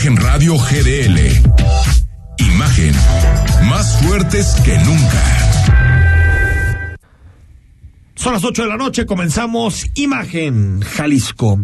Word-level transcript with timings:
Imagen 0.00 0.16
Radio 0.16 0.56
GDL. 0.56 1.18
Imagen 2.38 2.94
más 3.68 4.00
fuertes 4.00 4.56
que 4.64 4.78
nunca. 4.78 5.22
Son 8.14 8.32
las 8.32 8.42
8 8.42 8.62
de 8.62 8.68
la 8.68 8.78
noche, 8.78 9.04
comenzamos 9.04 9.84
Imagen 9.96 10.80
Jalisco. 10.80 11.60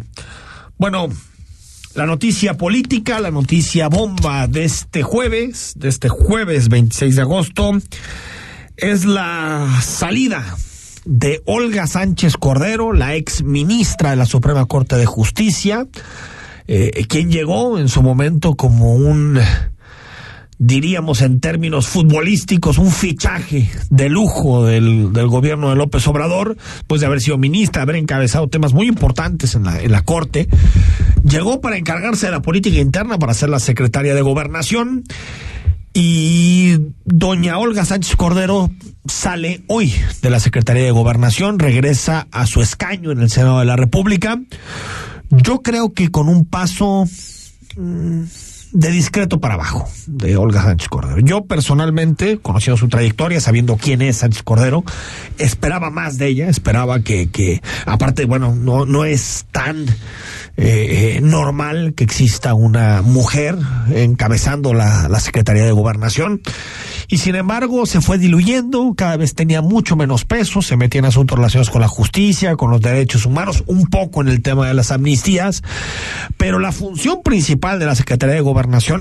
Bueno, 0.77 1.09
la 1.95 2.04
noticia 2.04 2.59
política, 2.59 3.20
la 3.20 3.30
noticia 3.30 3.88
bomba 3.88 4.46
de 4.48 4.64
este 4.66 5.02
jueves, 5.02 5.73
de 5.77 5.88
este 5.88 6.10
jueves 6.10 6.68
26 6.68 7.16
de 7.16 7.23
agosto, 7.23 7.73
es 8.77 9.06
la 9.06 9.80
salida 9.82 10.59
de 11.06 11.41
Olga 11.46 11.87
Sánchez 11.87 12.37
Cordero, 12.37 12.92
la 12.92 13.14
ex 13.14 13.42
ministra 13.42 14.10
de 14.10 14.16
la 14.16 14.27
Suprema 14.27 14.66
Corte 14.66 14.96
de 14.96 15.06
Justicia, 15.06 15.87
eh, 16.69 17.06
quien 17.09 17.30
llegó 17.30 17.79
en 17.79 17.88
su 17.88 18.02
momento 18.02 18.55
como 18.55 18.95
un, 18.95 19.38
diríamos 20.59 21.23
en 21.23 21.41
términos 21.41 21.87
futbolísticos, 21.87 22.79
un 22.79 22.91
fichaje 22.91 23.70
de 23.91 24.09
lujo 24.09 24.65
del, 24.65 25.12
del 25.12 25.27
gobierno 25.29 25.70
de 25.70 25.77
López 25.77 26.06
Obrador, 26.06 26.56
pues 26.87 27.01
de 27.01 27.06
haber 27.06 27.20
sido 27.20 27.39
ministra, 27.39 27.83
haber 27.83 27.97
encabezado 27.97 28.48
temas 28.48 28.73
muy 28.73 28.87
importantes 28.87 29.55
en 29.55 29.65
la, 29.65 29.80
en 29.80 29.92
la 29.92 30.02
Corte, 30.02 30.48
llegó 31.29 31.61
para 31.61 31.77
encargarse 31.77 32.27
de 32.27 32.33
la 32.33 32.42
política 32.42 32.78
interna, 32.78 33.19
para 33.19 33.34
ser 33.34 33.48
la 33.48 33.61
secretaria 33.61 34.14
de 34.14 34.23
Gobernación, 34.23 35.05
y 35.98 36.77
doña 37.06 37.59
Olga 37.59 37.87
Sánchez 37.87 38.17
Cordero 38.17 38.70
sale 39.06 39.62
hoy 39.67 39.95
de 40.20 40.28
la 40.28 40.41
Secretaría 40.41 40.84
de 40.84 40.91
Gobernación, 40.91 41.59
regresa 41.59 42.28
a 42.33 42.47
su 42.47 42.61
escaño 42.61 43.12
en 43.12 43.20
el 43.23 43.30
Senado 43.30 43.61
de 43.61 43.64
la 43.64 43.77
República. 43.77 44.39
Yo 45.30 45.62
creo 45.62 45.92
que 45.92 46.10
con 46.10 46.28
un 46.28 46.44
paso 46.44 47.05
mmm, 47.77 48.22
de 48.72 48.91
discreto 48.91 49.41
para 49.41 49.55
abajo 49.55 49.89
de 50.06 50.36
Olga 50.36 50.62
Sánchez 50.62 50.89
Cordero. 50.89 51.20
Yo 51.20 51.45
personalmente, 51.45 52.39
conociendo 52.39 52.77
su 52.77 52.89
trayectoria, 52.89 53.41
sabiendo 53.41 53.77
quién 53.77 54.03
es 54.03 54.19
Sánchez 54.19 54.42
Cordero, 54.42 54.84
esperaba 55.39 55.91
más 55.91 56.19
de 56.19 56.28
ella, 56.28 56.48
esperaba 56.48 57.00
que, 57.00 57.28
que 57.28 57.62
aparte, 57.86 58.25
bueno, 58.25 58.55
no, 58.55 58.84
no 58.84 59.05
es 59.05 59.47
tan 59.53 59.86
eh, 60.56 61.20
normal 61.23 61.95
que 61.95 62.05
exista 62.05 62.55
una 62.55 63.03
mujer 63.03 63.56
encabezando 63.91 64.75
la, 64.75 65.08
la 65.08 65.20
Secretaría 65.20 65.64
de 65.64 65.73
Gobernación. 65.73 66.41
Y 67.08 67.19
sin 67.19 67.36
embargo, 67.36 67.86
se 67.86 68.01
fue 68.01 68.19
diluyendo, 68.19 68.95
cada 68.97 69.17
vez 69.17 69.34
tenía 69.34 69.62
mucho 69.62 69.95
menos 69.95 70.25
peso, 70.25 70.61
se 70.61 70.77
metía 70.77 70.98
en 70.98 71.05
asuntos 71.05 71.39
relacionados 71.39 71.70
con 71.70 71.80
la 71.80 71.89
justicia, 71.89 72.56
con 72.56 72.70
los 72.73 72.80
derechos 72.80 73.27
humanos, 73.27 73.62
un 73.67 73.86
poco 73.86 74.23
en 74.23 74.28
el 74.28 74.42
tema 74.42 74.67
de 74.67 74.75
las 74.75 74.91
amnistías, 74.91 75.62
pero 76.36 76.58
la 76.58 76.73
función 76.73 77.23
principal 77.23 77.78
de 77.78 77.86
la 77.86 77.95
Secretaría 77.95 78.34
de 78.34 78.41
Gobernación 78.41 78.55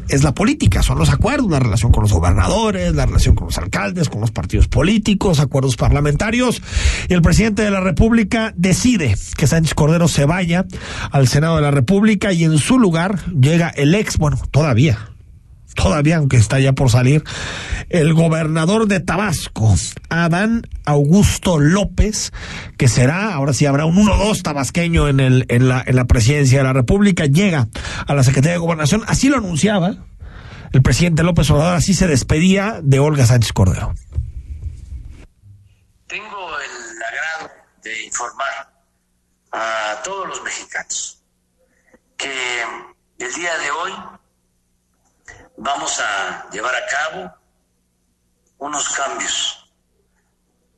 es 0.09 0.23
la 0.23 0.33
política, 0.33 0.83
son 0.83 0.97
los 0.97 1.09
acuerdos, 1.09 1.49
la 1.49 1.59
relación 1.59 1.91
con 1.91 2.03
los 2.03 2.11
gobernadores, 2.11 2.93
la 2.93 3.05
relación 3.05 3.35
con 3.35 3.47
los 3.47 3.57
alcaldes, 3.57 4.09
con 4.09 4.19
los 4.19 4.31
partidos 4.31 4.67
políticos, 4.67 5.39
acuerdos 5.39 5.77
parlamentarios, 5.77 6.61
y 7.07 7.13
el 7.13 7.21
presidente 7.21 7.61
de 7.61 7.71
la 7.71 7.79
República 7.79 8.53
decide 8.57 9.15
que 9.37 9.47
Sánchez 9.47 9.73
Cordero 9.73 10.07
se 10.07 10.25
vaya 10.25 10.65
al 11.09 11.27
Senado 11.27 11.55
de 11.55 11.61
la 11.61 11.71
República 11.71 12.33
y 12.33 12.43
en 12.43 12.57
su 12.57 12.79
lugar 12.79 13.19
llega 13.31 13.69
el 13.69 13.95
ex, 13.95 14.17
bueno, 14.17 14.37
todavía, 14.51 15.14
todavía, 15.75 16.17
aunque 16.17 16.37
está 16.37 16.59
ya 16.59 16.73
por 16.73 16.89
salir, 16.89 17.23
el 17.89 18.13
gobernador 18.13 18.87
de 18.87 18.99
Tabasco, 18.99 19.75
Adán 20.09 20.63
Augusto 20.85 21.59
López, 21.59 22.31
que 22.77 22.87
será, 22.87 23.33
ahora 23.33 23.53
sí 23.53 23.65
habrá 23.65 23.85
un 23.85 23.95
1-2 23.95 24.41
tabasqueño 24.41 25.07
en, 25.07 25.67
la, 25.67 25.85
la 25.87 26.05
presidencia 26.05 26.57
de 26.59 26.63
la 26.63 26.73
República, 26.73 27.25
llega 27.25 27.67
a 28.07 28.13
la 28.15 28.23
Secretaría 28.23 28.53
de 28.53 28.59
Gobernación, 28.59 29.03
así 29.07 29.29
lo 29.29 29.37
anunciaba 29.37 29.97
el 30.71 30.81
presidente 30.81 31.23
López 31.23 31.49
Obrador, 31.51 31.75
así 31.75 31.93
se 31.93 32.07
despedía 32.07 32.79
de 32.83 32.99
Olga 32.99 33.25
Sánchez 33.25 33.53
Cordero. 33.53 33.93
Tengo 36.07 36.59
el 36.59 37.03
agrado 37.03 37.51
de 37.83 38.03
informar 38.05 38.73
a 39.51 40.01
todos 40.03 40.27
los 40.27 40.43
mexicanos 40.43 41.23
que 42.17 42.61
el 43.19 43.33
día 43.33 43.57
de 43.57 43.71
hoy 43.71 43.91
vamos 45.57 45.99
a 45.99 46.49
llevar 46.51 46.75
a 46.75 46.85
cabo 46.85 47.33
unos 48.57 48.89
cambios 48.89 49.73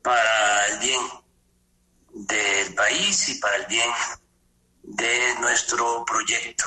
para 0.02 0.66
el 0.66 0.78
bien 0.78 1.00
del 2.12 2.74
país 2.74 3.28
y 3.28 3.34
para 3.36 3.56
el 3.56 3.66
bien 3.66 3.90
de 4.82 5.34
nuestro 5.40 6.04
proyecto, 6.04 6.64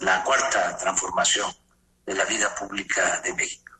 la 0.00 0.22
cuarta 0.22 0.76
transformación 0.76 1.52
de 2.04 2.14
la 2.14 2.24
vida 2.24 2.54
pública 2.54 3.20
de 3.20 3.34
México. 3.34 3.72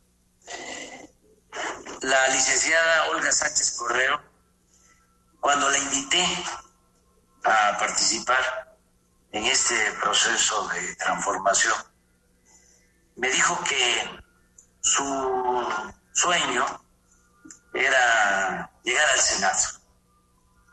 La 2.01 2.29
licenciada 2.29 3.11
Olga 3.11 3.33
Sánchez 3.33 3.77
Correo, 3.79 4.21
cuando 5.41 5.69
la 5.71 5.79
invité 5.79 6.27
a 7.45 7.77
participar 7.79 8.77
en 9.33 9.45
este 9.45 9.93
proceso 10.01 10.69
de 10.69 10.97
transformación, 10.97 11.75
me 13.17 13.31
dijo 13.31 13.59
que 13.65 14.21
su 14.81 15.03
sueño 16.13 16.65
era 17.75 18.71
llegar 18.85 19.09
al 19.13 19.19
Senado 19.19 19.59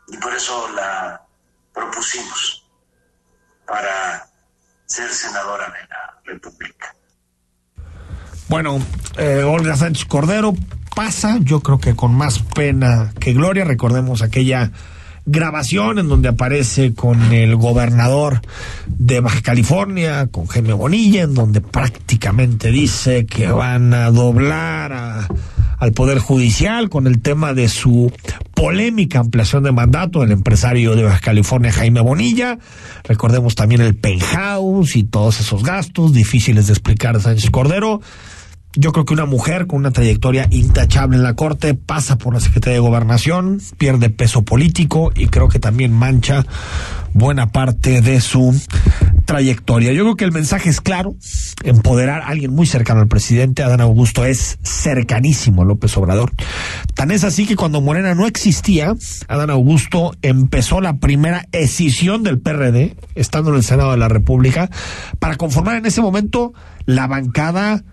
y 0.08 0.16
por 0.18 0.34
eso 0.34 0.68
la 0.72 1.22
propusimos 1.72 2.64
para 3.66 4.26
ser 4.86 5.10
senadora 5.10 5.66
de 5.66 5.88
la 5.88 6.20
República. 6.24 6.94
Bueno, 8.48 8.78
eh, 9.16 9.42
Olga 9.42 9.76
Sánchez 9.76 10.04
Cordero 10.04 10.54
pasa, 10.94 11.38
yo 11.40 11.60
creo 11.60 11.78
que 11.78 11.96
con 11.96 12.14
más 12.14 12.38
pena 12.38 13.12
que 13.18 13.32
gloria, 13.32 13.64
recordemos 13.64 14.22
aquella 14.22 14.70
grabación 15.26 15.98
en 15.98 16.08
donde 16.08 16.28
aparece 16.28 16.94
con 16.94 17.32
el 17.32 17.56
gobernador 17.56 18.40
de 18.86 19.20
Baja 19.20 19.40
California, 19.42 20.26
con 20.26 20.46
Jaime 20.46 20.72
Bonilla, 20.72 21.22
en 21.22 21.34
donde 21.34 21.60
prácticamente 21.60 22.70
dice 22.70 23.26
que 23.26 23.48
van 23.48 23.94
a 23.94 24.10
doblar 24.10 24.92
a, 24.92 25.28
al 25.78 25.92
Poder 25.92 26.18
Judicial 26.18 26.88
con 26.88 27.06
el 27.06 27.20
tema 27.20 27.54
de 27.54 27.68
su 27.68 28.12
polémica 28.54 29.20
ampliación 29.20 29.64
de 29.64 29.72
mandato 29.72 30.20
del 30.20 30.32
empresario 30.32 30.94
de 30.94 31.04
Baja 31.04 31.20
California, 31.20 31.72
Jaime 31.72 32.00
Bonilla. 32.00 32.58
Recordemos 33.04 33.54
también 33.54 33.80
el 33.80 33.94
penthouse 33.94 34.96
y 34.96 35.04
todos 35.04 35.40
esos 35.40 35.62
gastos 35.62 36.12
difíciles 36.12 36.66
de 36.66 36.72
explicar 36.74 37.20
Sánchez 37.20 37.50
Cordero. 37.50 38.00
Yo 38.76 38.90
creo 38.90 39.04
que 39.04 39.14
una 39.14 39.24
mujer 39.24 39.66
con 39.68 39.78
una 39.78 39.92
trayectoria 39.92 40.48
intachable 40.50 41.16
en 41.16 41.22
la 41.22 41.34
Corte 41.34 41.74
pasa 41.74 42.18
por 42.18 42.34
la 42.34 42.40
Secretaría 42.40 42.74
de 42.74 42.80
Gobernación, 42.80 43.60
pierde 43.78 44.10
peso 44.10 44.42
político 44.42 45.12
y 45.14 45.28
creo 45.28 45.48
que 45.48 45.60
también 45.60 45.92
mancha 45.92 46.44
buena 47.12 47.52
parte 47.52 48.00
de 48.00 48.20
su 48.20 48.52
trayectoria. 49.26 49.92
Yo 49.92 50.02
creo 50.02 50.16
que 50.16 50.24
el 50.24 50.32
mensaje 50.32 50.68
es 50.68 50.80
claro, 50.80 51.14
empoderar 51.62 52.22
a 52.22 52.26
alguien 52.26 52.52
muy 52.52 52.66
cercano 52.66 53.00
al 53.00 53.06
presidente, 53.06 53.62
Adán 53.62 53.80
Augusto 53.80 54.24
es 54.24 54.58
cercanísimo 54.62 55.62
a 55.62 55.64
López 55.64 55.96
Obrador. 55.96 56.32
Tan 56.94 57.12
es 57.12 57.22
así 57.22 57.46
que 57.46 57.54
cuando 57.54 57.80
Morena 57.80 58.16
no 58.16 58.26
existía, 58.26 58.94
Adán 59.28 59.50
Augusto 59.50 60.16
empezó 60.22 60.80
la 60.80 60.96
primera 60.96 61.46
escisión 61.52 62.24
del 62.24 62.40
PRD, 62.40 62.96
estando 63.14 63.50
en 63.50 63.56
el 63.56 63.62
Senado 63.62 63.92
de 63.92 63.98
la 63.98 64.08
República, 64.08 64.68
para 65.20 65.36
conformar 65.36 65.76
en 65.76 65.86
ese 65.86 66.02
momento 66.02 66.52
la 66.86 67.06
bancada 67.06 67.84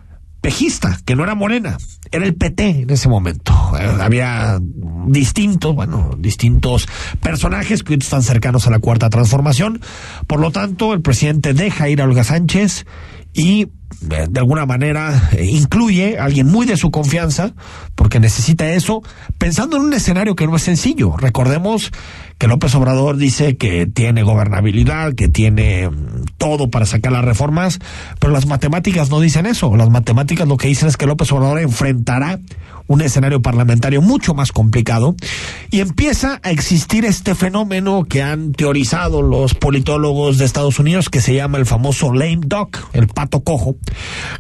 pejista, 0.42 1.00
que 1.06 1.16
no 1.16 1.24
era 1.24 1.36
Morena, 1.36 1.78
era 2.12 2.26
el 2.26 2.36
PT 2.36 2.82
en 2.82 2.90
ese 2.90 3.08
momento. 3.08 3.54
Eh, 3.80 3.98
había 4.02 4.60
distintos, 5.08 5.74
bueno, 5.76 6.16
distintos 6.18 6.88
personajes 7.22 7.84
que 7.84 7.94
están 7.94 8.24
cercanos 8.24 8.68
a 8.68 8.72
la 8.72 8.80
cuarta 8.80 9.10
transformación. 9.10 9.82
Por 10.28 10.40
lo 10.40 10.52
tanto, 10.52 10.94
el 10.94 11.02
presidente 11.02 11.54
deja 11.54 11.90
ir 11.90 12.02
a 12.02 12.06
Olga 12.06 12.24
Sánchez 12.24 12.86
y 13.34 13.70
de 14.02 14.40
alguna 14.40 14.66
manera 14.66 15.30
incluye 15.40 16.18
a 16.18 16.26
alguien 16.26 16.48
muy 16.48 16.66
de 16.66 16.78
su 16.78 16.92
confianza, 16.92 17.54
porque 17.96 18.20
necesita 18.20 18.72
eso, 18.72 19.04
pensando 19.38 19.78
en 19.78 19.84
un 19.84 19.94
escenario 19.94 20.36
que 20.36 20.48
no 20.48 20.56
es 20.56 20.64
sencillo. 20.64 21.16
Recordemos 21.18 21.92
que 22.42 22.48
López 22.48 22.74
Obrador 22.74 23.18
dice 23.18 23.56
que 23.56 23.86
tiene 23.86 24.24
gobernabilidad, 24.24 25.14
que 25.14 25.30
tiene 25.30 25.92
todo 26.40 26.72
para 26.72 26.88
sacar 26.88 27.12
las 27.12 27.24
reformas, 27.24 27.78
pero 28.18 28.34
las 28.34 28.48
matemáticas 28.48 29.12
no 29.12 29.20
dicen 29.20 29.46
eso. 29.46 29.76
Las 29.78 29.92
matemáticas 29.92 30.48
lo 30.48 30.58
que 30.58 30.68
dicen 30.68 30.88
es 30.88 30.98
que 30.98 31.06
López 31.06 31.32
Obrador 31.32 31.60
enfrentará 31.60 32.40
un 32.88 33.02
escenario 33.02 33.44
parlamentario 33.44 34.02
mucho 34.02 34.34
más 34.34 34.52
complicado 34.52 35.16
y 35.70 35.82
empieza 35.82 36.40
a 36.42 36.50
existir 36.50 37.06
este 37.06 37.36
fenómeno 37.36 38.06
que 38.10 38.24
han 38.24 38.54
teorizado 38.54 39.22
los 39.22 39.54
politólogos 39.54 40.40
de 40.40 40.46
Estados 40.46 40.80
Unidos 40.80 41.10
que 41.10 41.22
se 41.22 41.36
llama 41.36 41.60
el 41.60 41.68
famoso 41.68 42.12
lame 42.12 42.40
duck, 42.44 42.80
el 42.94 43.06
pato 43.06 43.44
cojo, 43.44 43.76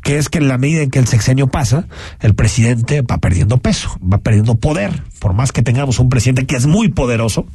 que 0.02 0.18
es 0.18 0.28
que 0.28 0.40
en 0.40 0.48
la 0.48 0.58
medida 0.58 0.82
en 0.82 0.90
que 0.90 0.98
el 0.98 1.08
sexenio 1.08 1.48
pasa, 1.48 1.88
el 2.20 2.34
presidente 2.34 3.04
va 3.04 3.20
perdiendo 3.20 3.60
peso, 3.60 3.96
va 4.02 4.18
perdiendo 4.18 4.56
poder, 4.56 5.04
por 5.22 5.34
más 5.34 5.52
que 5.52 5.62
tengamos 5.62 6.00
un 6.00 6.10
presidente 6.10 6.48
que 6.48 6.56
es 6.56 6.66
muy 6.66 6.90
poderoso, 6.90 7.46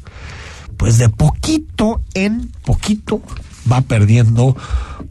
pues 0.77 0.99
de 0.99 1.09
poquito 1.09 2.01
en 2.15 2.53
poquito 2.65 3.21
va 3.71 3.81
perdiendo 3.81 4.57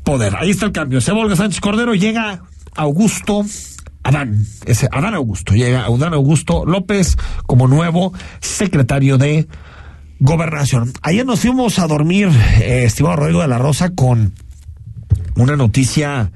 poder. 0.06 0.38
Ahí 0.38 0.52
está 0.52 0.66
el 0.66 0.72
cambio. 0.72 1.02
Se 1.02 1.12
volga 1.12 1.36
Sánchez 1.36 1.60
Cordero, 1.60 1.94
llega 1.94 2.44
Augusto 2.74 3.46
Adán, 4.04 4.46
ese 4.66 4.88
Adán 4.90 5.16
Augusto, 5.16 5.54
llega 5.54 5.86
Adán 5.86 6.13
Augusto 6.13 6.66
López 6.66 7.18
como 7.46 7.68
nuevo 7.68 8.13
secretario 8.40 9.18
de 9.18 9.48
Gobernación. 10.19 10.94
Ayer 11.02 11.25
nos 11.25 11.42
fuimos 11.42 11.78
a 11.78 11.88
dormir, 11.88 12.30
eh, 12.62 12.86
estimado 12.86 13.18
Rodrigo 13.18 13.42
de 13.42 13.50
la 13.50 13.57
Rosa, 13.57 13.90
con 13.90 14.34
una 15.36 15.57
noticia 15.57 16.31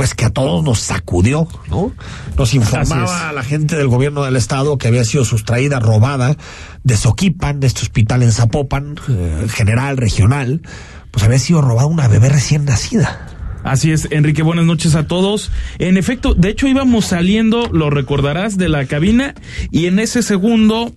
pues 0.00 0.14
que 0.14 0.24
a 0.24 0.30
todos 0.30 0.64
nos 0.64 0.78
sacudió, 0.78 1.46
¿no? 1.68 1.92
Nos 2.38 2.54
informaba 2.54 3.28
a 3.28 3.34
la 3.34 3.42
gente 3.42 3.76
del 3.76 3.88
gobierno 3.88 4.24
del 4.24 4.36
estado 4.36 4.78
que 4.78 4.88
había 4.88 5.04
sido 5.04 5.26
sustraída, 5.26 5.78
robada 5.78 6.38
de 6.84 6.96
Soquipan, 6.96 7.60
de 7.60 7.66
este 7.66 7.82
hospital 7.82 8.22
en 8.22 8.32
Zapopan, 8.32 8.98
eh, 9.10 9.46
general, 9.50 9.98
regional, 9.98 10.62
pues 11.10 11.22
había 11.26 11.38
sido 11.38 11.60
robada 11.60 11.86
una 11.86 12.08
bebé 12.08 12.30
recién 12.30 12.64
nacida. 12.64 13.28
Así 13.62 13.92
es, 13.92 14.08
Enrique, 14.10 14.42
buenas 14.42 14.64
noches 14.64 14.94
a 14.94 15.06
todos. 15.06 15.50
En 15.78 15.98
efecto, 15.98 16.32
de 16.32 16.48
hecho 16.48 16.66
íbamos 16.66 17.04
saliendo, 17.04 17.68
lo 17.70 17.90
recordarás, 17.90 18.56
de 18.56 18.70
la 18.70 18.86
cabina 18.86 19.34
y 19.70 19.84
en 19.84 19.98
ese 19.98 20.22
segundo 20.22 20.94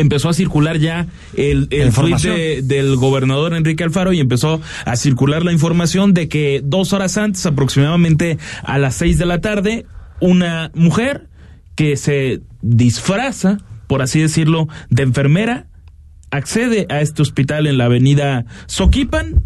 empezó 0.00 0.28
a 0.28 0.34
circular 0.34 0.78
ya 0.78 1.06
el, 1.36 1.68
el 1.70 1.92
tweet 1.92 2.62
del 2.62 2.96
gobernador 2.96 3.54
Enrique 3.54 3.84
Alfaro 3.84 4.12
y 4.12 4.20
empezó 4.20 4.60
a 4.84 4.96
circular 4.96 5.44
la 5.44 5.52
información 5.52 6.14
de 6.14 6.28
que 6.28 6.60
dos 6.64 6.92
horas 6.92 7.16
antes, 7.16 7.44
aproximadamente 7.46 8.38
a 8.62 8.78
las 8.78 8.96
seis 8.96 9.18
de 9.18 9.26
la 9.26 9.40
tarde, 9.40 9.86
una 10.20 10.70
mujer 10.74 11.28
que 11.74 11.96
se 11.96 12.40
disfraza, 12.62 13.58
por 13.86 14.02
así 14.02 14.20
decirlo, 14.20 14.68
de 14.90 15.02
enfermera, 15.02 15.66
accede 16.30 16.86
a 16.90 17.00
este 17.00 17.22
hospital 17.22 17.66
en 17.66 17.78
la 17.78 17.86
avenida 17.86 18.44
Soquipan 18.66 19.42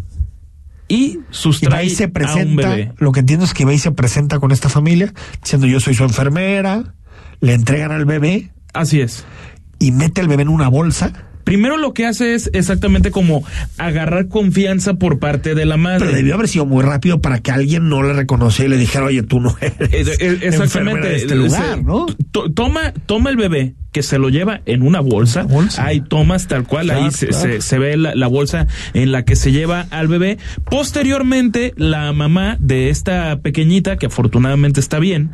y 0.87 1.19
sustrae 1.31 1.89
se 1.89 2.07
presenta, 2.07 2.93
Lo 2.97 3.11
que 3.11 3.21
entiendo 3.21 3.45
es 3.45 3.53
que 3.53 3.65
va 3.65 3.75
se 3.77 3.91
presenta 3.91 4.39
con 4.39 4.51
esta 4.51 4.69
familia, 4.69 5.13
diciendo 5.41 5.65
yo 5.65 5.79
soy 5.79 5.95
su 5.95 6.03
enfermera, 6.03 6.93
le 7.41 7.53
entregan 7.53 7.91
al 7.91 8.05
bebé. 8.05 8.51
Así 8.73 9.01
es. 9.01 9.25
Y 9.79 9.91
mete 9.91 10.21
al 10.21 10.27
bebé 10.27 10.43
en 10.43 10.49
una 10.49 10.67
bolsa. 10.67 11.13
Primero 11.45 11.77
lo 11.77 11.93
que 11.93 12.07
hace 12.07 12.33
es 12.33 12.49
exactamente 12.53 13.11
como 13.11 13.43
agarrar 13.77 14.27
confianza 14.29 14.95
por 14.95 15.19
parte 15.19 15.53
de 15.53 15.65
la 15.65 15.77
madre. 15.77 15.99
Pero 15.99 16.17
debió 16.17 16.33
haber 16.33 16.47
sido 16.47 16.65
muy 16.65 16.83
rápido 16.83 17.21
para 17.21 17.39
que 17.39 17.51
alguien 17.51 17.87
no 17.87 18.01
le 18.01 18.13
reconociera 18.13 18.67
y 18.67 18.71
le 18.71 18.77
dijera, 18.77 19.05
oye, 19.05 19.21
tú 19.21 19.39
no 19.39 19.55
eres 19.61 20.07
eh, 20.07 20.15
eh, 20.19 20.39
exactamente 20.41 21.07
de 21.07 21.15
este 21.17 21.35
lugar, 21.35 21.83
¿no? 21.83 22.07
Toma, 22.55 22.93
toma 23.05 23.29
el 23.29 23.37
bebé, 23.37 23.75
que 23.91 24.01
se 24.01 24.17
lo 24.17 24.29
lleva 24.29 24.61
en 24.65 24.81
una 24.81 25.01
bolsa. 25.01 25.45
Ahí 25.77 26.01
tomas 26.01 26.47
tal 26.47 26.65
cual, 26.65 26.89
ahí 26.89 27.11
se, 27.11 27.61
se, 27.61 27.79
ve 27.79 27.95
la, 27.95 28.15
la, 28.15 28.25
bolsa 28.25 28.65
en 28.95 29.11
la 29.11 29.23
que 29.23 29.35
se 29.35 29.51
lleva 29.51 29.85
al 29.91 30.07
bebé. 30.07 30.39
Posteriormente, 30.67 31.75
la 31.77 32.11
mamá 32.11 32.57
de 32.59 32.89
esta 32.89 33.39
pequeñita, 33.41 33.97
que 33.97 34.07
afortunadamente 34.07 34.79
está 34.79 34.97
bien, 34.97 35.31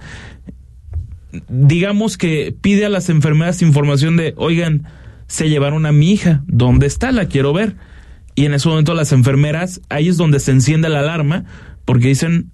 digamos 1.49 2.17
que 2.17 2.55
pide 2.59 2.85
a 2.85 2.89
las 2.89 3.09
enfermeras 3.09 3.61
información 3.61 4.17
de, 4.17 4.33
oigan, 4.37 4.83
se 5.27 5.49
llevaron 5.49 5.85
a 5.85 5.91
mi 5.91 6.11
hija, 6.11 6.43
¿dónde 6.47 6.87
está? 6.87 7.11
La 7.11 7.25
quiero 7.25 7.53
ver. 7.53 7.75
Y 8.35 8.45
en 8.45 8.53
ese 8.53 8.69
momento 8.69 8.93
las 8.93 9.11
enfermeras, 9.11 9.81
ahí 9.89 10.07
es 10.07 10.17
donde 10.17 10.39
se 10.39 10.51
enciende 10.51 10.89
la 10.89 10.99
alarma, 10.99 11.45
porque 11.85 12.09
dicen, 12.09 12.51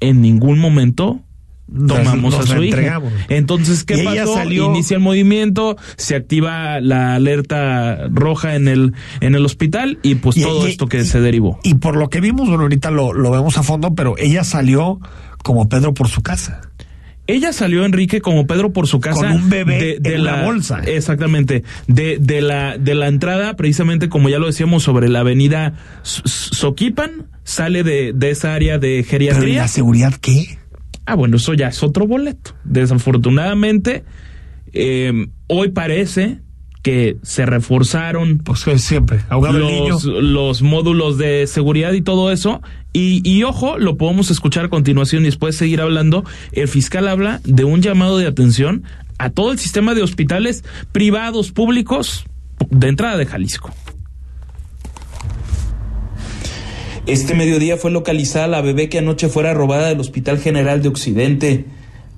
en 0.00 0.20
ningún 0.20 0.58
momento 0.58 1.22
tomamos 1.86 2.34
a 2.34 2.42
su 2.46 2.62
hija. 2.62 3.00
Entonces, 3.28 3.84
¿qué 3.84 4.02
pasó? 4.02 4.42
Inicia 4.44 4.96
el 4.96 5.02
movimiento, 5.02 5.76
se 5.96 6.16
activa 6.16 6.80
la 6.80 7.14
alerta 7.14 8.08
roja 8.10 8.54
en 8.54 8.68
el, 8.68 8.94
en 9.20 9.34
el 9.34 9.44
hospital 9.44 9.98
y 10.02 10.16
pues 10.16 10.36
todo 10.40 10.66
esto 10.66 10.86
que 10.86 11.04
se 11.04 11.20
derivó. 11.20 11.58
Y 11.62 11.74
por 11.74 11.96
lo 11.96 12.08
que 12.08 12.20
vimos, 12.20 12.48
bueno, 12.48 12.62
ahorita 12.62 12.90
lo, 12.90 13.12
lo 13.12 13.30
vemos 13.30 13.58
a 13.58 13.62
fondo, 13.62 13.94
pero 13.94 14.16
ella 14.18 14.44
salió 14.44 15.00
como 15.42 15.68
Pedro 15.68 15.94
por 15.94 16.08
su 16.08 16.22
casa. 16.22 16.67
Ella 17.28 17.52
salió, 17.52 17.84
Enrique, 17.84 18.22
como 18.22 18.46
Pedro 18.46 18.72
por 18.72 18.86
su 18.86 19.00
casa. 19.00 19.20
Con 19.20 19.32
un 19.32 19.50
bebé 19.50 19.98
de, 20.00 20.16
la, 20.18 20.44
bolsa. 20.44 20.80
Exactamente. 20.86 21.62
De, 21.86 22.16
de, 22.18 22.40
la, 22.40 22.78
de 22.78 22.94
la 22.94 23.06
entrada, 23.06 23.54
precisamente 23.54 24.08
como 24.08 24.30
ya 24.30 24.38
lo 24.38 24.46
decíamos, 24.46 24.82
sobre 24.82 25.10
la 25.10 25.20
avenida 25.20 25.74
Soquipan, 26.02 27.26
sale 27.44 27.84
de, 27.84 28.14
de 28.14 28.30
esa 28.30 28.54
área 28.54 28.78
de 28.78 29.04
geriatría. 29.04 29.40
¿Pero 29.46 29.62
la 29.62 29.68
seguridad 29.68 30.14
qué? 30.14 30.58
Ah, 31.04 31.16
bueno, 31.16 31.36
eso 31.36 31.52
ya 31.52 31.68
es 31.68 31.82
otro 31.82 32.06
boleto. 32.06 32.54
Desafortunadamente, 32.64 34.04
eh, 34.72 35.26
hoy 35.48 35.68
parece 35.70 36.40
que 36.82 37.16
se 37.22 37.44
reforzaron 37.46 38.38
pues 38.38 38.64
siempre 38.76 39.20
los, 39.30 40.04
los 40.04 40.62
módulos 40.62 41.18
de 41.18 41.46
seguridad 41.46 41.92
y 41.92 42.02
todo 42.02 42.30
eso. 42.32 42.62
Y, 42.92 43.20
y, 43.28 43.42
ojo 43.44 43.78
lo 43.78 43.96
podemos 43.96 44.30
escuchar 44.30 44.66
a 44.66 44.68
continuación 44.68 45.22
y 45.22 45.26
después 45.26 45.56
seguir 45.56 45.80
hablando. 45.80 46.24
El 46.52 46.68
fiscal 46.68 47.06
habla 47.08 47.40
de 47.44 47.64
un 47.64 47.82
llamado 47.82 48.18
de 48.18 48.26
atención 48.26 48.84
a 49.18 49.30
todo 49.30 49.52
el 49.52 49.58
sistema 49.58 49.94
de 49.94 50.02
hospitales 50.02 50.64
privados 50.92 51.52
públicos 51.52 52.24
de 52.70 52.88
entrada 52.88 53.16
de 53.16 53.26
Jalisco. 53.26 53.72
Este 57.06 57.34
mediodía 57.34 57.78
fue 57.78 57.90
localizada 57.90 58.46
la 58.48 58.60
bebé 58.60 58.90
que 58.90 58.98
anoche 58.98 59.28
fuera 59.28 59.54
robada 59.54 59.88
del 59.88 59.98
Hospital 59.98 60.38
General 60.38 60.82
de 60.82 60.88
Occidente. 60.88 61.64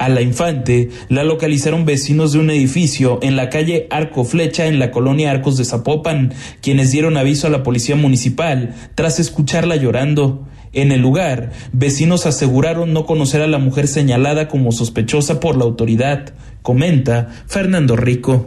A 0.00 0.08
la 0.08 0.22
infante 0.22 0.88
la 1.10 1.24
localizaron 1.24 1.84
vecinos 1.84 2.32
de 2.32 2.38
un 2.38 2.48
edificio 2.48 3.18
en 3.20 3.36
la 3.36 3.50
calle 3.50 3.86
Arco 3.90 4.24
Flecha 4.24 4.64
en 4.64 4.78
la 4.78 4.90
colonia 4.92 5.30
Arcos 5.30 5.58
de 5.58 5.66
Zapopan, 5.66 6.32
quienes 6.62 6.90
dieron 6.90 7.18
aviso 7.18 7.46
a 7.46 7.50
la 7.50 7.62
policía 7.62 7.96
municipal 7.96 8.74
tras 8.94 9.20
escucharla 9.20 9.76
llorando. 9.76 10.48
En 10.72 10.90
el 10.90 11.02
lugar, 11.02 11.52
vecinos 11.72 12.24
aseguraron 12.24 12.94
no 12.94 13.04
conocer 13.04 13.42
a 13.42 13.46
la 13.46 13.58
mujer 13.58 13.88
señalada 13.88 14.48
como 14.48 14.72
sospechosa 14.72 15.38
por 15.38 15.58
la 15.58 15.64
autoridad, 15.64 16.32
comenta 16.62 17.28
Fernando 17.46 17.94
Rico. 17.94 18.46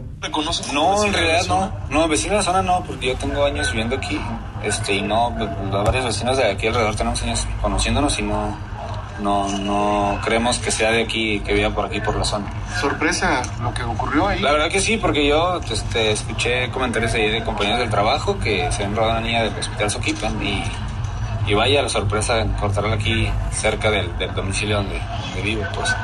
No, 0.73 1.05
en 1.05 1.13
realidad 1.13 1.45
no. 1.47 1.71
No, 1.91 2.07
vecinos 2.07 2.31
de 2.31 2.37
la 2.37 2.43
zona 2.43 2.61
no, 2.63 2.83
porque 2.83 3.09
yo 3.09 3.15
tengo 3.15 3.45
años 3.45 3.69
viviendo 3.71 3.95
aquí. 3.97 4.19
Este, 4.63 4.95
y 4.95 5.03
no, 5.03 5.31
pues, 5.37 5.49
varios 5.85 6.05
vecinos 6.05 6.35
de 6.35 6.45
aquí 6.45 6.65
alrededor 6.65 6.95
tenemos 6.95 7.21
años 7.21 7.45
conociéndonos 7.61 8.17
y 8.17 8.23
no, 8.23 8.57
no, 9.21 9.47
no 9.59 10.19
creemos 10.23 10.57
que 10.59 10.71
sea 10.71 10.91
de 10.91 11.03
aquí, 11.03 11.39
que 11.41 11.53
viva 11.53 11.69
por 11.69 11.85
aquí, 11.85 11.99
por 12.01 12.15
la 12.15 12.23
zona. 12.23 12.45
¿Sorpresa 12.79 13.41
lo 13.61 13.73
que 13.73 13.83
ocurrió 13.83 14.27
ahí? 14.27 14.39
La 14.39 14.51
verdad 14.51 14.69
que 14.69 14.81
sí, 14.81 14.97
porque 14.97 15.27
yo 15.27 15.59
este, 15.71 16.11
escuché 16.11 16.69
comentarios 16.71 17.13
ahí 17.13 17.29
de 17.29 17.43
compañeros 17.43 17.79
del 17.79 17.89
trabajo 17.89 18.39
que 18.39 18.71
se 18.71 18.83
han 18.83 18.95
robado 18.95 19.19
una 19.19 19.21
niña 19.21 19.43
del 19.43 19.53
hospital 19.57 19.91
Soquipan 19.91 20.45
y, 20.45 20.63
y 21.47 21.53
vaya 21.53 21.81
la 21.81 21.89
sorpresa 21.89 22.35
de 22.35 22.41
encontrarla 22.43 22.95
aquí 22.95 23.27
cerca 23.51 23.91
del, 23.91 24.09
domicilio 24.35 24.77
donde, 24.77 24.99
donde 24.99 25.41
vivo, 25.41 25.63
pues. 25.75 25.95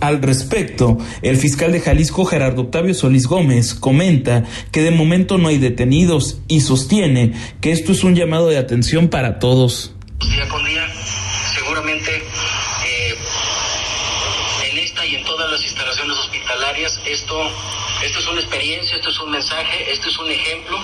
Al 0.00 0.22
respecto, 0.22 0.96
el 1.22 1.36
fiscal 1.36 1.72
de 1.72 1.80
Jalisco 1.80 2.24
Gerardo 2.24 2.62
Octavio 2.62 2.94
Solís 2.94 3.26
Gómez 3.26 3.74
comenta 3.74 4.44
que 4.70 4.82
de 4.82 4.92
momento 4.92 5.38
no 5.38 5.48
hay 5.48 5.58
detenidos 5.58 6.40
y 6.46 6.60
sostiene 6.60 7.32
que 7.60 7.72
esto 7.72 7.92
es 7.92 8.04
un 8.04 8.14
llamado 8.14 8.46
de 8.46 8.58
atención 8.58 9.08
para 9.08 9.40
todos. 9.40 9.94
Día 10.20 10.48
con 10.48 10.64
día, 10.64 10.86
eh, 11.78 13.16
en 14.64 14.78
esta 14.78 15.06
y 15.06 15.14
en 15.14 15.24
todas 15.24 15.48
las 15.48 15.62
instalaciones 15.62 16.16
hospitalarias, 16.18 17.00
esto, 17.04 17.50
esto 18.02 18.18
es 18.18 18.26
una 18.26 18.40
experiencia, 18.40 18.96
esto 18.96 19.10
es 19.10 19.18
un 19.20 19.30
mensaje, 19.30 19.92
esto 19.92 20.08
es 20.08 20.18
un 20.18 20.28
ejemplo 20.28 20.76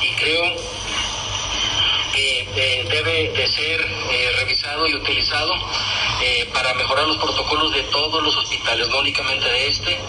y 0.00 0.08
creo 0.14 0.56
que 2.14 2.48
eh, 2.56 2.86
debe 2.88 3.32
de 3.36 3.46
ser 3.48 3.80
eh, 3.82 4.32
revisado 4.38 4.86
y 4.86 4.94
utilizado 4.94 5.52
para 6.54 6.72
mejorar 6.72 7.06
los 7.06 7.18
protocolos 7.18 7.74
de 7.74 7.82
todos 7.82 8.22
los 8.22 8.34
hospitales, 8.34 8.88
no 8.88 9.00
únicamente 9.00 9.46
de 9.46 9.68
este. 9.68 10.00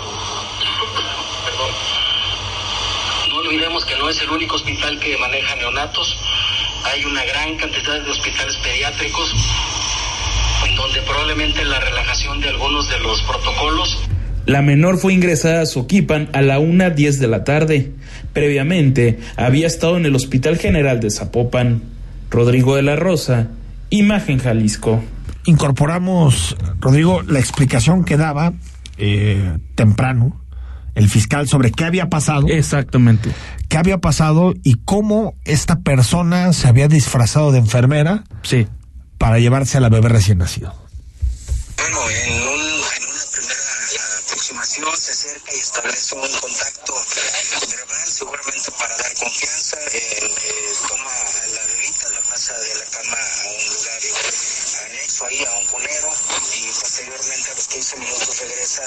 Perdón. 1.44 1.72
No 3.32 3.36
olvidemos 3.38 3.84
que 3.84 3.98
no 3.98 4.08
es 4.08 4.22
el 4.22 4.30
único 4.30 4.56
hospital 4.56 4.98
que 4.98 5.18
maneja 5.18 5.56
neonatos. 5.58 6.16
Hay 6.86 7.04
una 7.04 7.26
gran 7.26 7.58
cantidad 7.58 8.00
de 8.00 8.12
hospitales 8.12 8.56
pediátricos 8.58 9.34
probablemente 11.06 11.64
la 11.66 11.80
relajación 11.80 12.42
de 12.42 12.50
algunos 12.50 12.90
de 12.90 13.00
los 13.00 13.22
protocolos 13.24 13.98
la 14.46 14.62
menor 14.62 15.00
fue 15.00 15.12
ingresada 15.12 15.64
a 15.64 15.66
Soquipan 15.66 16.30
a 16.32 16.44
la 16.44 16.60
1.10 16.60 17.18
de 17.18 17.28
la 17.28 17.44
tarde. 17.44 17.94
Previamente 18.32 19.18
había 19.38 19.66
estado 19.66 19.98
en 19.98 20.06
el 20.06 20.14
Hospital 20.14 20.60
General 20.60 21.00
de 21.00 21.10
Zapopan. 21.10 21.82
Rodrigo 22.30 22.76
de 22.76 22.84
la 22.84 22.96
Rosa, 22.96 23.48
Imagen 23.90 24.38
Jalisco 24.38 25.02
incorporamos, 25.46 26.58
Rodrigo, 26.80 27.22
la 27.22 27.40
explicación 27.40 28.04
que 28.04 28.18
daba 28.18 28.54
eh, 28.98 29.58
temprano 29.76 30.42
el 30.96 31.10
fiscal 31.10 31.48
sobre 31.48 31.72
qué 31.72 31.86
había 31.86 32.10
pasado. 32.10 32.48
Exactamente. 32.48 33.32
Qué 33.68 33.78
había 33.78 33.98
pasado 33.98 34.54
y 34.64 34.76
cómo 34.86 35.36
esta 35.44 35.80
persona 35.82 36.54
se 36.54 36.68
había 36.70 36.88
disfrazado 36.88 37.52
de 37.52 37.60
enfermera. 37.60 38.24
Sí. 38.44 38.68
Para 39.18 39.40
llevarse 39.40 39.78
a 39.78 39.82
la 39.82 39.90
bebé 39.90 40.10
recién 40.10 40.38
nacido 40.38 40.74
bueno, 41.86 42.10
en, 42.10 42.42
un, 42.42 42.62
una 42.82 43.26
primera 43.32 44.18
aproximación 44.26 44.98
se 44.98 45.12
acerca 45.12 45.54
y 45.54 45.60
establece 45.60 46.16
un 46.16 46.34
contacto 46.40 46.94
verbal, 46.96 48.08
seguramente 48.10 48.72
para 48.72 48.98
dar 48.98 49.14
confianza. 49.14 49.78
Eh, 49.94 50.00
eh, 50.02 50.74
toma 50.88 51.12
la 51.54 51.66
bebita, 51.68 52.10
la 52.10 52.22
pasa 52.22 52.58
de 52.58 52.76
la 52.76 52.86
cama 52.86 53.18
a 53.18 53.48
un 53.50 53.66
lugar 53.70 54.02
anexo 54.86 55.26
ahí, 55.26 55.46
a 55.46 55.54
un 55.60 55.66
cunero, 55.68 56.10
y 56.58 56.66
posteriormente 56.74 57.52
a 57.52 57.54
los 57.54 57.68
15 57.68 57.98
minutos 57.98 58.40
regresa 58.40 58.82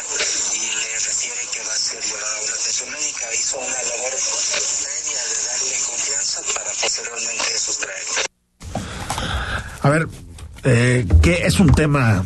y 0.54 0.66
le 0.66 0.98
refiere 0.98 1.40
que 1.52 1.60
va 1.62 1.72
a 1.72 1.78
ser 1.78 2.02
llevada 2.02 2.36
a 2.36 2.40
una 2.42 2.54
atención 2.54 2.90
médica. 2.90 3.34
Hizo 3.34 3.58
una 3.58 3.82
labor 3.82 4.10
previa 4.10 5.22
de 5.22 5.38
darle 5.46 5.76
confianza 5.86 6.42
para 6.54 6.70
posteriormente 6.72 7.58
sustraerlo. 7.58 8.22
A 9.82 9.88
ver, 9.88 10.08
eh, 10.64 11.06
que 11.22 11.46
es 11.46 11.60
un 11.60 11.72
tema 11.72 12.24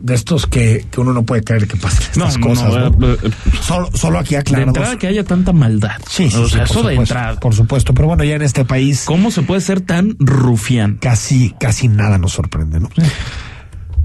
de 0.00 0.14
estos 0.14 0.46
que, 0.46 0.84
que 0.90 1.00
uno 1.00 1.12
no 1.12 1.24
puede 1.24 1.42
creer 1.42 1.66
que 1.66 1.76
pasen 1.76 2.06
estas 2.12 2.38
No, 2.38 2.46
cosas. 2.46 2.72
no, 2.74 2.90
¿no? 2.90 3.12
eh, 3.12 3.18
eh, 3.22 3.30
Solo, 3.62 3.90
solo 3.94 4.18
aquí 4.18 4.34
de 4.34 4.40
aclaramos. 4.40 4.76
entrada 4.76 4.98
que 4.98 5.06
haya 5.06 5.24
tanta 5.24 5.52
maldad. 5.52 5.96
Sí, 6.08 6.30
sí, 6.30 6.36
o 6.36 6.48
sea, 6.48 6.64
eso 6.64 6.82
de 6.82 6.94
entrada. 6.94 7.38
Por 7.40 7.54
supuesto, 7.54 7.94
pero 7.94 8.08
bueno, 8.08 8.24
ya 8.24 8.36
en 8.36 8.42
este 8.42 8.64
país 8.64 9.04
¿Cómo 9.06 9.30
se 9.30 9.42
puede 9.42 9.60
ser 9.60 9.80
tan 9.80 10.16
rufián? 10.18 10.98
casi, 11.00 11.54
casi 11.58 11.88
nada 11.88 12.18
nos 12.18 12.32
sorprende, 12.32 12.80
¿no? 12.80 12.88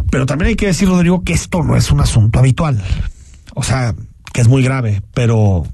Pero 0.09 0.25
también 0.25 0.49
hay 0.49 0.55
que 0.55 0.67
decir, 0.67 0.87
Rodrigo, 0.89 1.23
que 1.23 1.33
esto 1.33 1.63
no 1.63 1.75
es 1.77 1.91
un 1.91 2.01
asunto 2.01 2.39
habitual. 2.39 2.81
O 3.53 3.63
sea, 3.63 3.95
que 4.33 4.41
es 4.41 4.47
muy 4.47 4.61
grave, 4.63 5.01
pero 5.13 5.65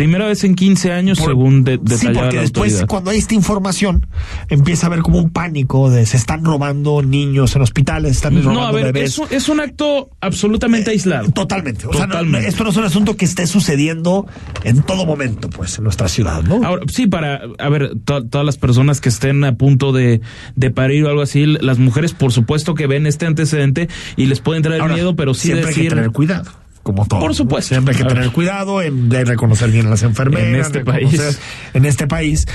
Primera 0.00 0.24
vez 0.26 0.44
en 0.44 0.54
15 0.54 0.92
años, 0.92 1.18
Por- 1.18 1.28
según 1.28 1.62
de, 1.62 1.72
sí, 1.74 2.06
porque 2.06 2.12
la 2.36 2.40
después 2.40 2.72
autoridad. 2.72 2.86
cuando 2.86 3.10
hay 3.10 3.18
esta 3.18 3.34
información 3.34 4.06
empieza 4.48 4.86
a 4.86 4.88
haber 4.88 5.00
como 5.02 5.18
un 5.18 5.28
pánico 5.28 5.90
de 5.90 6.06
se 6.06 6.16
están 6.16 6.42
robando 6.42 7.02
niños 7.02 7.54
en 7.54 7.60
hospitales, 7.60 8.12
están 8.12 8.32
robando 8.42 8.60
No, 8.62 8.66
a 8.66 8.72
ver, 8.72 8.84
bebés. 8.94 9.10
es 9.10 9.18
un, 9.18 9.26
es 9.30 9.48
un 9.50 9.60
acto 9.60 10.08
absolutamente 10.22 10.88
aislado. 10.90 11.30
Totalmente. 11.32 11.86
O 11.86 11.92
sea, 11.92 12.06
no- 12.06 12.12
Totalmente. 12.12 12.48
esto 12.48 12.64
no 12.64 12.70
es 12.70 12.76
un 12.78 12.84
asunto 12.84 13.14
que 13.18 13.26
esté 13.26 13.46
sucediendo 13.46 14.26
en 14.64 14.80
todo 14.84 15.04
momento, 15.04 15.50
pues, 15.50 15.76
en 15.76 15.84
nuestra 15.84 16.08
ciudad, 16.08 16.42
¿no? 16.44 16.64
Ahora, 16.64 16.82
sí, 16.90 17.06
para, 17.06 17.42
a 17.58 17.68
ver, 17.68 17.90
to- 18.02 18.24
todas 18.24 18.46
las 18.46 18.56
personas 18.56 19.02
que 19.02 19.10
estén 19.10 19.44
a 19.44 19.56
punto 19.56 19.92
de, 19.92 20.22
de 20.56 20.70
parir 20.70 21.04
o 21.04 21.08
algo 21.10 21.20
así, 21.20 21.44
las 21.44 21.78
mujeres, 21.78 22.14
por 22.14 22.32
supuesto 22.32 22.74
que 22.74 22.86
ven 22.86 23.06
este 23.06 23.26
antecedente 23.26 23.90
y 24.16 24.24
les 24.24 24.40
puede 24.40 24.56
entrar 24.56 24.76
el 24.76 24.80
Ahora, 24.80 24.94
miedo, 24.94 25.14
pero 25.14 25.34
sí 25.34 25.48
siempre 25.48 25.68
hay 25.68 25.74
que 25.74 25.80
decir. 25.82 25.94
tener 25.94 26.10
cuidado. 26.10 26.50
Como 26.82 27.06
todo. 27.06 27.20
Por 27.20 27.30
¿no? 27.30 27.34
supuesto. 27.34 27.74
Siempre 27.74 27.94
hay 27.94 28.02
que 28.02 28.08
tener 28.08 28.30
cuidado 28.32 28.80
en 28.80 29.10
de 29.10 29.24
reconocer 29.24 29.70
bien 29.70 29.86
a 29.86 29.90
las 29.90 30.02
enfermeras. 30.02 30.48
En 30.48 30.56
este 30.60 30.84
país. 30.84 31.38
En 31.74 31.84
este 31.84 32.06
país. 32.06 32.46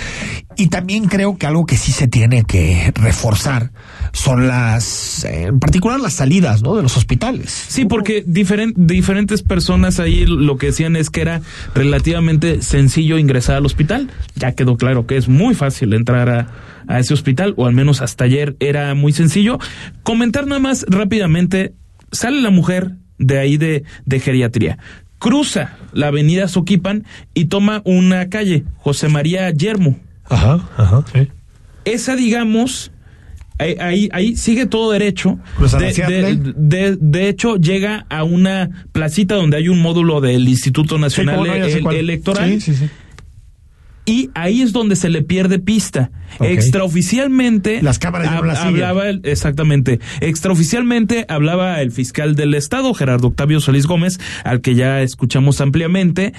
Y 0.57 0.67
también 0.67 1.05
creo 1.05 1.37
que 1.37 1.45
algo 1.45 1.65
que 1.65 1.77
sí 1.77 1.91
se 1.91 2.07
tiene 2.07 2.43
que 2.43 2.91
reforzar 2.95 3.71
son 4.13 4.47
las, 4.47 5.23
eh, 5.25 5.43
en 5.47 5.59
particular 5.59 5.99
las 5.99 6.13
salidas, 6.13 6.63
¿no? 6.63 6.75
De 6.75 6.81
los 6.81 6.97
hospitales. 6.97 7.51
Sí, 7.51 7.85
porque 7.85 8.25
diferen- 8.25 8.73
diferentes 8.75 9.43
personas 9.43 9.99
ahí 9.99 10.25
lo 10.25 10.57
que 10.57 10.67
decían 10.67 10.95
es 10.95 11.09
que 11.09 11.21
era 11.21 11.41
relativamente 11.75 12.61
sencillo 12.61 13.17
ingresar 13.19 13.57
al 13.57 13.65
hospital. 13.65 14.09
Ya 14.35 14.53
quedó 14.53 14.75
claro 14.77 15.05
que 15.05 15.17
es 15.17 15.27
muy 15.27 15.53
fácil 15.53 15.93
entrar 15.93 16.29
a, 16.29 16.47
a 16.87 16.99
ese 16.99 17.13
hospital, 17.13 17.53
o 17.57 17.67
al 17.67 17.73
menos 17.73 18.01
hasta 18.01 18.23
ayer 18.23 18.55
era 18.59 18.95
muy 18.95 19.13
sencillo. 19.13 19.59
Comentar 20.03 20.47
nada 20.47 20.59
más 20.59 20.85
rápidamente, 20.89 21.73
sale 22.11 22.41
la 22.41 22.49
mujer 22.49 22.95
de 23.17 23.39
ahí 23.39 23.57
de, 23.57 23.83
de 24.05 24.19
geriatría, 24.19 24.77
cruza 25.19 25.77
la 25.93 26.07
avenida 26.07 26.47
Soquipan 26.47 27.05
y 27.33 27.45
toma 27.45 27.81
una 27.85 28.29
calle, 28.29 28.63
José 28.77 29.09
María 29.09 29.49
Yermo. 29.51 29.97
Ajá, 30.29 30.67
ajá, 30.77 31.03
sí. 31.13 31.27
Esa, 31.85 32.15
digamos, 32.15 32.91
ahí, 33.59 33.75
ahí, 33.79 34.09
ahí 34.11 34.35
sigue 34.35 34.65
todo 34.65 34.91
derecho. 34.91 35.37
Cruza 35.55 35.77
De, 35.77 35.93
de, 35.93 36.53
de- 36.55 36.97
de 36.99 37.29
hecho, 37.29 37.57
llega 37.57 38.05
a 38.09 38.23
una 38.23 38.85
placita 38.91 39.35
donde 39.35 39.57
hay 39.57 39.69
un 39.69 39.81
módulo 39.81 40.19
del 40.21 40.47
Instituto 40.47 40.97
Nacional 40.97 41.37
no, 41.37 41.81
cuál. 41.83 41.95
Electoral. 41.95 42.49
Sí, 42.49 42.61
sí, 42.61 42.75
sí. 42.75 42.89
Y 44.05 44.29
ahí 44.35 44.61
es 44.61 44.71
donde 44.71 44.95
se 44.95 45.09
le 45.09 45.23
pierde 45.23 45.57
pista. 45.59 46.11
Extraoficialmente. 46.39 47.81
Las 47.81 47.99
cámaras 47.99 48.27
hab- 48.29 48.45
la 48.45 48.61
hablaba 48.61 49.09
el- 49.09 49.21
exactamente. 49.23 49.99
Extraoficialmente 50.21 51.25
hablaba 51.29 51.81
el 51.81 51.91
fiscal 51.91 52.35
del 52.35 52.53
Estado, 52.53 52.93
Gerardo 52.93 53.27
Octavio 53.29 53.59
Solís 53.59 53.87
Gómez, 53.87 54.19
al 54.43 54.61
que 54.61 54.75
ya 54.75 55.01
escuchamos 55.01 55.61
ampliamente, 55.61 56.33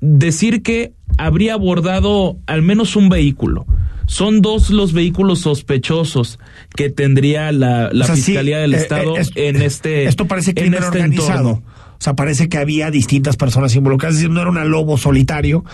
decir 0.00 0.62
que 0.62 0.92
habría 1.16 1.54
abordado 1.54 2.38
al 2.46 2.62
menos 2.62 2.94
un 2.96 3.08
vehículo. 3.08 3.66
Son 4.06 4.40
dos 4.40 4.70
los 4.70 4.92
vehículos 4.92 5.40
sospechosos 5.40 6.38
que 6.74 6.88
tendría 6.88 7.52
la, 7.52 7.90
la 7.92 8.04
O 8.04 8.06
sea, 8.06 8.16
sí, 8.16 8.22
Fiscalía 8.22 8.58
del 8.58 8.74
eh, 8.74 8.78
Estado 8.78 9.16
eh, 9.16 9.20
es- 9.20 9.30
en 9.34 9.60
este. 9.60 10.04
Esto 10.04 10.26
parece 10.26 10.50
en 10.50 10.56
crimen 10.56 10.74
este 10.82 10.86
organizado. 10.98 11.38
entorno. 11.50 11.62
O 12.00 12.00
sea, 12.00 12.14
parece 12.14 12.48
que 12.48 12.58
había 12.58 12.92
distintas 12.92 13.36
personas 13.36 13.74
involucradas. 13.74 14.14
Es 14.14 14.20
decir, 14.22 14.32
no 14.32 14.40
era 14.40 14.50
un 14.50 14.70
lobo 14.70 14.96
solitario 14.98 15.64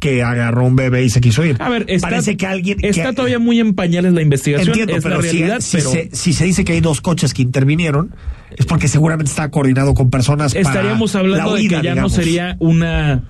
que 0.00 0.22
agarró 0.24 0.64
un 0.64 0.74
bebé 0.74 1.04
y 1.04 1.10
se 1.10 1.20
quiso 1.20 1.44
ir. 1.44 1.56
A 1.60 1.68
ver, 1.68 1.84
está, 1.86 2.08
parece 2.08 2.36
que 2.36 2.46
alguien. 2.46 2.78
está 2.82 3.10
que- 3.10 3.12
todavía 3.12 3.38
muy 3.38 3.60
en 3.60 3.74
pañales 3.74 4.12
la 4.12 4.22
investigación. 4.22 4.68
Entiendo, 4.70 4.96
es 4.96 5.02
pero, 5.04 5.16
la 5.16 5.20
realidad, 5.22 5.60
si, 5.60 5.76
pero. 5.76 5.90
se, 5.92 6.08
si 6.12 6.32
se 6.32 6.44
dice 6.46 6.64
que 6.64 6.72
hay 6.72 6.80
dos 6.80 7.00
coches 7.00 7.32
que 7.34 7.42
intervinieron, 7.42 8.14
es 8.56 8.66
porque 8.66 8.88
seguramente 8.88 9.30
está 9.30 9.50
coordinado 9.50 9.94
con 9.94 10.10
personas. 10.10 10.54
para 10.54 10.62
estaríamos 10.68 11.14
hablando 11.14 11.50
la 11.52 11.56
de 11.56 11.62
que 11.62 11.74
ya 11.74 11.80
digamos. 11.82 12.02
no 12.02 12.08
sería 12.16 12.56
una 12.58 13.22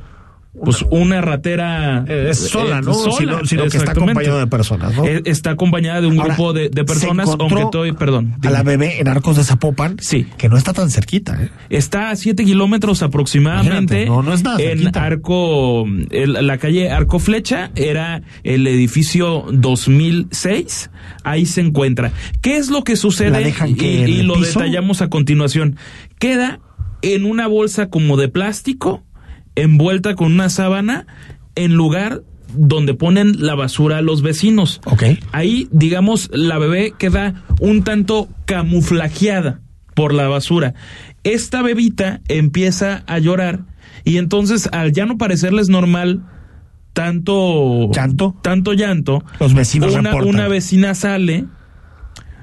pues 0.64 0.84
una 0.90 1.20
ratera 1.20 2.04
Eh, 2.08 2.28
es 2.30 2.38
sola, 2.38 2.78
eh, 2.78 2.82
¿no? 2.82 2.94
sola, 2.94 3.16
sino 3.16 3.44
sino 3.46 3.66
que 3.68 3.76
está 3.78 3.92
acompañado 3.92 4.38
de 4.38 4.46
personas, 4.46 4.94
¿no? 4.96 5.04
Eh, 5.04 5.22
está 5.24 5.50
acompañada 5.50 6.00
de 6.00 6.06
un 6.06 6.18
Ahora, 6.20 6.34
grupo 6.34 6.52
de, 6.52 6.70
personas 6.84 7.28
aunque 7.38 7.62
estoy 7.62 7.92
perdón 7.92 8.36
A 8.44 8.50
la 8.50 8.62
bebé 8.62 9.00
en 9.00 9.08
Arcos 9.08 9.36
de 9.36 9.44
Zapopan. 9.44 9.96
Sí. 10.00 10.26
Que 10.38 10.48
no 10.48 10.56
está 10.56 10.72
tan 10.72 10.90
cerquita, 10.90 11.42
¿eh? 11.42 11.50
está 11.70 12.10
a 12.10 12.16
7 12.16 12.44
kilómetros 12.44 13.02
aproximadamente 13.02 14.04
Imagínate, 14.04 14.06
no, 14.06 14.22
no 14.22 14.32
es 14.34 14.42
nada 14.42 14.60
en 14.60 14.78
cerquita. 14.78 15.04
Arco 15.04 15.84
el- 16.10 16.46
la 16.46 16.58
calle 16.58 16.90
Arco 16.90 17.18
Flecha 17.18 17.70
era 17.74 18.22
el 18.44 18.66
edificio 18.66 19.44
2006 19.52 20.90
ahí 21.24 21.46
se 21.46 21.60
encuentra 21.60 22.12
¿qué 22.40 22.56
es 22.56 22.70
lo 22.70 22.84
que 22.84 22.92
La 22.92 22.96
sucede? 22.96 23.44
dejan 23.44 23.70
y, 23.70 23.74
que 23.74 24.06
lo 24.22 24.34
piso. 24.34 24.58
detallamos 24.60 25.02
a 25.02 25.08
continuación 25.08 25.76
queda 26.18 26.60
en 27.02 27.24
una 27.24 27.46
bolsa 27.46 27.88
como 27.88 28.16
de 28.16 28.28
plástico 28.28 29.02
envuelta 29.54 30.14
con 30.14 30.32
una 30.32 30.48
sábana 30.48 31.06
en 31.54 31.74
lugar 31.74 32.22
donde 32.54 32.94
ponen 32.94 33.44
la 33.46 33.54
basura 33.54 33.98
a 33.98 34.02
los 34.02 34.22
vecinos. 34.22 34.80
Ok. 34.84 35.04
Ahí, 35.32 35.68
digamos, 35.70 36.30
la 36.32 36.58
bebé 36.58 36.92
queda 36.98 37.44
un 37.60 37.84
tanto 37.84 38.28
camuflajeada 38.44 39.60
por 39.94 40.14
la 40.14 40.26
basura. 40.28 40.74
Esta 41.22 41.62
bebita 41.62 42.20
empieza 42.28 43.04
a 43.06 43.18
llorar 43.18 43.60
y 44.04 44.16
entonces 44.16 44.68
al 44.72 44.92
ya 44.92 45.06
no 45.06 45.18
parecerles 45.18 45.68
normal 45.68 46.22
tanto 46.92 47.90
¿Llanto? 47.92 48.34
tanto 48.42 48.72
llanto, 48.72 49.22
Los 49.38 49.54
vecinos 49.54 49.94
una, 49.94 50.10
reportan. 50.10 50.28
una 50.34 50.48
vecina 50.48 50.94
sale 50.94 51.44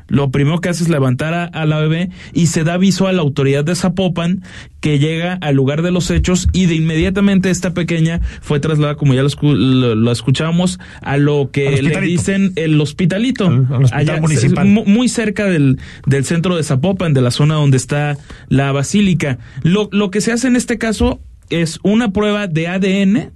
lo 0.08 0.32
primero 0.32 0.60
que 0.62 0.70
hace 0.70 0.84
es 0.84 0.90
levantar 0.90 1.34
a, 1.34 1.44
a 1.46 1.66
la 1.66 1.80
bebé 1.80 2.10
y 2.34 2.48
se 2.48 2.64
da 2.64 2.74
aviso 2.76 3.08
a 3.08 3.14
la 3.14 3.22
autoridad 3.22 3.64
de 3.66 3.76
Zapopan 3.76 4.44
que 4.80 5.00
llega 5.00 5.34
al 5.42 5.56
lugar 5.56 5.82
de 5.82 5.92
los 5.92 6.10
hechos 6.12 6.48
y 6.54 6.66
de 6.68 6.76
inmediatamente 6.76 7.50
esta 7.50 7.74
pequeña 7.74 8.22
fue 8.42 8.60
trasladada, 8.60 8.96
como 8.96 9.14
ya 9.14 9.22
lo, 9.24 9.30
escu- 9.30 9.56
lo- 9.56 9.96
lo 9.96 10.12
escuchábamos, 10.12 10.80
a 11.02 11.18
lo 11.18 11.50
que 11.52 11.82
le 11.82 11.90
dicen 12.02 12.54
el 12.56 12.80
hospitalito. 12.80 13.48
Al- 13.48 13.68
al 13.72 13.84
hospital 13.86 14.22
municipal. 14.22 14.66
mu- 14.68 14.86
Muy 14.86 15.10
cerca 15.10 15.46
del, 15.46 15.80
del 16.06 16.24
centro 16.26 16.56
de 16.56 16.64
Zapopan, 16.64 17.14
de 17.14 17.22
la 17.22 17.32
zona 17.32 17.56
donde 17.56 17.78
está 17.78 18.18
la 18.50 18.72
basílica. 18.72 19.40
Lo, 19.64 19.90
lo 19.92 20.10
que 20.12 20.22
se 20.22 20.32
hace 20.32 20.48
en 20.48 20.56
este 20.56 20.78
caso 20.78 21.20
es 21.50 21.80
una 21.84 22.12
prueba 22.14 22.48
de 22.48 22.68
ADN 22.68 23.32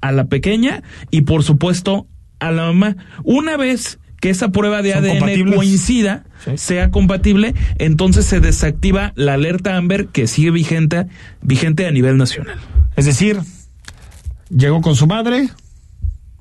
a 0.00 0.10
la 0.12 0.24
pequeña 0.26 0.82
y 1.10 1.22
por 1.22 1.44
supuesto 1.44 2.06
a 2.40 2.50
la 2.50 2.64
mamá. 2.64 2.96
Una 3.22 3.56
vez 3.56 3.98
que 4.22 4.30
esa 4.30 4.50
prueba 4.50 4.82
de 4.82 4.92
¿Son 4.92 5.04
ADN 5.04 5.52
coincida, 5.52 6.22
Sí. 6.44 6.52
sea 6.56 6.92
compatible, 6.92 7.54
entonces 7.78 8.24
se 8.24 8.38
desactiva 8.38 9.12
la 9.16 9.34
alerta 9.34 9.76
Amber 9.76 10.06
que 10.06 10.28
sigue 10.28 10.52
vigente, 10.52 11.06
vigente 11.40 11.88
a 11.88 11.90
nivel 11.90 12.16
nacional. 12.18 12.56
Es 12.94 13.04
decir, 13.04 13.40
llegó 14.48 14.80
con 14.80 14.94
su 14.94 15.08
madre, 15.08 15.48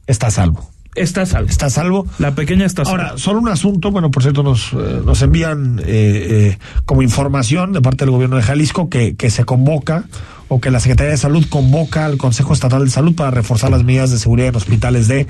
está 0.05 0.27
a 0.27 0.31
salvo. 0.31 0.69
Está 0.93 1.21
a 1.21 1.25
salvo. 1.25 1.49
Está 1.49 1.65
a 1.65 1.69
salvo. 1.71 2.05
La 2.19 2.35
pequeña 2.35 2.67
está 2.67 2.83
a 2.83 2.85
salvo. 2.85 3.01
Ahora, 3.01 3.17
solo 3.17 3.39
un 3.39 3.49
asunto, 3.49 3.89
bueno, 3.89 4.11
por 4.11 4.21
cierto, 4.21 4.43
nos, 4.43 4.73
eh, 4.73 5.01
nos 5.03 5.19
envían 5.23 5.79
eh, 5.79 5.83
eh, 5.87 6.57
como 6.85 7.01
información 7.01 7.73
de 7.73 7.81
parte 7.81 8.05
del 8.05 8.11
gobierno 8.11 8.35
de 8.35 8.43
Jalisco 8.43 8.89
que, 8.89 9.15
que 9.15 9.31
se 9.31 9.43
convoca 9.43 10.05
o 10.53 10.59
que 10.59 10.69
la 10.69 10.81
Secretaría 10.81 11.11
de 11.11 11.17
Salud 11.17 11.45
convoca 11.47 12.03
al 12.05 12.17
Consejo 12.17 12.51
Estatal 12.51 12.83
de 12.83 12.91
Salud 12.91 13.15
para 13.15 13.31
reforzar 13.31 13.71
las 13.71 13.85
medidas 13.85 14.11
de 14.11 14.19
seguridad 14.19 14.49
en 14.49 14.55
hospitales 14.57 15.07
de 15.07 15.25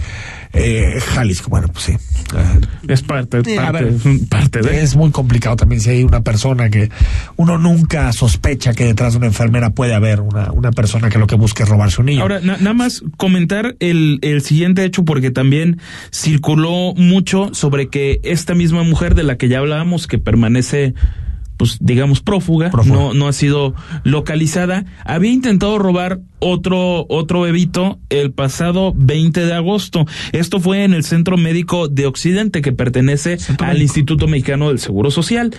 eh, 0.53 0.99
Jalisco. 1.13 1.51
Bueno, 1.51 1.67
pues 1.67 1.85
sí. 1.85 1.91
Eh, 1.91 2.61
es 2.87 3.03
parte, 3.03 3.43
Sí, 3.45 3.55
a 3.55 3.71
parte, 3.71 3.85
ver, 3.85 4.19
parte 4.29 4.61
de... 4.61 4.81
es 4.81 4.95
muy 4.95 5.11
complicado 5.11 5.55
también 5.57 5.79
si 5.79 5.91
hay 5.91 6.03
una 6.03 6.21
persona 6.21 6.71
que 6.71 6.89
uno 7.35 7.59
nunca 7.59 8.11
sospecha 8.13 8.73
que 8.73 8.85
detrás 8.85 9.13
de 9.13 9.17
una 9.19 9.27
enfermera 9.27 9.69
puede 9.69 9.93
haber 9.93 10.21
una, 10.21 10.51
una 10.53 10.71
persona 10.71 11.09
que 11.11 11.19
lo 11.19 11.27
que 11.27 11.35
busca 11.35 11.65
es 11.65 11.69
robarse 11.69 12.01
un 12.01 12.07
niño. 12.07 12.23
Ahora, 12.23 12.39
na- 12.39 12.57
nada 12.57 12.73
más 12.73 13.03
comentar 13.17 13.75
el, 13.79 14.17
el 14.23 14.41
siguiente 14.41 14.83
hecho 14.85 15.05
porque 15.05 15.29
también 15.29 15.79
circuló 16.11 16.93
mucho 16.95 17.49
sobre 17.53 17.89
que 17.89 18.19
esta 18.23 18.55
misma 18.55 18.81
mujer 18.83 19.13
de 19.13 19.21
la 19.23 19.37
que 19.37 19.49
ya 19.49 19.59
hablábamos, 19.59 20.07
que 20.07 20.17
permanece, 20.17 20.95
pues 21.61 21.77
digamos, 21.79 22.21
prófuga, 22.21 22.71
Prófuga. 22.71 22.95
No, 22.95 23.13
no 23.13 23.27
ha 23.27 23.33
sido 23.33 23.75
localizada, 24.03 24.85
había 25.05 25.31
intentado 25.31 25.77
robar 25.77 26.19
otro, 26.39 27.05
otro 27.07 27.41
bebito 27.41 27.99
el 28.09 28.31
pasado 28.31 28.93
20 28.95 29.45
de 29.45 29.53
agosto. 29.53 30.07
Esto 30.31 30.59
fue 30.59 30.83
en 30.83 30.95
el 30.95 31.03
Centro 31.03 31.37
Médico 31.37 31.87
de 31.87 32.07
Occidente 32.07 32.63
que 32.63 32.71
pertenece 32.71 33.37
Centro 33.37 33.67
al 33.67 33.73
Médico. 33.73 33.83
Instituto 33.83 34.27
Mexicano 34.27 34.69
del 34.69 34.79
Seguro 34.79 35.11
Social. 35.11 35.53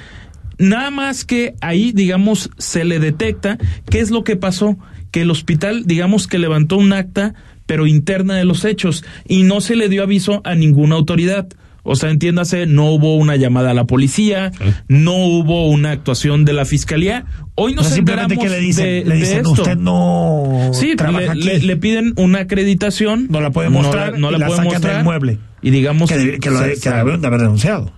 Nada 0.58 0.90
más 0.90 1.24
que 1.24 1.54
ahí, 1.60 1.92
digamos, 1.92 2.50
se 2.58 2.84
le 2.84 2.98
detecta 2.98 3.58
qué 3.88 4.00
es 4.00 4.10
lo 4.10 4.24
que 4.24 4.34
pasó, 4.34 4.76
que 5.12 5.20
el 5.20 5.30
hospital, 5.30 5.86
digamos, 5.86 6.26
que 6.26 6.40
levantó 6.40 6.78
un 6.78 6.92
acta, 6.92 7.34
pero 7.66 7.86
interna 7.86 8.34
de 8.34 8.44
los 8.44 8.64
hechos, 8.64 9.04
y 9.28 9.44
no 9.44 9.60
se 9.60 9.76
le 9.76 9.88
dio 9.88 10.02
aviso 10.02 10.40
a 10.42 10.56
ninguna 10.56 10.96
autoridad. 10.96 11.46
O 11.84 11.96
sea, 11.96 12.10
entiéndase, 12.10 12.66
no 12.66 12.90
hubo 12.92 13.16
una 13.16 13.34
llamada 13.36 13.72
a 13.72 13.74
la 13.74 13.84
policía, 13.86 14.52
no 14.88 15.16
hubo 15.16 15.68
una 15.68 15.90
actuación 15.90 16.44
de 16.44 16.52
la 16.52 16.64
fiscalía. 16.64 17.24
Hoy 17.56 17.74
nos 17.74 17.86
O 17.86 17.88
sea, 17.88 17.96
simplemente 17.96 18.34
enteramos 18.34 18.54
que 18.54 18.60
le 18.60 18.66
dicen, 18.66 18.84
de, 18.84 19.04
le 19.04 19.14
de 19.14 19.20
dicen 19.20 19.36
esto. 19.38 19.50
usted 19.50 19.76
no 19.76 20.70
Sí, 20.72 20.94
trabaja 20.96 21.20
le, 21.20 21.30
aquí. 21.30 21.42
le- 21.42 21.58
le 21.58 21.76
piden 21.76 22.12
una 22.16 22.38
acreditación. 22.40 23.26
No 23.30 23.40
la 23.40 23.50
puede 23.50 23.68
mostrar 23.68 24.18
No, 24.18 24.30
la, 24.30 24.38
la 24.38 24.46
puede 24.46 24.60
del 24.60 24.68
mostrar. 24.72 25.04
mueble. 25.04 25.38
Y 25.60 25.70
digamos 25.70 26.08
que, 26.08 26.16
lo 26.16 26.58
se- 26.60 26.78
que 26.80 26.90
debieron 26.90 27.20
de 27.20 27.26
haber 27.26 27.40
denunciado. 27.40 27.92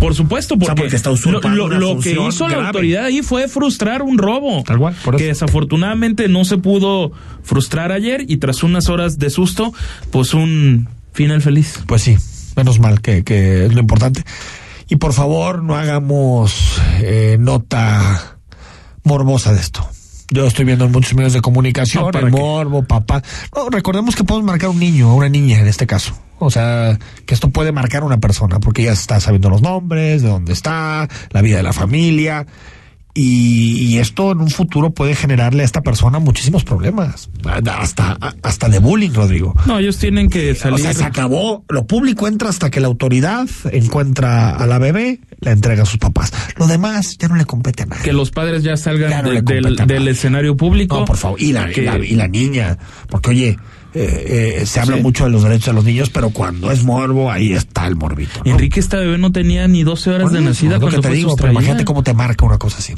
Por 0.00 0.14
supuesto, 0.14 0.54
sea, 0.54 0.68
porque, 0.68 0.82
porque 0.82 0.96
está 0.96 1.10
lo, 1.10 1.68
lo- 1.68 2.00
que 2.00 2.12
hizo 2.12 2.48
la 2.48 2.66
autoridad 2.68 3.04
ahí 3.04 3.20
fue 3.22 3.46
frustrar 3.48 4.00
un 4.00 4.16
robo. 4.16 4.62
Tal 4.64 4.78
cual, 4.78 4.94
por 5.04 5.14
eso. 5.14 5.18
Que 5.22 5.26
desafortunadamente 5.28 6.28
no 6.28 6.46
se 6.46 6.56
pudo 6.56 7.12
frustrar 7.42 7.92
ayer 7.92 8.24
y 8.26 8.38
tras 8.38 8.62
unas 8.62 8.88
horas 8.88 9.18
de 9.18 9.28
susto, 9.28 9.74
pues 10.10 10.32
un 10.32 10.88
final 11.12 11.42
feliz. 11.42 11.82
Pues 11.86 12.00
sí, 12.02 12.16
menos 12.56 12.78
mal 12.78 13.00
que, 13.00 13.24
que 13.24 13.66
es 13.66 13.74
lo 13.74 13.80
importante. 13.80 14.24
Y 14.88 14.96
por 14.96 15.12
favor, 15.12 15.62
no 15.62 15.76
hagamos 15.76 16.80
eh, 17.00 17.36
nota 17.38 18.38
morbosa 19.04 19.52
de 19.52 19.60
esto. 19.60 19.88
Yo 20.32 20.46
estoy 20.46 20.64
viendo 20.64 20.84
en 20.84 20.92
muchos 20.92 21.14
medios 21.14 21.32
de 21.32 21.40
comunicación, 21.40 22.04
No, 22.04 22.10
¿para 22.10 22.26
el 22.26 22.32
morbo, 22.32 22.84
papá. 22.84 23.22
No, 23.54 23.68
recordemos 23.68 24.14
que 24.14 24.22
podemos 24.22 24.46
marcar 24.46 24.68
un 24.68 24.78
niño 24.78 25.12
o 25.12 25.16
una 25.16 25.28
niña 25.28 25.58
en 25.58 25.66
este 25.66 25.86
caso. 25.86 26.12
O 26.38 26.50
sea, 26.50 26.98
que 27.26 27.34
esto 27.34 27.50
puede 27.50 27.72
marcar 27.72 28.02
a 28.02 28.06
una 28.06 28.18
persona 28.18 28.60
porque 28.60 28.84
ya 28.84 28.92
está 28.92 29.20
sabiendo 29.20 29.50
los 29.50 29.60
nombres, 29.60 30.22
de 30.22 30.28
dónde 30.28 30.52
está, 30.52 31.08
la 31.30 31.42
vida 31.42 31.56
de 31.56 31.62
la 31.64 31.72
familia. 31.72 32.46
Y, 33.14 33.86
y 33.86 33.98
esto 33.98 34.32
en 34.32 34.40
un 34.40 34.50
futuro 34.50 34.90
puede 34.90 35.14
generarle 35.16 35.62
a 35.62 35.64
esta 35.64 35.82
persona 35.82 36.20
muchísimos 36.20 36.62
problemas. 36.64 37.28
Hasta, 37.44 38.12
hasta 38.42 38.68
de 38.68 38.78
bullying, 38.78 39.10
Rodrigo. 39.12 39.52
No, 39.66 39.78
ellos 39.78 39.98
tienen 39.98 40.28
que 40.30 40.52
O 40.52 40.54
salir. 40.54 40.78
sea, 40.80 40.92
se 40.94 41.04
acabó. 41.04 41.64
Lo 41.68 41.86
público 41.86 42.28
entra 42.28 42.48
hasta 42.50 42.70
que 42.70 42.78
la 42.80 42.86
autoridad 42.86 43.48
encuentra 43.72 44.50
a 44.56 44.66
la 44.66 44.78
bebé, 44.78 45.20
la 45.40 45.50
entrega 45.50 45.82
a 45.82 45.86
sus 45.86 45.98
papás. 45.98 46.32
Lo 46.56 46.66
demás 46.66 47.16
ya 47.18 47.28
no 47.28 47.36
le 47.36 47.44
compete 47.46 47.82
a 47.82 47.86
nadie. 47.86 48.02
que 48.04 48.12
los 48.12 48.30
padres 48.30 48.62
ya 48.62 48.76
salgan 48.76 49.10
Ya 49.10 49.22
no 49.22 49.28
de- 49.30 49.34
le 49.34 49.42
del, 49.42 49.76
del 49.86 50.08
escenario 50.08 50.56
público. 50.56 50.98
No, 51.00 51.04
por 51.04 51.16
favor. 51.16 51.40
Y 51.40 51.52
la, 51.52 51.68
y 51.70 51.74
Que- 51.74 51.82
la, 51.82 51.98
y 51.98 52.14
la 52.14 52.28
niña. 52.28 52.78
Porque, 53.08 53.30
oye, 53.30 53.58
eh, 53.94 54.58
eh, 54.62 54.66
se 54.66 54.80
habla 54.80 54.96
Sí. 54.96 55.02
mucho 55.02 55.24
de 55.24 55.30
los 55.30 55.42
derechos 55.42 55.66
de 55.66 55.72
los 55.72 55.84
niños, 55.84 56.10
pero 56.10 56.30
cuando 56.30 56.70
es 56.70 56.84
morbo, 56.84 57.30
ahí 57.30 57.52
está 57.52 57.86
el 57.86 57.96
morbito. 57.96 58.42
¿no? 58.44 58.50
Enrique, 58.52 58.80
esta 58.80 58.98
bebé 58.98 59.18
no 59.18 59.32
tenía 59.32 59.66
ni 59.68 59.82
12 59.82 60.10
horas 60.10 60.32
de 60.32 60.40
nacida 60.40 60.76
es 60.76 60.80
lo 60.80 60.82
cuando 60.82 60.96
que 60.98 61.02
te 61.02 61.08
fue 61.08 61.16
digo, 61.16 61.28
pero 61.30 61.36
sustraída. 61.48 61.52
imagínate 61.60 61.84
cómo 61.84 62.02
te 62.02 62.14
marca 62.14 62.44
una 62.46 62.58
cosa 62.58 62.78
así. 62.78 62.94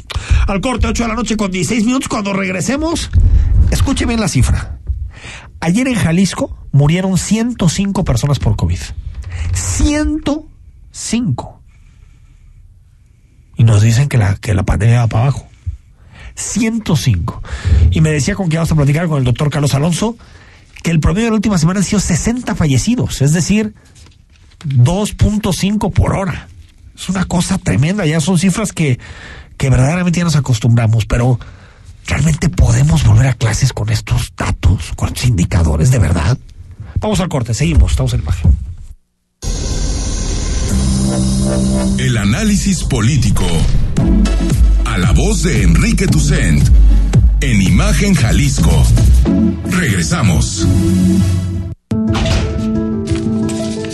Al 0.47 0.61
corte, 0.61 0.87
8 0.87 1.03
de 1.03 1.09
la 1.09 1.15
noche 1.15 1.37
con 1.37 1.51
16 1.51 1.85
minutos. 1.85 2.09
Cuando 2.09 2.33
regresemos, 2.33 3.09
escuche 3.71 4.05
bien 4.05 4.19
la 4.19 4.27
cifra. 4.27 4.79
Ayer 5.61 5.87
en 5.87 5.95
Jalisco 5.95 6.57
murieron 6.71 7.17
105 7.17 8.03
personas 8.03 8.39
por 8.39 8.55
COVID. 8.55 8.79
105. 9.53 11.61
Y 13.55 13.63
nos 13.63 13.81
dicen 13.81 14.09
que 14.09 14.17
la, 14.17 14.35
que 14.35 14.53
la 14.53 14.63
pandemia 14.63 14.99
va 15.01 15.07
para 15.07 15.23
abajo. 15.25 15.47
105. 16.35 17.41
Y 17.91 18.01
me 18.01 18.11
decía 18.11 18.35
con 18.35 18.49
que 18.49 18.57
vamos 18.57 18.71
a 18.71 18.75
platicar 18.75 19.07
con 19.07 19.19
el 19.19 19.23
doctor 19.23 19.49
Carlos 19.49 19.73
Alonso 19.75 20.17
que 20.83 20.91
el 20.91 20.99
promedio 20.99 21.25
de 21.25 21.31
la 21.31 21.35
última 21.35 21.57
semana 21.57 21.79
han 21.79 21.85
sido 21.85 21.99
60 21.99 22.53
fallecidos, 22.55 23.21
es 23.21 23.33
decir, 23.33 23.73
2.5 24.65 25.91
por 25.91 26.13
hora. 26.13 26.47
Es 26.95 27.09
una 27.09 27.25
cosa 27.25 27.57
tremenda, 27.57 28.05
ya 28.05 28.19
son 28.19 28.37
cifras 28.37 28.73
que, 28.73 28.99
que 29.57 29.69
verdaderamente 29.69 30.19
ya 30.19 30.25
nos 30.25 30.35
acostumbramos, 30.35 31.05
pero 31.05 31.39
¿realmente 32.05 32.49
podemos 32.49 33.03
volver 33.05 33.27
a 33.27 33.33
clases 33.33 33.73
con 33.73 33.89
estos 33.89 34.33
datos, 34.37 34.91
con 34.95 35.07
estos 35.07 35.25
indicadores, 35.25 35.89
de 35.89 35.99
verdad? 35.99 36.37
Vamos 36.99 37.19
al 37.21 37.29
corte, 37.29 37.53
seguimos, 37.53 37.91
estamos 37.91 38.13
en 38.13 38.19
imagen. 38.19 38.57
El 41.97 42.17
análisis 42.17 42.83
político. 42.83 43.45
A 44.85 44.97
la 44.97 45.11
voz 45.11 45.43
de 45.43 45.63
Enrique 45.63 46.07
Tucent. 46.07 46.61
En 47.43 47.61
Imagen 47.61 48.13
Jalisco. 48.13 48.71
Regresamos. 49.65 50.65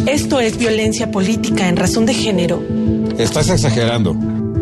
Esto 0.06 0.40
es 0.40 0.56
violencia 0.60 1.10
política 1.10 1.68
en 1.68 1.76
razón 1.76 2.06
de 2.06 2.14
género. 2.14 2.64
Estás 3.18 3.50
exagerando. 3.50 4.16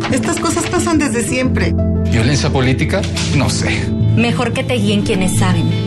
Estas 0.10 0.39
cosas 0.39 0.67
pasan 0.67 1.00
desde 1.00 1.21
siempre. 1.21 1.76
¿Violencia 2.10 2.50
política? 2.50 3.02
No 3.36 3.50
sé. 3.50 3.78
Mejor 4.15 4.54
que 4.54 4.63
te 4.63 4.76
guíen 4.76 5.02
quienes 5.02 5.38
saben. 5.38 5.87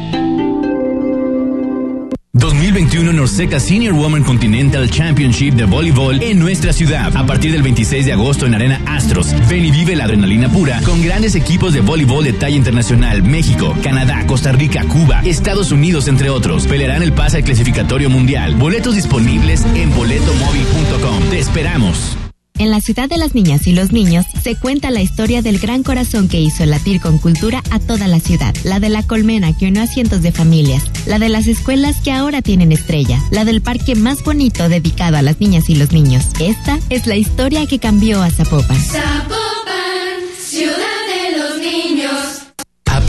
2021 2.41 3.13
Norseca 3.13 3.59
Senior 3.59 3.93
Women 3.93 4.23
Continental 4.23 4.89
Championship 4.89 5.53
de 5.53 5.65
voleibol 5.65 6.21
en 6.23 6.39
nuestra 6.39 6.73
ciudad. 6.73 7.15
A 7.15 7.25
partir 7.27 7.51
del 7.51 7.61
26 7.61 8.07
de 8.07 8.13
agosto 8.13 8.47
en 8.47 8.55
Arena 8.55 8.81
Astros. 8.87 9.27
Ven 9.47 9.63
y 9.63 9.69
vive 9.69 9.95
la 9.95 10.05
adrenalina 10.05 10.49
pura 10.49 10.81
con 10.83 11.03
grandes 11.03 11.35
equipos 11.35 11.71
de 11.71 11.81
voleibol 11.81 12.23
de 12.23 12.33
talla 12.33 12.55
internacional. 12.55 13.21
México, 13.21 13.77
Canadá, 13.83 14.25
Costa 14.25 14.51
Rica, 14.51 14.83
Cuba, 14.85 15.21
Estados 15.23 15.71
Unidos, 15.71 16.07
entre 16.07 16.31
otros. 16.31 16.65
Pelearán 16.65 17.03
el 17.03 17.13
pase 17.13 17.37
al 17.37 17.43
clasificatorio 17.43 18.09
mundial. 18.09 18.55
Boletos 18.55 18.95
disponibles 18.95 19.63
en 19.75 19.93
boletomóvil.com. 19.93 21.29
Te 21.29 21.37
esperamos. 21.37 22.17
En 22.57 22.69
la 22.69 22.79
ciudad 22.81 23.09
de 23.09 23.17
las 23.17 23.33
niñas 23.33 23.65
y 23.65 23.73
los 23.73 23.91
niños 23.91 24.25
se 24.43 24.55
cuenta 24.55 24.91
la 24.91 25.01
historia 25.01 25.41
del 25.41 25.59
gran 25.59 25.83
corazón 25.83 26.27
que 26.27 26.39
hizo 26.39 26.65
latir 26.65 27.01
con 27.01 27.17
cultura 27.17 27.63
a 27.71 27.79
toda 27.79 28.07
la 28.07 28.19
ciudad. 28.19 28.53
La 28.63 28.79
de 28.79 28.89
la 28.89 29.03
colmena 29.03 29.57
que 29.57 29.67
unió 29.67 29.81
a 29.81 29.87
cientos 29.87 30.21
de 30.21 30.31
familias. 30.31 30.83
La 31.05 31.17
de 31.17 31.29
las 31.29 31.47
escuelas 31.47 32.01
que 32.01 32.11
ahora 32.11 32.41
tienen 32.41 32.71
estrella. 32.71 33.19
La 33.31 33.45
del 33.45 33.61
parque 33.61 33.95
más 33.95 34.23
bonito 34.23 34.69
dedicado 34.69 35.17
a 35.17 35.21
las 35.21 35.39
niñas 35.39 35.69
y 35.69 35.75
los 35.75 35.91
niños. 35.91 36.25
Esta 36.39 36.79
es 36.89 37.07
la 37.07 37.15
historia 37.15 37.65
que 37.65 37.79
cambió 37.79 38.21
a 38.21 38.29
Zapopan. 38.29 38.79
Zapopan, 38.79 40.21
ciudad. 40.39 40.90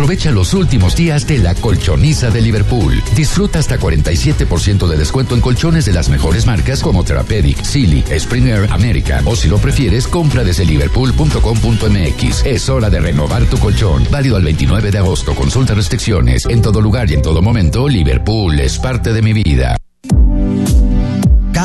Aprovecha 0.02 0.32
los 0.32 0.52
últimos 0.52 0.96
días 0.96 1.28
de 1.28 1.38
la 1.38 1.54
colchoniza 1.54 2.28
de 2.28 2.40
Liverpool. 2.40 3.00
Disfruta 3.14 3.60
hasta 3.60 3.78
47% 3.78 4.88
de 4.88 4.96
descuento 4.96 5.36
en 5.36 5.40
colchones 5.40 5.84
de 5.84 5.92
las 5.92 6.08
mejores 6.08 6.44
marcas 6.44 6.82
como 6.82 7.04
Therapeutic, 7.04 7.62
Silly, 7.62 8.02
Springer, 8.18 8.68
America 8.72 9.22
o 9.26 9.36
si 9.36 9.46
lo 9.46 9.58
prefieres, 9.58 10.08
compra 10.08 10.42
desde 10.42 10.64
liverpool.com.mx. 10.64 12.44
Es 12.44 12.68
hora 12.68 12.90
de 12.90 12.98
renovar 12.98 13.44
tu 13.44 13.58
colchón. 13.58 14.04
Válido 14.10 14.34
al 14.34 14.42
29 14.42 14.90
de 14.90 14.98
agosto. 14.98 15.36
Consulta 15.36 15.72
restricciones. 15.74 16.46
En 16.46 16.62
todo 16.62 16.80
lugar 16.80 17.08
y 17.08 17.14
en 17.14 17.22
todo 17.22 17.40
momento, 17.40 17.88
Liverpool 17.88 18.58
es 18.58 18.80
parte 18.80 19.12
de 19.12 19.22
mi 19.22 19.32
vida. 19.32 19.76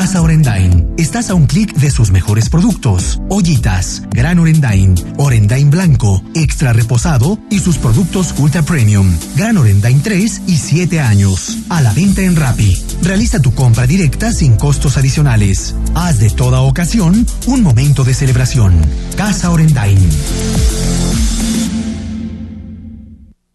Casa 0.08 0.22
Orendain. 0.22 0.94
Estás 0.96 1.28
a 1.28 1.34
un 1.34 1.44
clic 1.44 1.74
de 1.74 1.90
sus 1.90 2.10
mejores 2.10 2.48
productos. 2.48 3.20
Ollitas, 3.28 4.04
Gran 4.08 4.38
Orendain, 4.38 4.94
Orendain 5.18 5.68
Blanco, 5.68 6.22
Extra 6.34 6.72
Reposado 6.72 7.38
y 7.50 7.58
sus 7.58 7.76
productos 7.76 8.34
Ultra 8.38 8.62
Premium. 8.62 9.14
Gran 9.36 9.58
Orendain 9.58 10.00
3 10.00 10.40
y 10.46 10.56
7 10.56 11.00
años. 11.00 11.58
A 11.68 11.82
la 11.82 11.92
venta 11.92 12.22
en 12.22 12.36
Rappi. 12.36 12.82
Realiza 13.02 13.42
tu 13.42 13.52
compra 13.52 13.86
directa 13.86 14.32
sin 14.32 14.56
costos 14.56 14.96
adicionales. 14.96 15.74
Haz 15.94 16.20
de 16.20 16.30
toda 16.30 16.62
ocasión 16.62 17.26
un 17.46 17.62
momento 17.62 18.02
de 18.02 18.14
celebración. 18.14 18.80
Casa 19.14 19.50
Orendain. 19.50 19.98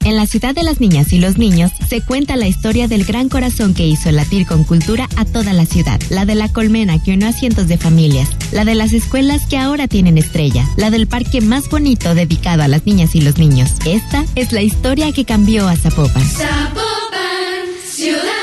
En 0.06 0.18
la 0.18 0.26
ciudad 0.26 0.54
de 0.54 0.63
las 0.63 0.80
niñas 0.80 1.13
y 1.13 1.20
los 1.20 1.38
niños 1.38 1.72
se 1.88 2.02
cuenta 2.02 2.36
la 2.36 2.48
historia 2.48 2.88
del 2.88 3.06
gran 3.06 3.30
corazón 3.30 3.74
que 3.74 3.88
hizo 3.88 4.12
latir 4.12 4.46
con 4.46 4.63
cultura 4.66 5.08
a 5.16 5.24
toda 5.24 5.54
la 5.54 5.66
ciudad. 5.66 6.02
La 6.10 6.26
de 6.26 6.36
la 6.36 6.50
colmena 6.50 7.02
que 7.02 7.13
unió 7.13 7.30
a 7.30 7.34
cientos 7.34 7.68
de 7.68 7.78
familias. 7.78 8.30
La 8.52 8.66
de 8.66 8.76
las 8.76 8.92
escuelas 8.92 9.46
que 9.46 9.58
ahora 9.58 9.88
tienen 9.88 10.18
estrella. 10.18 10.68
La 10.76 10.92
del 10.92 11.08
parque 11.08 11.39
más 11.39 11.70
bonito 11.70 12.16
dedicado 12.16 12.63
a 12.63 12.68
las 12.68 12.86
niñas 12.86 13.16
y 13.16 13.22
los 13.22 13.38
niños. 13.38 13.72
Esta 13.86 14.26
es 14.36 14.52
la 14.52 14.62
historia 14.62 15.12
que 15.13 15.24
cambió 15.24 15.68
a 15.68 15.76
Zapopan. 15.78 16.24
Zapopan, 16.24 16.84
ciudad 17.89 18.43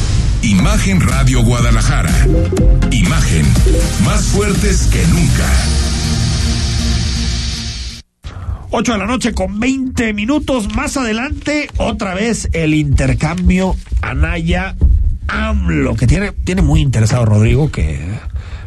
Imagen 0.43 0.99
Radio 1.01 1.43
Guadalajara. 1.43 2.11
Imagen, 2.91 3.45
más 4.03 4.25
fuertes 4.27 4.87
que 4.91 5.05
nunca. 5.07 5.47
8 8.71 8.93
de 8.93 8.97
la 8.97 9.05
noche 9.05 9.33
con 9.33 9.59
20 9.59 10.13
minutos. 10.13 10.73
Más 10.75 10.97
adelante, 10.97 11.69
otra 11.77 12.15
vez 12.15 12.49
el 12.53 12.73
intercambio 12.73 13.75
Anaya 14.01 14.75
AMLO, 15.27 15.95
que 15.95 16.07
tiene, 16.07 16.31
tiene 16.31 16.61
muy 16.61 16.81
interesado 16.81 17.25
Rodrigo, 17.25 17.69
que 17.69 17.99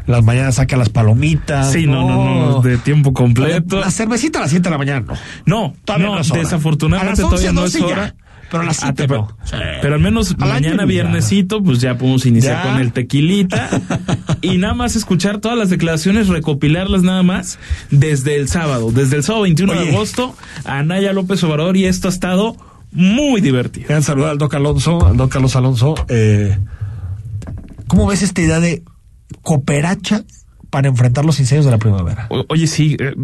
las 0.07 0.23
mañanas 0.23 0.57
saca 0.57 0.77
las 0.77 0.91
palomitas. 0.91 1.73
Sí, 1.73 1.87
no, 1.87 2.09
no, 2.09 2.47
no, 2.51 2.61
de 2.63 2.77
tiempo 2.79 3.13
completo. 3.13 3.81
La 3.81 3.91
cervecita 3.91 4.39
a 4.39 4.43
las 4.43 4.51
7 4.51 4.63
de 4.65 4.71
la 4.71 4.79
mañana, 4.79 5.05
no. 5.07 5.15
No, 5.47 5.75
Todavía 5.85 6.07
no, 6.07 6.15
no 6.15 6.21
es 6.21 6.31
hora. 6.31 6.41
desafortunadamente 6.41 7.23
A 7.23 7.25
las 7.25 7.33
11, 7.33 7.37
todavía 7.47 7.61
no 7.61 7.67
es 7.67 7.73
12 7.73 7.87
ya, 7.87 7.93
hora. 7.93 8.15
Pero 8.55 8.63
a 8.63 8.67
las 8.67 8.79
Ah, 8.83 8.93
7 8.97 9.07
te- 9.09 9.15
no. 9.15 9.37
Pero 9.83 9.95
al 9.95 10.01
menos 10.01 10.37
mañana 10.39 10.85
viernesito, 10.85 11.63
pues 11.63 11.81
ya 11.81 11.99
podemos 11.99 12.25
iniciar 12.27 12.65
Ya. 12.65 12.71
con 12.71 12.81
el 12.81 12.93
tequilita 12.93 13.69
y 14.43 14.59
nada 14.59 14.75
más 14.75 14.97
escuchar 14.97 15.39
todas 15.39 15.59
las 15.59 15.71
declaraciones, 15.71 16.29
recopilarlas 16.29 17.03
nada 17.03 17.23
más 17.23 17.59
desde 17.91 18.37
el 18.37 18.49
sábado, 18.49 18.93
desde 18.93 19.17
el 19.17 19.23
sábado 19.25 19.43
21 19.43 19.73
de 19.75 19.89
agosto, 19.91 20.37
a 20.65 20.79
Anaya 20.79 21.13
López 21.13 21.43
Obrador 21.45 21.77
y 21.77 21.87
esto 21.87 22.09
ha 22.09 22.11
estado 22.13 22.57
muy 22.93 23.41
divertido. 23.41 23.89
Quedan 23.89 24.03
saludar 24.05 24.31
al 24.31 24.39
Doc 24.39 24.55
Alonso, 24.55 25.05
al 25.07 25.17
Doc 25.17 25.33
Carlos 25.33 25.57
Alonso. 25.57 25.95
Eh, 26.09 26.57
¿Cómo 27.89 28.07
ves 28.07 28.23
esta 28.23 28.41
idea 28.41 28.61
de 28.61 28.83
cooperacha 29.43 30.23
para 30.75 30.89
enfrentar 30.89 31.25
los 31.25 31.39
incendios 31.39 31.67
de 31.67 31.71
la 31.71 31.79
primavera? 31.79 32.27
O- 32.31 32.45
Oye, 32.49 32.67
sí. 32.67 32.97
eh, 32.99 33.15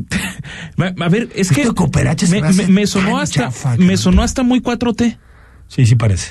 a 1.01 1.09
ver, 1.09 1.31
es 1.35 1.51
que 1.51 1.65
me, 1.65 2.41
me 2.53 2.67
me- 2.69 2.87
sonó 2.87 3.19
hasta 3.19 3.41
chafa, 3.47 3.77
me 3.77 3.97
sonó 3.97 4.23
hasta 4.23 4.45
muy 4.45 4.61
4T. 4.61 5.19
Sí, 5.67 5.85
sí 5.85 5.97
parece. 5.97 6.29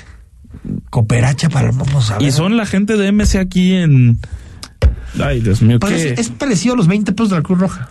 Cooperacha 0.88 1.50
para 1.50 1.72
vamos 1.72 2.10
a 2.10 2.16
ver. 2.18 2.26
Y 2.26 2.32
son 2.32 2.56
la 2.56 2.64
gente 2.64 2.96
de 2.96 3.12
MC 3.12 3.36
aquí 3.36 3.74
en 3.74 4.18
Ay, 5.22 5.40
Dios 5.40 5.60
mío, 5.60 5.78
qué- 5.78 6.14
es, 6.16 6.30
parecido 6.30 6.72
a 6.72 6.76
los 6.78 6.86
20 6.86 7.12
pesos 7.12 7.28
de 7.30 7.36
la 7.36 7.42
Cruz 7.42 7.58
Roja. 7.58 7.90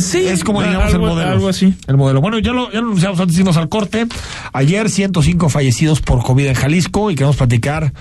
Sí, 0.00 0.26
es 0.26 0.42
como 0.42 0.60
digamos 0.60 0.92
algo- 0.92 1.06
el 1.06 1.12
modelo. 1.12 1.30
algo 1.30 1.48
así. 1.48 1.76
El 1.86 1.96
modelo. 1.96 2.20
Bueno, 2.20 2.40
ya 2.40 2.50
lo, 2.52 2.72
ya 2.72 2.80
lo 2.80 2.88
anunciamos 2.88 3.20
antes 3.20 3.36
de 3.36 3.42
irnos 3.42 3.56
al 3.56 3.68
corte. 3.68 4.08
Ayer 4.52 4.90
105 4.90 5.48
fallecidos 5.48 6.00
por 6.00 6.24
COVID 6.24 6.46
en 6.46 6.54
Jalisco 6.54 7.12
y 7.12 7.14
queremos 7.14 7.36
platicar 7.36 7.92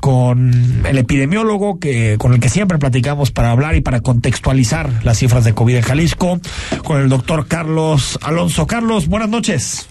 con 0.00 0.84
el 0.86 0.98
epidemiólogo 0.98 1.78
que 1.78 2.16
con 2.18 2.32
el 2.32 2.40
que 2.40 2.48
siempre 2.48 2.78
platicamos 2.78 3.30
para 3.30 3.50
hablar 3.50 3.74
y 3.76 3.80
para 3.80 4.00
contextualizar 4.00 5.04
las 5.04 5.18
cifras 5.18 5.44
de 5.44 5.54
COVID 5.54 5.76
en 5.76 5.82
Jalisco, 5.82 6.40
con 6.84 7.00
el 7.00 7.08
doctor 7.08 7.46
Carlos 7.46 8.18
Alonso. 8.22 8.66
Carlos, 8.66 9.08
buenas 9.08 9.28
noches. 9.28 9.88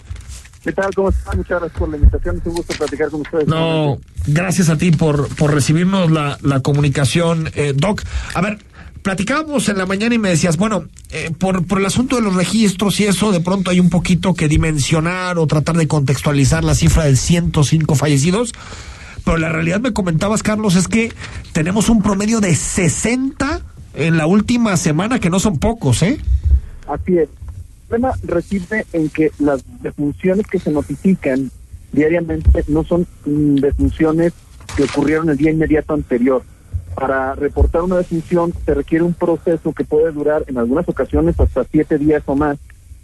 ¿Qué 0.63 0.73
tal? 0.73 0.93
¿Cómo 0.93 1.09
están? 1.09 1.37
Muchas 1.37 1.59
gracias 1.59 1.79
por 1.79 1.89
la 1.89 1.97
invitación. 1.97 2.37
Es 2.37 2.45
un 2.45 2.53
gusto 2.55 2.73
platicar 2.77 3.09
con 3.09 3.21
ustedes. 3.21 3.47
No, 3.47 3.99
gracias 4.25 4.69
a 4.69 4.77
ti 4.77 4.91
por, 4.91 5.33
por 5.35 5.53
recibirnos 5.53 6.11
la, 6.11 6.37
la 6.41 6.59
comunicación, 6.59 7.49
eh, 7.55 7.73
Doc. 7.73 8.03
A 8.33 8.41
ver, 8.41 8.59
platicábamos 9.01 9.69
en 9.69 9.77
la 9.77 9.85
mañana 9.85 10.15
y 10.15 10.17
me 10.17 10.27
decías, 10.27 10.57
bueno, 10.57 10.83
eh, 11.11 11.31
por, 11.39 11.65
por 11.65 11.79
el 11.79 11.85
asunto 11.85 12.17
de 12.17 12.21
los 12.21 12.35
registros 12.35 12.99
y 12.99 13.05
eso, 13.05 13.31
de 13.31 13.39
pronto 13.39 13.71
hay 13.71 13.79
un 13.79 13.89
poquito 13.89 14.33
que 14.33 14.49
dimensionar 14.49 15.37
o 15.37 15.47
tratar 15.47 15.77
de 15.77 15.87
contextualizar 15.87 16.65
la 16.65 16.75
cifra 16.75 17.05
de 17.05 17.15
105 17.15 17.95
fallecidos. 17.95 18.53
Pero 19.27 19.39
la 19.39 19.49
realidad 19.49 19.81
me 19.81 19.91
comentabas, 19.91 20.41
Carlos, 20.41 20.77
es 20.77 20.87
que 20.87 21.11
tenemos 21.51 21.89
un 21.89 22.01
promedio 22.01 22.39
de 22.39 22.55
60 22.55 23.59
en 23.95 24.15
la 24.15 24.25
última 24.25 24.77
semana, 24.77 25.19
que 25.19 25.29
no 25.29 25.41
son 25.41 25.59
pocos, 25.59 26.01
¿eh? 26.01 26.17
Así 26.87 27.17
es. 27.17 27.27
El 27.27 27.87
problema 27.89 28.13
reside 28.23 28.85
en 28.93 29.09
que 29.09 29.33
las 29.39 29.65
defunciones 29.81 30.47
que 30.47 30.59
se 30.59 30.71
notifican 30.71 31.51
diariamente 31.91 32.63
no 32.69 32.85
son 32.85 33.05
defunciones 33.25 34.31
que 34.77 34.83
ocurrieron 34.83 35.29
el 35.29 35.35
día 35.35 35.51
inmediato 35.51 35.93
anterior. 35.93 36.43
Para 36.95 37.35
reportar 37.35 37.81
una 37.81 37.97
defunción 37.97 38.53
se 38.65 38.75
requiere 38.75 39.03
un 39.03 39.13
proceso 39.13 39.73
que 39.73 39.83
puede 39.83 40.13
durar 40.13 40.45
en 40.47 40.57
algunas 40.57 40.87
ocasiones 40.87 41.37
hasta 41.37 41.65
siete 41.65 41.97
días 41.97 42.23
o 42.27 42.35
más. 42.37 42.57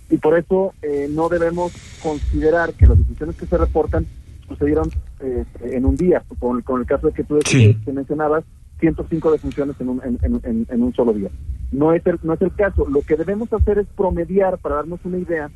Y 0.10 0.16
por 0.16 0.40
eso 0.40 0.74
eh, 0.84 1.10
no 1.12 1.28
debemos 1.28 1.74
considerar 2.02 2.72
que 2.76 2.88
las 2.88 2.98
defunciones 2.98 3.36
que 3.36 3.46
se 3.46 3.58
reportan 3.58 4.08
sucedieron 4.48 4.90
eh, 5.24 5.46
en 5.62 5.86
un 5.86 5.96
día, 5.96 6.24
con, 6.40 6.62
con 6.62 6.82
el 6.82 6.86
caso 6.88 7.08
de 7.08 7.14
que 7.14 7.24
tú 7.24 7.40
Sí. 7.46 7.76
que 7.86 7.92
mencionabas, 7.92 8.44
105 8.80 9.32
defunciones 9.32 9.76
en 9.80 9.90
un, 9.90 10.02
en, 10.04 10.20
en- 10.24 10.42
en- 10.44 10.68
en 10.70 10.84
un 10.84 10.94
solo 10.94 11.14
día. 11.14 11.30
No 11.72 11.94
es, 11.94 12.06
el, 12.06 12.20
no 12.24 12.34
es 12.34 12.42
el 12.42 12.54
caso. 12.54 12.86
Lo 12.90 13.02
que 13.02 13.16
debemos 13.16 13.52
hacer 13.54 13.80
es 13.80 13.88
promediar 13.96 14.58
para 14.60 14.76
darnos 14.76 15.00
una 15.06 15.18
idea 15.18 15.50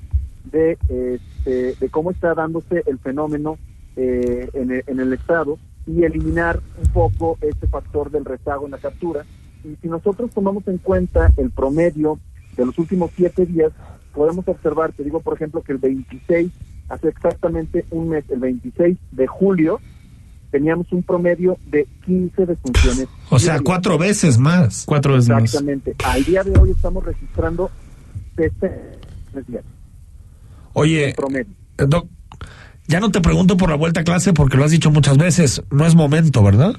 de, 0.46 0.78
este, 0.90 1.76
de 1.80 1.90
cómo 1.90 2.12
está 2.12 2.34
dándose 2.34 2.84
el 2.86 2.98
fenómeno 3.00 3.58
eh, 3.98 4.50
en, 4.54 4.72
el, 4.72 4.84
en 4.88 5.00
el 5.00 5.14
Estado 5.14 5.58
y 5.86 6.04
eliminar 6.04 6.60
un 6.84 6.92
poco 6.94 7.38
este 7.42 7.68
factor 7.68 8.10
del 8.12 8.24
rezago 8.26 8.66
en 8.66 8.72
la 8.72 8.78
captura. 8.78 9.26
Y 9.64 9.76
si 9.82 9.88
nosotros 9.90 10.32
tomamos 10.34 10.68
en 10.68 10.78
cuenta 10.78 11.32
el 11.38 11.50
promedio 11.52 12.20
de 12.56 12.66
los 12.66 12.78
últimos 12.80 13.12
siete 13.16 13.46
días, 13.46 13.72
podemos 14.14 14.48
observar, 14.48 14.94
te 14.94 15.04
digo 15.04 15.20
por 15.20 15.34
ejemplo 15.36 15.62
que 15.62 15.74
el 15.74 15.78
26, 15.80 16.52
hace 16.90 17.10
exactamente 17.10 17.86
un 17.92 18.10
mes, 18.10 18.24
el 18.30 18.40
26 18.40 18.98
de 19.12 19.28
julio, 19.28 19.80
teníamos 20.52 20.92
un 20.94 21.04
promedio 21.04 21.58
de 21.70 21.88
15 22.06 22.46
defunciones. 22.46 23.08
O 23.30 23.40
sea, 23.40 23.60
cuatro 23.60 23.98
veces 23.98 24.38
más. 24.38 24.86
Cuatro 24.86 25.14
veces 25.14 25.30
más. 25.30 25.44
Exactamente. 25.44 25.96
Al 26.06 26.24
día 26.24 26.44
de 26.44 26.58
hoy 26.58 26.72
estamos 26.72 27.04
registrando 27.06 27.70
este 28.38 28.72
días. 29.48 29.64
Oye, 30.74 31.14
Doc, 31.78 32.08
ya 32.88 33.00
no 33.00 33.12
te 33.12 33.22
pregunto 33.22 33.58
por 33.58 33.70
la 33.70 33.76
vuelta 33.76 34.02
a 34.02 34.04
clase 34.04 34.34
porque 34.34 34.58
lo 34.58 34.64
has 34.64 34.72
dicho 34.72 34.90
muchas 34.92 35.18
veces, 35.18 35.62
no 35.72 35.86
es 35.86 35.96
momento, 35.96 36.44
¿verdad? 36.44 36.76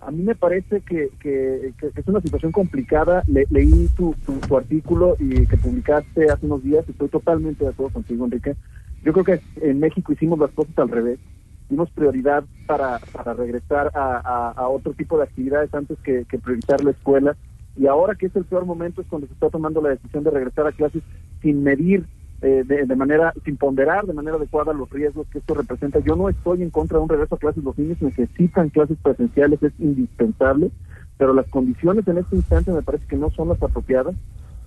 A 0.00 0.10
mí 0.10 0.22
me 0.22 0.34
parece 0.34 0.80
que, 0.80 1.10
que- 1.20 1.72
que 1.78 1.86
es 1.94 2.06
una 2.08 2.20
situación 2.20 2.50
complicada. 2.50 3.22
Le- 3.28 3.46
leí 3.50 3.88
tu, 3.96 4.14
tu, 4.26 4.32
tu 4.34 4.56
artículo 4.56 5.16
y 5.20 5.46
que 5.46 5.56
publicaste 5.56 6.28
hace 6.28 6.44
unos 6.46 6.62
días. 6.64 6.84
Estoy 6.88 7.08
totalmente 7.08 7.64
de 7.64 7.70
acuerdo 7.70 7.94
contigo, 7.94 8.24
Enrique. 8.24 8.56
Yo 9.02 9.12
creo 9.12 9.24
que 9.24 9.40
en 9.56 9.80
México 9.80 10.12
hicimos 10.12 10.38
las 10.38 10.52
cosas 10.52 10.76
al 10.78 10.88
revés. 10.88 11.20
Dimos 11.68 11.90
prioridad 11.92 12.44
para, 12.66 13.00
para 13.12 13.34
regresar 13.34 13.90
a, 13.94 14.50
a- 14.56 14.68
otro 14.68 14.94
tipo 14.94 15.16
de 15.16 15.24
actividades 15.24 15.72
antes 15.74 15.98
que, 16.02 16.24
que 16.26 16.38
priorizar 16.38 16.82
la 16.84 16.90
escuela. 16.92 17.36
Y 17.74 17.86
ahora 17.86 18.14
que 18.14 18.26
es 18.26 18.36
el 18.36 18.44
peor 18.44 18.66
momento 18.66 19.00
es 19.00 19.08
cuando 19.08 19.26
se 19.26 19.32
está 19.32 19.48
tomando 19.50 19.80
la 19.80 19.90
decisión 19.90 20.22
de 20.24 20.30
regresar 20.30 20.66
a 20.66 20.72
clases 20.72 21.02
sin 21.40 21.62
medir 21.62 22.06
eh, 22.42 22.64
de, 22.66 22.84
de 22.86 22.96
manera, 22.96 23.32
sin 23.44 23.56
ponderar 23.56 24.06
de 24.06 24.12
manera 24.12 24.36
adecuada 24.36 24.72
los 24.72 24.90
riesgos 24.90 25.28
que 25.30 25.38
esto 25.38 25.54
representa. 25.54 26.00
Yo 26.00 26.14
no 26.16 26.28
estoy 26.28 26.62
en 26.62 26.70
contra 26.70 26.98
de 26.98 27.04
un 27.04 27.08
regreso 27.08 27.34
a 27.36 27.38
clases, 27.38 27.64
los 27.64 27.78
niños 27.78 28.00
necesitan 28.00 28.68
clases 28.70 28.98
presenciales, 29.00 29.62
es 29.62 29.72
indispensable, 29.78 30.72
pero 31.16 31.32
las 31.34 31.48
condiciones 31.48 32.06
en 32.08 32.18
este 32.18 32.36
instante 32.36 32.72
me 32.72 32.82
parece 32.82 33.06
que 33.06 33.16
no 33.16 33.30
son 33.30 33.48
las 33.48 33.62
apropiadas 33.62 34.16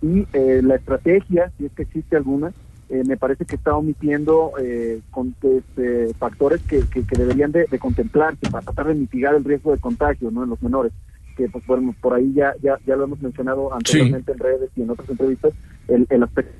y 0.01 0.27
eh, 0.33 0.61
la 0.63 0.75
estrategia, 0.75 1.51
si 1.57 1.65
es 1.65 1.73
que 1.73 1.83
existe 1.83 2.15
alguna, 2.15 2.53
eh, 2.89 3.03
me 3.05 3.17
parece 3.17 3.45
que 3.45 3.55
está 3.55 3.75
omitiendo 3.75 4.51
eh, 4.59 5.01
con, 5.11 5.35
este, 5.41 6.13
factores 6.15 6.61
que, 6.63 6.81
que, 6.91 7.05
que 7.05 7.17
deberían 7.17 7.51
de, 7.51 7.65
de 7.65 7.79
contemplarse 7.79 8.49
para 8.51 8.63
tratar 8.63 8.87
de 8.87 8.95
mitigar 8.95 9.33
el 9.35 9.43
riesgo 9.43 9.71
de 9.71 9.79
contagio 9.79 10.29
¿no? 10.31 10.43
en 10.43 10.49
los 10.49 10.61
menores 10.61 10.91
que 11.35 11.49
pues 11.49 11.65
bueno, 11.65 11.93
por 11.99 12.13
ahí 12.13 12.31
ya, 12.33 12.53
ya 12.61 12.77
ya 12.85 12.95
lo 12.95 13.05
hemos 13.05 13.21
mencionado 13.21 13.73
anteriormente 13.73 14.31
en 14.31 14.39
redes 14.39 14.69
y 14.75 14.83
en 14.83 14.89
otras 14.89 15.09
entrevistas 15.09 15.53
el, 15.87 16.07
el 16.09 16.23
aspecto 16.23 16.53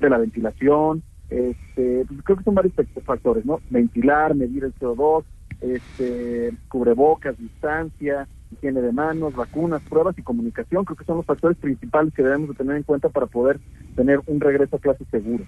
de 0.00 0.10
la 0.10 0.18
ventilación 0.18 1.02
este 1.30 2.04
pues, 2.06 2.22
creo 2.24 2.38
que 2.38 2.44
son 2.44 2.54
varios 2.54 2.74
factores 3.04 3.44
no 3.44 3.60
ventilar 3.70 4.34
medir 4.34 4.64
el 4.64 4.74
CO2 4.74 5.24
este 5.60 6.52
cubrebocas 6.68 7.38
distancia 7.38 8.28
higiene 8.52 8.80
de 8.80 8.92
manos 8.92 9.34
vacunas 9.34 9.82
pruebas 9.88 10.16
y 10.18 10.22
comunicación 10.22 10.84
creo 10.84 10.96
que 10.96 11.04
son 11.04 11.16
los 11.16 11.26
factores 11.26 11.56
principales 11.58 12.14
que 12.14 12.22
debemos 12.22 12.48
de 12.50 12.54
tener 12.54 12.76
en 12.76 12.82
cuenta 12.82 13.08
para 13.08 13.26
poder 13.26 13.58
tener 13.94 14.20
un 14.26 14.40
regreso 14.40 14.76
a 14.76 14.78
clases 14.80 15.06
seguro 15.10 15.44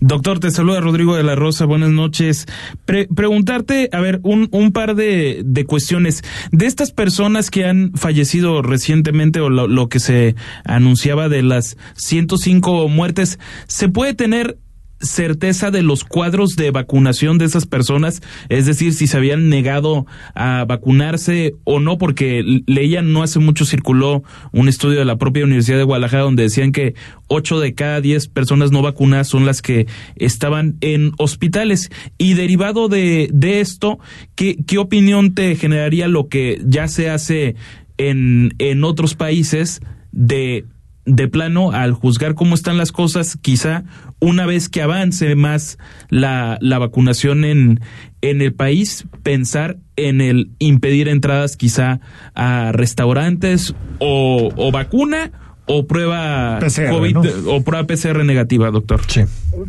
Doctor, 0.00 0.40
te 0.40 0.50
saluda 0.50 0.80
Rodrigo 0.80 1.14
de 1.14 1.22
la 1.22 1.34
Rosa, 1.34 1.66
buenas 1.66 1.90
noches. 1.90 2.46
Pre- 2.86 3.06
preguntarte, 3.14 3.90
a 3.92 4.00
ver, 4.00 4.20
un, 4.22 4.48
un 4.50 4.72
par 4.72 4.94
de, 4.94 5.42
de 5.44 5.64
cuestiones. 5.66 6.22
De 6.52 6.64
estas 6.64 6.90
personas 6.90 7.50
que 7.50 7.66
han 7.66 7.92
fallecido 7.92 8.62
recientemente 8.62 9.40
o 9.40 9.50
lo, 9.50 9.88
que 9.90 10.00
se 10.00 10.36
anunciaba 10.64 11.28
de 11.28 11.42
las 11.42 11.76
105 11.96 12.88
muertes, 12.88 13.38
¿se 13.66 13.90
puede 13.90 14.14
tener 14.14 14.56
certeza 15.00 15.70
de 15.70 15.82
los 15.82 16.04
cuadros 16.04 16.56
de 16.56 16.70
vacunación 16.70 17.38
de 17.38 17.44
esas 17.44 17.66
personas? 17.66 18.22
Es 18.48 18.66
decir, 18.66 18.92
si 18.94 19.06
se 19.06 19.16
habían 19.16 19.48
negado 19.48 20.06
a 20.34 20.64
vacunarse 20.66 21.54
o 21.64 21.80
no, 21.80 21.98
porque 21.98 22.42
leía 22.66 23.02
no 23.02 23.22
hace 23.22 23.38
mucho 23.38 23.64
circuló 23.64 24.22
un 24.52 24.68
estudio 24.68 24.98
de 24.98 25.04
la 25.04 25.16
propia 25.16 25.44
Universidad 25.44 25.78
de 25.78 25.84
Guadalajara 25.84 26.24
donde 26.24 26.44
decían 26.44 26.72
que 26.72 26.94
8 27.28 27.60
de 27.60 27.74
cada 27.74 28.00
10 28.00 28.28
personas 28.28 28.72
no 28.72 28.82
vacunadas 28.82 29.28
son 29.28 29.46
las 29.46 29.62
que 29.62 29.86
estaban 30.16 30.76
en 30.80 31.12
hospitales. 31.18 31.90
Y 32.18 32.34
derivado 32.34 32.88
de, 32.88 33.30
de 33.32 33.60
esto, 33.60 33.98
¿qué, 34.34 34.56
¿qué 34.66 34.78
opinión 34.78 35.34
te 35.34 35.54
generaría 35.56 36.08
lo 36.08 36.28
que 36.28 36.60
ya 36.64 36.88
se 36.88 37.10
hace 37.10 37.56
en, 37.98 38.54
en 38.58 38.84
otros 38.84 39.14
países 39.14 39.80
de 40.12 40.64
de 41.10 41.28
plano, 41.28 41.72
al 41.72 41.92
juzgar 41.92 42.34
cómo 42.34 42.54
están 42.54 42.76
las 42.76 42.92
cosas, 42.92 43.36
quizá 43.36 43.84
una 44.20 44.46
vez 44.46 44.68
que 44.68 44.82
avance 44.82 45.34
más 45.34 45.78
la, 46.08 46.58
la 46.60 46.78
vacunación 46.78 47.44
en, 47.44 47.80
en 48.20 48.42
el 48.42 48.52
país, 48.52 49.06
pensar 49.22 49.78
en 49.96 50.20
el 50.20 50.50
impedir 50.58 51.08
entradas 51.08 51.56
quizá 51.56 52.00
a 52.34 52.72
restaurantes 52.72 53.74
o, 53.98 54.50
o 54.56 54.70
vacuna 54.70 55.32
o 55.66 55.86
prueba 55.86 56.58
PCR, 56.58 56.90
COVID 56.90 57.14
¿no? 57.14 57.22
o 57.52 57.62
prueba 57.62 57.86
PCR 57.86 58.24
negativa, 58.24 58.70
doctor. 58.70 59.00
Sí. 59.06 59.22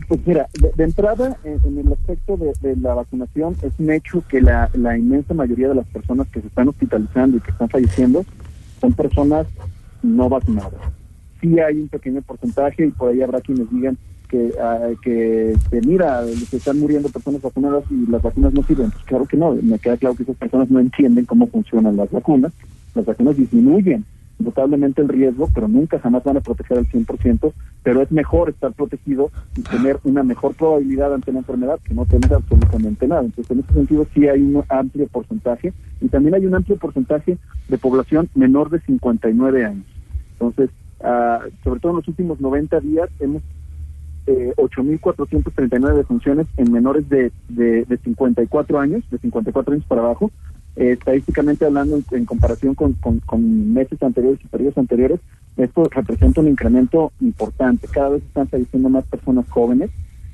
Pues 0.08 0.20
mira, 0.26 0.48
de, 0.60 0.72
de 0.76 0.84
entrada, 0.84 1.38
en, 1.44 1.60
en 1.64 1.78
el 1.86 1.94
aspecto 1.94 2.38
de, 2.38 2.54
de 2.62 2.76
la 2.78 2.96
vacunación, 2.96 3.56
es 3.62 3.74
un 3.78 3.92
hecho 3.92 4.24
que 4.28 4.42
la, 4.42 4.70
la 4.74 4.98
inmensa 4.98 5.34
mayoría 5.34 5.70
de 5.70 5.76
las 5.76 5.88
personas 5.88 6.28
que 6.30 6.42
se 6.42 6.48
están 6.48 6.70
hospitalizando 6.70 7.38
y 7.38 7.42
que 7.42 7.52
están 7.52 7.70
falleciendo 7.70 8.26
son 8.80 8.94
personas 8.94 9.48
no 10.02 10.28
vacunadas. 10.28 10.74
Sí 11.42 11.60
hay 11.60 11.80
un 11.80 11.88
pequeño 11.88 12.22
porcentaje 12.22 12.86
y 12.86 12.92
por 12.92 13.10
ahí 13.10 13.22
habrá 13.22 13.42
quienes 13.42 13.70
digan 13.72 13.98
que, 14.30 14.54
ah, 14.62 14.90
que, 15.02 15.56
que 15.70 15.82
mira, 15.82 16.26
se 16.26 16.58
están 16.58 16.80
muriendo 16.80 17.10
personas 17.10 17.42
vacunadas 17.42 17.84
y 17.90 18.10
las 18.10 18.22
vacunas 18.22 18.54
no 18.54 18.64
sirven. 18.64 18.92
Pues 18.92 19.04
claro 19.04 19.26
que 19.26 19.38
no, 19.38 19.54
me 19.54 19.78
queda 19.80 19.98
claro 19.98 20.16
que 20.16 20.24
esas 20.24 20.38
personas 20.38 20.70
no 20.70 20.80
entienden 20.80 21.26
cómo 21.26 21.48
funcionan 21.48 21.98
las 21.98 22.10
vacunas. 22.12 22.54
Las 22.96 23.06
vacunas 23.06 23.36
disminuyen 23.36 24.06
notablemente 24.42 25.02
el 25.02 25.10
riesgo, 25.10 25.50
pero 25.54 25.68
nunca 25.68 26.00
jamás 26.00 26.24
van 26.24 26.38
a 26.38 26.42
proteger 26.42 26.80
al 26.80 26.88
100%, 26.88 27.54
pero 27.84 28.02
es 28.02 28.12
mejor 28.12 28.50
estar 28.50 28.74
protegido 28.74 29.32
y 29.56 29.62
tener 29.62 30.00
una 30.04 30.24
mejor 30.24 30.56
probabilidad 30.56 31.14
ante 31.14 31.32
la 31.32 31.40
enfermedad 31.40 31.80
que 31.84 31.94
no 31.94 32.06
tener 32.06 32.34
absolutamente 32.34 33.08
nada. 33.08 33.22
Entonces, 33.22 33.52
en 33.52 33.60
ese 33.60 33.74
sentido 33.74 34.08
sí 34.14 34.28
hay 34.28 34.42
un 34.42 34.64
amplio 34.70 35.08
porcentaje 35.08 35.74
y 36.00 36.08
también 36.08 36.36
hay 36.36 36.46
un 36.46 36.56
amplio 36.56 36.78
porcentaje 36.78 37.38
de 37.68 37.78
población 37.78 38.30
menor 38.36 38.70
de 38.70 38.80
59 38.80 39.66
años. 39.66 39.86
Entonces, 40.34 40.70
ah, 41.04 41.42
sobre 41.64 41.80
todo 41.80 41.92
en 41.94 41.98
los 41.98 42.08
últimos 42.08 42.40
90 42.40 42.80
días 42.80 43.10
hemos 43.20 43.42
eh, 44.28 44.54
8.439 44.58 45.96
defunciones 45.96 46.48
en 46.58 46.72
menores 46.72 47.08
de, 47.10 47.32
de, 47.50 47.86
de 47.86 47.98
54 47.98 48.80
años, 48.80 49.04
de 49.10 49.18
54 49.18 49.74
años 49.74 49.86
para 49.86 50.02
abajo, 50.02 50.32
eh, 50.76 50.92
estadísticamente 50.92 51.66
hablando 51.66 52.00
en, 52.12 52.26
comparación 52.26 52.76
con, 52.76 52.94
con, 52.94 53.20
con 53.20 53.74
meses 53.74 54.02
anteriores 54.02 54.40
y 54.44 54.48
periodos 54.48 54.78
anteriores, 54.78 55.20
esto 55.58 55.84
representa 55.92 56.42
un 56.42 56.48
incremento 56.48 57.12
importante. 57.20 57.88
Cada 57.88 58.10
vez 58.10 58.24
están 58.24 58.48
falleciendo 58.48 58.90
más 58.90 59.04
personas 59.06 59.50
jóvenes 59.50 59.90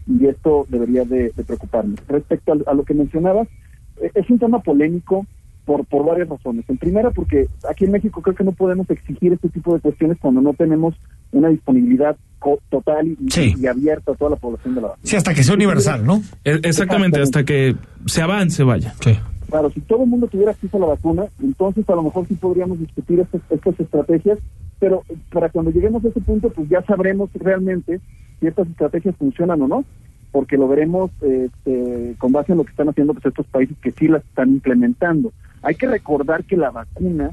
y 0.05 0.27
esto 0.27 0.67
debería 0.69 1.05
de, 1.05 1.31
de 1.35 1.43
preocuparnos. 1.43 1.99
Respecto 2.07 2.53
a, 2.53 2.71
a, 2.71 2.73
lo 2.73 2.83
que 2.83 2.93
mencionabas, 2.93 3.47
eh, 4.01 4.11
es 4.13 4.29
un 4.29 4.37
tema 4.37 4.59
polémico 4.59 5.25
por, 5.67 5.85
por 5.85 6.05
varias 6.05 6.29
razones. 6.29 6.63
En 6.69 6.77
primera, 6.77 7.11
porque 7.11 7.49
aquí 7.69 7.83
en 7.83 7.91
México 7.91 8.21
creo 8.21 8.33
que 8.33 8.45
no 8.45 8.53
podemos 8.53 8.89
exigir 8.89 9.33
este 9.33 9.49
tipo 9.49 9.73
de 9.75 9.81
cuestiones 9.81 10.17
cuando 10.17 10.39
no 10.39 10.53
tenemos 10.53 10.95
una 11.33 11.49
disponibilidad 11.49 12.15
total 12.69 13.07
y, 13.07 13.17
sí. 13.29 13.53
y, 13.59 13.67
abierta 13.67 14.13
a 14.13 14.15
toda 14.15 14.31
la 14.31 14.37
población 14.37 14.75
de 14.75 14.81
la 14.81 14.87
vacuna. 14.87 15.05
Sí, 15.05 15.17
hasta 15.17 15.33
que 15.33 15.43
sea 15.43 15.55
universal, 15.55 16.05
¿no? 16.05 16.21
Exactamente, 16.45 16.69
Exactamente. 16.69 17.21
hasta 17.21 17.43
que 17.43 17.75
se 18.05 18.21
avance, 18.21 18.63
vaya. 18.63 18.93
Sí. 19.03 19.11
Claro, 19.49 19.69
si 19.69 19.81
todo 19.81 20.03
el 20.03 20.09
mundo 20.09 20.27
tuviera 20.27 20.51
acceso 20.51 20.77
a 20.77 20.79
la 20.79 20.85
vacuna, 20.85 21.25
entonces 21.43 21.89
a 21.89 21.95
lo 21.95 22.03
mejor 22.03 22.25
sí 22.27 22.35
podríamos 22.35 22.79
discutir 22.79 23.19
estas, 23.19 23.41
estas 23.49 23.77
estrategias, 23.77 24.39
pero 24.79 25.03
para 25.33 25.49
cuando 25.49 25.71
lleguemos 25.71 26.05
a 26.05 26.07
ese 26.07 26.21
punto, 26.21 26.49
pues 26.49 26.69
ya 26.69 26.81
sabremos 26.83 27.29
realmente 27.33 27.99
si 28.39 28.47
estas 28.47 28.69
estrategias 28.69 29.17
funcionan 29.17 29.61
o 29.63 29.67
no, 29.67 29.83
porque 30.31 30.57
lo 30.57 30.67
veremos 30.67 31.11
este, 31.21 32.15
con 32.17 32.31
base 32.31 32.51
en 32.51 32.59
lo 32.59 32.63
que 32.63 32.71
están 32.71 32.89
haciendo 32.89 33.13
pues, 33.13 33.25
estos 33.25 33.45
países 33.47 33.77
que 33.81 33.91
sí 33.91 34.07
las 34.07 34.23
están 34.23 34.49
implementando. 34.49 35.31
Hay 35.61 35.75
que 35.75 35.87
recordar 35.87 36.43
que 36.43 36.57
la 36.57 36.71
vacuna 36.71 37.31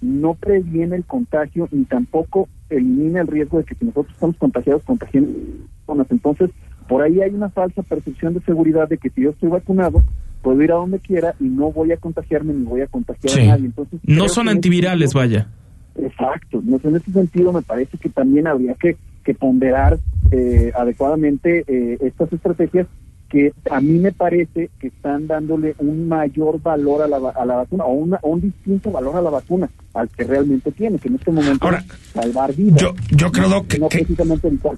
no 0.00 0.34
previene 0.34 0.96
el 0.96 1.04
contagio 1.04 1.68
ni 1.70 1.84
tampoco 1.84 2.48
elimina 2.68 3.20
el 3.20 3.28
riesgo 3.28 3.58
de 3.58 3.64
que 3.64 3.74
si 3.74 3.84
nosotros 3.84 4.12
estamos 4.14 4.36
contagiados, 4.36 4.82
contagien 4.82 5.68
personas. 5.78 6.06
Entonces, 6.10 6.50
por 6.88 7.02
ahí 7.02 7.20
hay 7.20 7.30
una 7.30 7.50
falsa 7.50 7.82
percepción 7.82 8.34
de 8.34 8.40
seguridad 8.40 8.88
de 8.88 8.98
que 8.98 9.10
si 9.10 9.22
yo 9.22 9.30
estoy 9.30 9.48
vacunado, 9.48 10.02
puedo 10.42 10.60
ir 10.62 10.72
a 10.72 10.76
donde 10.76 10.98
quiera 10.98 11.34
y 11.40 11.44
no 11.44 11.70
voy 11.70 11.92
a 11.92 11.96
contagiarme 11.96 12.52
ni 12.52 12.64
voy 12.64 12.80
a 12.80 12.86
contagiar 12.86 13.32
sí. 13.32 13.40
a 13.42 13.46
nadie. 13.46 13.66
Entonces, 13.66 14.00
no 14.02 14.28
son 14.28 14.48
antivirales, 14.48 15.12
sentido, 15.12 15.20
vaya. 15.20 15.48
Exacto. 15.94 16.58
Entonces, 16.58 16.90
en 16.90 16.96
ese 16.96 17.12
sentido 17.12 17.52
me 17.52 17.62
parece 17.62 17.96
que 17.98 18.08
también 18.08 18.46
habría 18.46 18.74
que, 18.74 18.96
que 19.24 19.34
ponderar 19.34 19.98
eh, 20.30 20.72
adecuadamente 20.74 21.64
eh, 21.66 21.98
estas 22.00 22.32
estrategias 22.32 22.86
que 23.32 23.52
a 23.70 23.80
mí 23.80 23.98
me 23.98 24.12
parece 24.12 24.68
que 24.78 24.88
están 24.88 25.26
dándole 25.26 25.74
un 25.78 26.06
mayor 26.06 26.60
valor 26.60 27.00
a 27.00 27.08
la, 27.08 27.16
a 27.16 27.46
la 27.46 27.56
vacuna 27.56 27.84
o, 27.84 27.92
una, 27.94 28.18
un 28.22 28.42
distinto 28.42 28.90
valor 28.90 29.16
a 29.16 29.22
la 29.22 29.30
vacuna 29.30 29.70
al 29.94 30.10
que 30.10 30.24
realmente 30.24 30.70
tiene, 30.70 30.98
que 30.98 31.08
en 31.08 31.14
este 31.14 31.30
momento 31.30 31.64
Ahora, 31.64 31.78
es 31.78 32.12
salvar 32.12 32.54
vidas. 32.54 32.82
Yo, 32.82 32.94
yo 33.10 33.32
creo 33.32 33.48
no, 33.48 33.66
que, 33.66 33.78
no 33.78 33.88
que, 33.88 34.00
precisamente 34.00 34.48
evitar 34.48 34.76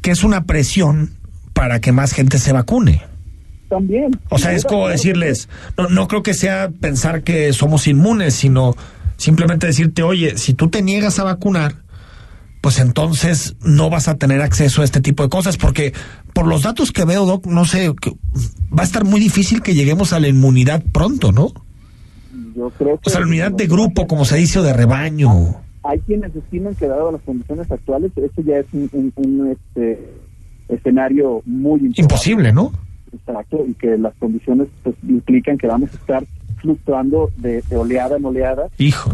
que 0.00 0.10
es 0.12 0.22
una 0.22 0.44
presión 0.44 1.10
para 1.52 1.80
que 1.80 1.90
más 1.90 2.12
gente 2.12 2.38
se 2.38 2.52
vacune. 2.52 3.02
También. 3.68 4.12
O 4.28 4.38
sea, 4.38 4.52
es 4.52 4.64
como 4.64 4.86
decirles, 4.86 5.48
no, 5.76 5.88
no 5.88 6.06
creo 6.06 6.22
que 6.22 6.34
sea 6.34 6.70
pensar 6.80 7.24
que 7.24 7.52
somos 7.52 7.88
inmunes, 7.88 8.34
sino 8.34 8.76
simplemente 9.16 9.66
decirte, 9.66 10.04
oye, 10.04 10.38
si 10.38 10.54
tú 10.54 10.68
te 10.68 10.82
niegas 10.82 11.18
a 11.18 11.24
vacunar, 11.24 11.74
pues 12.60 12.80
entonces 12.80 13.56
no 13.62 13.90
vas 13.90 14.08
a 14.08 14.16
tener 14.16 14.42
acceso 14.42 14.82
a 14.82 14.84
este 14.84 15.00
tipo 15.00 15.22
de 15.22 15.28
cosas, 15.28 15.56
porque 15.56 15.92
por 16.32 16.46
los 16.46 16.62
datos 16.62 16.92
que 16.92 17.04
veo, 17.04 17.26
Doc, 17.26 17.46
no 17.46 17.64
sé, 17.64 17.92
que 18.00 18.12
va 18.76 18.82
a 18.82 18.86
estar 18.86 19.04
muy 19.04 19.20
difícil 19.20 19.62
que 19.62 19.74
lleguemos 19.74 20.12
a 20.12 20.20
la 20.20 20.28
inmunidad 20.28 20.82
pronto, 20.92 21.32
¿no? 21.32 21.52
Yo 22.56 22.70
creo 22.70 22.98
que 22.98 23.08
o 23.08 23.10
sea, 23.10 23.20
la 23.20 23.26
inmunidad 23.26 23.52
de 23.52 23.66
grupo, 23.66 24.06
como 24.06 24.24
se 24.24 24.36
dice, 24.36 24.58
o 24.58 24.62
de 24.62 24.72
rebaño. 24.72 25.56
Hay 25.84 26.00
quienes 26.00 26.34
estiman 26.34 26.74
que 26.74 26.88
dado 26.88 27.12
las 27.12 27.22
condiciones 27.22 27.70
actuales, 27.70 28.12
esto 28.16 28.42
ya 28.42 28.56
es 28.56 28.66
un, 28.72 28.90
un, 28.92 29.12
un 29.16 29.48
este, 29.52 30.12
escenario 30.68 31.42
muy 31.46 31.80
improbable. 31.80 32.02
imposible, 32.02 32.52
¿no? 32.52 32.72
Exacto, 33.12 33.64
y 33.66 33.74
que 33.74 33.96
las 33.96 34.14
condiciones 34.16 34.68
pues, 34.82 34.96
implican 35.08 35.56
que 35.56 35.66
vamos 35.66 35.90
a 35.92 35.96
estar 35.96 36.24
fluctuando 36.60 37.30
de, 37.36 37.62
de 37.62 37.76
oleada 37.76 38.16
en 38.16 38.24
oleada, 38.24 38.68
Hijo, 38.78 39.10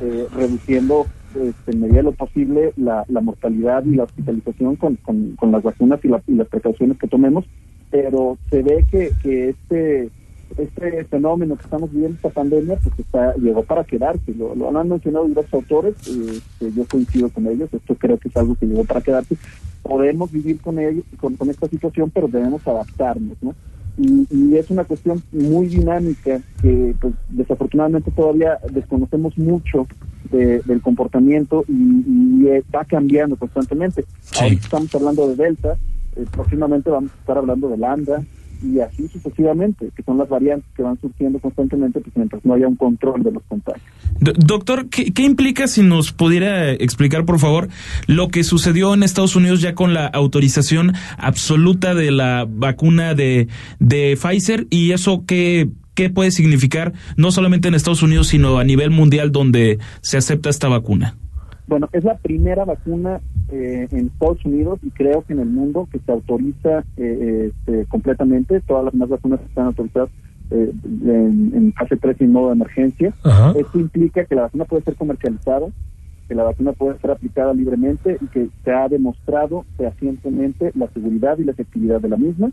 eh, 0.00 0.26
reduciendo 0.34 1.06
este, 1.34 1.72
en 1.72 1.80
medida 1.80 1.98
de 1.98 2.02
lo 2.04 2.12
posible 2.12 2.72
la, 2.76 3.04
mortalidad 3.22 3.84
y 3.84 3.94
la 3.94 4.04
hospitalización 4.04 4.76
con, 4.76 4.96
con, 4.96 5.52
las 5.52 5.62
vacunas 5.62 6.04
y, 6.04 6.08
la, 6.08 6.22
y, 6.26 6.34
las 6.34 6.48
precauciones 6.48 6.98
que 6.98 7.08
tomemos, 7.08 7.44
pero 7.90 8.38
se 8.50 8.62
ve 8.62 8.84
que, 8.90 9.48
este 9.48 10.10
este 10.58 11.04
fenómeno 11.06 11.56
que 11.56 11.64
estamos 11.64 11.90
viviendo, 11.90 12.14
esta 12.16 12.30
pandemia, 12.30 12.76
pues 12.76 12.96
está, 13.00 13.34
llegó 13.34 13.64
para 13.64 13.82
quedarse. 13.82 14.32
Lo, 14.32 14.78
han 14.78 14.88
mencionado 14.88 15.26
diversos 15.26 15.54
autores, 15.54 15.96
este, 16.06 16.72
yo 16.72 16.84
coincido 16.88 17.28
con 17.30 17.48
ellos, 17.48 17.68
esto 17.74 17.96
creo 17.96 18.16
que 18.16 18.28
es 18.28 18.36
algo 18.36 18.54
que 18.54 18.66
llegó 18.66 18.84
para 18.84 19.00
quedarse. 19.00 19.36
Podemos 19.82 20.30
vivir 20.30 20.60
con, 20.60 20.78
ello, 20.78 21.02
con, 21.18 21.34
con 21.34 21.50
esta 21.50 21.66
situación, 21.66 22.10
pero 22.10 22.28
debemos 22.28 22.66
adaptarnos, 22.66 23.36
¿no? 23.42 23.56
Y, 23.98 24.26
y, 24.30 24.56
es 24.56 24.70
una 24.70 24.84
cuestión 24.84 25.22
muy 25.32 25.68
dinámica 25.68 26.40
que 26.60 26.94
pues 27.00 27.14
desafortunadamente 27.30 28.10
todavía 28.10 28.58
desconocemos 28.70 29.38
mucho 29.38 29.86
de, 30.30 30.60
del 30.60 30.82
comportamiento 30.82 31.64
y, 31.66 31.72
y, 31.72 32.44
va 32.74 32.84
cambiando 32.84 33.36
constantemente. 33.36 34.04
Sí. 34.20 34.38
Ahora 34.42 34.54
estamos 34.54 34.94
hablando 34.94 35.28
de 35.28 35.36
Delta, 35.36 35.76
eh, 36.16 36.24
próximamente 36.30 36.90
vamos 36.90 37.10
a 37.12 37.20
estar 37.20 37.38
hablando 37.38 37.68
de 37.68 37.76
Lambda 37.78 38.22
y 38.62 38.80
así 38.80 39.08
sucesivamente, 39.08 39.90
que 39.94 40.02
son 40.02 40.18
las 40.18 40.28
variantes 40.28 40.68
que 40.76 40.82
van 40.82 40.98
surgiendo 41.00 41.38
constantemente 41.38 42.00
pues 42.00 42.16
mientras 42.16 42.44
no 42.44 42.54
haya 42.54 42.68
un 42.68 42.76
control 42.76 43.22
de 43.22 43.32
los 43.32 43.42
contagios. 43.44 43.84
Doctor, 44.20 44.88
¿qué, 44.88 45.12
¿qué, 45.12 45.22
implica 45.22 45.66
si 45.66 45.82
nos 45.82 46.12
pudiera 46.12 46.72
explicar, 46.72 47.24
por 47.24 47.38
favor, 47.38 47.68
lo 48.06 48.28
que 48.28 48.44
sucedió 48.44 48.94
en 48.94 49.02
Estados 49.02 49.36
Unidos 49.36 49.60
ya 49.60 49.74
con 49.74 49.94
la 49.94 50.06
autorización 50.06 50.92
absoluta 51.18 51.94
de 51.94 52.10
la 52.10 52.46
vacuna 52.48 53.14
de, 53.14 53.48
de 53.78 54.16
Pfizer 54.20 54.66
y 54.70 54.92
eso 54.92 55.24
qué, 55.26 55.68
qué 55.94 56.10
puede 56.10 56.30
significar 56.30 56.92
no 57.16 57.30
solamente 57.32 57.68
en 57.68 57.74
Estados 57.74 58.02
Unidos, 58.02 58.28
sino 58.28 58.58
a 58.58 58.64
nivel 58.64 58.90
mundial 58.90 59.32
donde 59.32 59.78
se 60.00 60.16
acepta 60.16 60.50
esta 60.50 60.68
vacuna? 60.68 61.16
Bueno, 61.66 61.88
es 61.92 62.04
la 62.04 62.16
primera 62.16 62.64
vacuna 62.64 63.20
eh, 63.50 63.88
en 63.90 64.06
Estados 64.06 64.44
Unidos 64.44 64.78
y 64.82 64.90
creo 64.90 65.22
que 65.22 65.32
en 65.32 65.40
el 65.40 65.48
mundo 65.48 65.88
que 65.90 65.98
se 65.98 66.12
autoriza 66.12 66.84
eh, 66.96 67.50
este, 67.50 67.86
completamente. 67.86 68.60
Todas 68.60 68.84
las 68.84 68.92
demás 68.92 69.08
vacunas 69.08 69.40
están 69.40 69.66
autorizadas 69.66 70.10
eh, 70.50 70.72
en, 70.84 71.52
en, 71.54 71.72
fase 71.72 71.96
3 71.96 72.20
en 72.20 72.32
modo 72.32 72.48
de 72.48 72.54
emergencia. 72.54 73.14
Ajá. 73.24 73.52
Esto 73.58 73.80
implica 73.80 74.24
que 74.24 74.34
la 74.36 74.42
vacuna 74.42 74.64
puede 74.64 74.82
ser 74.82 74.94
comercializada, 74.94 75.66
que 76.28 76.34
la 76.34 76.44
vacuna 76.44 76.72
puede 76.72 76.98
ser 77.00 77.10
aplicada 77.10 77.52
libremente 77.52 78.18
y 78.20 78.26
que 78.26 78.48
se 78.64 78.70
ha 78.70 78.88
demostrado 78.88 79.64
fehacientemente 79.76 80.70
la 80.74 80.88
seguridad 80.88 81.38
y 81.38 81.44
la 81.44 81.52
efectividad 81.52 82.00
de 82.00 82.08
la 82.08 82.16
misma 82.16 82.50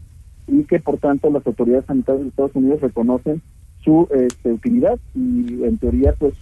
y 0.48 0.64
que 0.64 0.80
por 0.80 0.98
tanto 0.98 1.30
las 1.30 1.46
autoridades 1.46 1.86
sanitarias 1.86 2.24
de 2.24 2.30
Estados 2.30 2.56
Unidos 2.56 2.82
reconocen 2.82 3.42
su 3.84 4.08
este, 4.12 4.52
utilidad 4.52 5.00
y 5.14 5.64
en 5.64 5.78
teoría 5.78 6.14
pues 6.18 6.34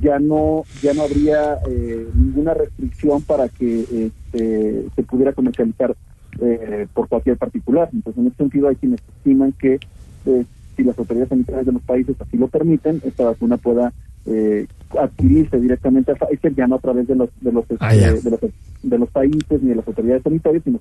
ya 0.00 0.18
no 0.18 0.64
ya 0.82 0.94
no 0.94 1.02
habría 1.02 1.58
eh, 1.68 2.06
ninguna 2.14 2.54
restricción 2.54 3.22
para 3.22 3.48
que 3.48 3.80
este, 3.80 4.86
se 4.94 5.02
pudiera 5.02 5.32
comercializar 5.32 5.96
eh, 6.40 6.86
por 6.94 7.08
cualquier 7.08 7.36
particular. 7.36 7.88
Entonces, 7.92 8.20
en 8.20 8.28
ese 8.28 8.36
sentido, 8.36 8.68
hay 8.68 8.76
quienes 8.76 9.00
estiman 9.16 9.52
que 9.52 9.80
eh, 10.26 10.44
si 10.76 10.84
las 10.84 10.98
autoridades 10.98 11.30
sanitarias 11.30 11.66
de 11.66 11.72
los 11.72 11.82
países 11.82 12.16
así 12.20 12.36
lo 12.36 12.48
permiten, 12.48 13.00
esta 13.04 13.24
vacuna 13.24 13.56
pueda 13.56 13.92
adquirirse 15.00 15.58
directamente 15.58 16.12
a 16.12 16.14
Pfizer 16.14 16.54
ya 16.54 16.66
no 16.66 16.74
a 16.74 16.80
través 16.80 17.08
de 17.08 17.14
los 17.14 17.30
de 17.40 17.50
los, 17.50 17.64
Ah, 17.80 17.94
este, 17.94 18.28
de 18.28 18.30
los 18.30 18.40
de 18.82 18.98
los 18.98 19.10
países 19.10 19.62
ni 19.62 19.70
de 19.70 19.76
las 19.76 19.88
autoridades 19.88 20.22
sanitarias, 20.22 20.64
sino 20.64 20.80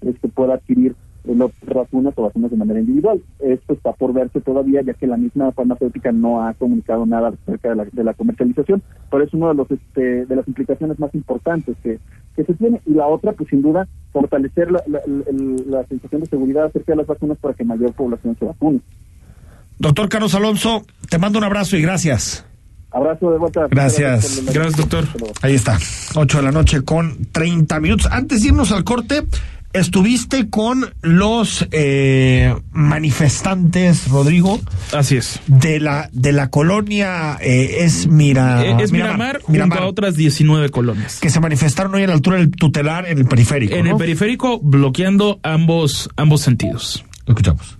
este 0.00 0.28
pueda 0.28 0.54
adquirir 0.54 0.94
las 1.34 1.50
vacunas 1.74 2.14
o 2.16 2.22
vacunas 2.22 2.50
de 2.50 2.56
manera 2.56 2.80
individual. 2.80 3.20
Esto 3.40 3.72
está 3.74 3.92
por 3.92 4.12
verse 4.12 4.40
todavía, 4.40 4.82
ya 4.82 4.94
que 4.94 5.06
la 5.06 5.16
misma 5.16 5.50
farmacéutica 5.52 6.12
no 6.12 6.42
ha 6.46 6.54
comunicado 6.54 7.04
nada 7.06 7.28
acerca 7.28 7.70
de 7.70 7.76
la, 7.76 7.84
de 7.90 8.04
la 8.04 8.14
comercialización, 8.14 8.82
pero 9.10 9.24
es 9.24 9.32
uno 9.34 9.48
de 9.48 9.54
los 9.54 9.70
este, 9.70 10.26
de 10.26 10.36
las 10.36 10.46
implicaciones 10.46 10.98
más 10.98 11.14
importantes 11.14 11.76
que, 11.82 11.98
que 12.36 12.44
se 12.44 12.54
tiene. 12.54 12.80
Y 12.86 12.94
la 12.94 13.06
otra, 13.06 13.32
pues 13.32 13.48
sin 13.50 13.62
duda, 13.62 13.88
fortalecer 14.12 14.70
la, 14.70 14.82
la, 14.86 15.00
el- 15.06 15.64
la 15.70 15.84
sensación 15.86 16.20
de 16.22 16.26
seguridad 16.28 16.66
acerca 16.66 16.92
de 16.92 16.96
las 16.98 17.06
vacunas 17.06 17.38
para 17.38 17.54
que 17.54 17.64
mayor 17.64 17.92
población 17.92 18.36
se 18.38 18.44
vacune. 18.44 18.80
Doctor 19.78 20.08
Carlos 20.08 20.34
Alonso, 20.34 20.84
te 21.10 21.18
mando 21.18 21.38
un 21.38 21.44
abrazo 21.44 21.76
y 21.76 21.82
gracias. 21.82 22.44
Abrazo 22.90 23.30
de 23.30 23.38
vuelta. 23.38 23.66
Gracias. 23.68 24.42
Gracias, 24.54 24.76
doctor. 24.76 25.04
Ahí 25.42 25.54
está, 25.54 25.76
8 26.14 26.38
de 26.38 26.42
la 26.44 26.52
noche 26.52 26.82
con 26.82 27.26
30 27.30 27.78
minutos. 27.80 28.06
Antes 28.10 28.40
de 28.42 28.48
irnos 28.48 28.72
al 28.72 28.84
corte, 28.84 29.22
estuviste 29.76 30.48
con 30.50 30.92
los 31.02 31.66
eh, 31.70 32.54
manifestantes, 32.72 34.08
Rodrigo. 34.08 34.60
Así 34.92 35.16
es. 35.16 35.40
De 35.46 35.80
la, 35.80 36.08
de 36.12 36.32
la 36.32 36.50
colonia 36.50 37.38
eh, 37.40 37.78
es 37.80 38.06
Mira, 38.06 38.64
Eh, 38.64 38.76
es 38.80 38.92
Miramar, 38.92 39.40
junto 39.42 39.74
a 39.74 39.86
otras 39.86 40.16
19 40.16 40.70
colonias. 40.70 41.20
Que 41.20 41.30
se 41.30 41.40
manifestaron 41.40 41.94
hoy 41.94 42.02
a 42.02 42.06
la 42.06 42.14
altura 42.14 42.38
del 42.38 42.50
tutelar 42.50 43.06
en 43.06 43.18
el 43.18 43.26
periférico. 43.26 43.74
En 43.74 43.84
¿no? 43.86 43.92
el 43.92 43.96
periférico, 43.96 44.60
bloqueando 44.60 45.40
ambos, 45.42 46.10
ambos 46.16 46.40
sentidos. 46.40 47.04
Lo 47.26 47.32
escuchamos. 47.32 47.76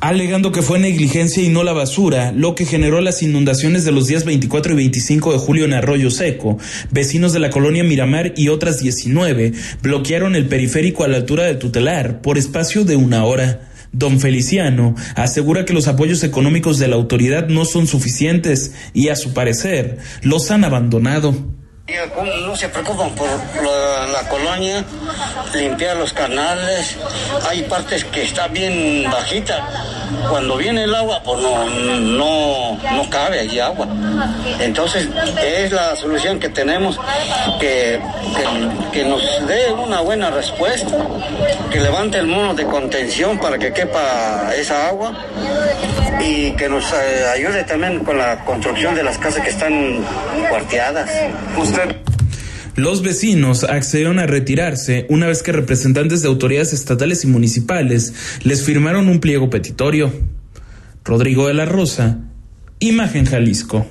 Alegando 0.00 0.50
que 0.50 0.62
fue 0.62 0.78
negligencia 0.78 1.42
y 1.42 1.48
no 1.48 1.62
la 1.62 1.72
basura, 1.72 2.32
lo 2.32 2.54
que 2.54 2.64
generó 2.64 3.00
las 3.00 3.22
inundaciones 3.22 3.84
de 3.84 3.92
los 3.92 4.06
días 4.06 4.24
24 4.24 4.72
y 4.72 4.76
25 4.76 5.32
de 5.32 5.38
julio 5.38 5.64
en 5.66 5.74
Arroyo 5.74 6.10
Seco. 6.10 6.58
Vecinos 6.90 7.32
de 7.32 7.40
la 7.40 7.50
colonia 7.50 7.84
Miramar 7.84 8.32
y 8.36 8.48
otras 8.48 8.78
19 8.78 9.52
bloquearon 9.82 10.34
el 10.34 10.46
periférico 10.46 11.04
a 11.04 11.08
la 11.08 11.18
altura 11.18 11.44
del 11.44 11.58
tutelar 11.58 12.22
por 12.22 12.38
espacio 12.38 12.84
de 12.84 12.96
una 12.96 13.24
hora. 13.24 13.68
Don 13.92 14.20
Feliciano 14.20 14.94
asegura 15.16 15.64
que 15.64 15.74
los 15.74 15.88
apoyos 15.88 16.22
económicos 16.22 16.78
de 16.78 16.88
la 16.88 16.96
autoridad 16.96 17.48
no 17.48 17.64
son 17.64 17.86
suficientes 17.86 18.72
y 18.94 19.08
a 19.08 19.16
su 19.16 19.34
parecer 19.34 19.98
los 20.22 20.50
han 20.50 20.64
abandonado. 20.64 21.59
¿Cómo 22.14 22.32
no 22.46 22.54
se 22.54 22.68
preocupan 22.68 23.10
por 23.10 23.26
la, 23.28 24.28
colonia, 24.28 24.84
limpiar 25.54 25.96
los 25.96 26.12
canales? 26.12 26.96
Hay 27.48 27.62
partes 27.62 28.04
que 28.04 28.22
está 28.22 28.46
bien 28.46 29.10
bajita. 29.10 29.66
Cuando 30.28 30.56
viene 30.56 30.84
el 30.84 30.94
agua, 30.94 31.20
pues 31.24 31.42
no, 31.42 31.64
no, 31.98 32.78
no 32.78 33.10
cabe 33.10 33.40
allí 33.40 33.58
agua. 33.58 33.88
Entonces, 34.60 35.08
es 35.42 35.72
la 35.72 35.96
solución 35.96 36.38
que 36.38 36.48
tenemos, 36.48 36.98
que, 37.58 38.00
que, 38.92 39.04
nos 39.04 39.22
dé 39.46 39.72
una 39.72 40.00
buena 40.00 40.30
respuesta, 40.30 40.96
que 41.70 41.80
levante 41.80 42.18
el 42.18 42.26
mono 42.26 42.54
de 42.54 42.64
contención 42.66 43.38
para 43.38 43.58
que 43.58 43.72
quepa 43.72 44.52
esa 44.56 44.88
agua 44.88 45.12
y 46.20 46.52
que 46.52 46.68
nos 46.68 46.92
eh, 46.92 47.24
ayude 47.34 47.64
también 47.64 48.04
con 48.04 48.18
la 48.18 48.44
construcción 48.44 48.94
de 48.94 49.02
las 49.02 49.18
casas 49.18 49.42
que 49.42 49.50
están 49.50 50.04
cuarteadas. 50.48 51.10
Los 52.76 53.02
vecinos 53.02 53.64
accedieron 53.64 54.18
a 54.18 54.26
retirarse 54.26 55.06
una 55.08 55.26
vez 55.26 55.42
que 55.42 55.52
representantes 55.52 56.22
de 56.22 56.28
autoridades 56.28 56.72
estatales 56.72 57.24
y 57.24 57.26
municipales 57.26 58.14
les 58.42 58.64
firmaron 58.64 59.08
un 59.08 59.20
pliego 59.20 59.50
petitorio. 59.50 60.12
Rodrigo 61.04 61.48
de 61.48 61.54
la 61.54 61.64
Rosa, 61.64 62.18
Imagen 62.78 63.26
Jalisco. 63.26 63.86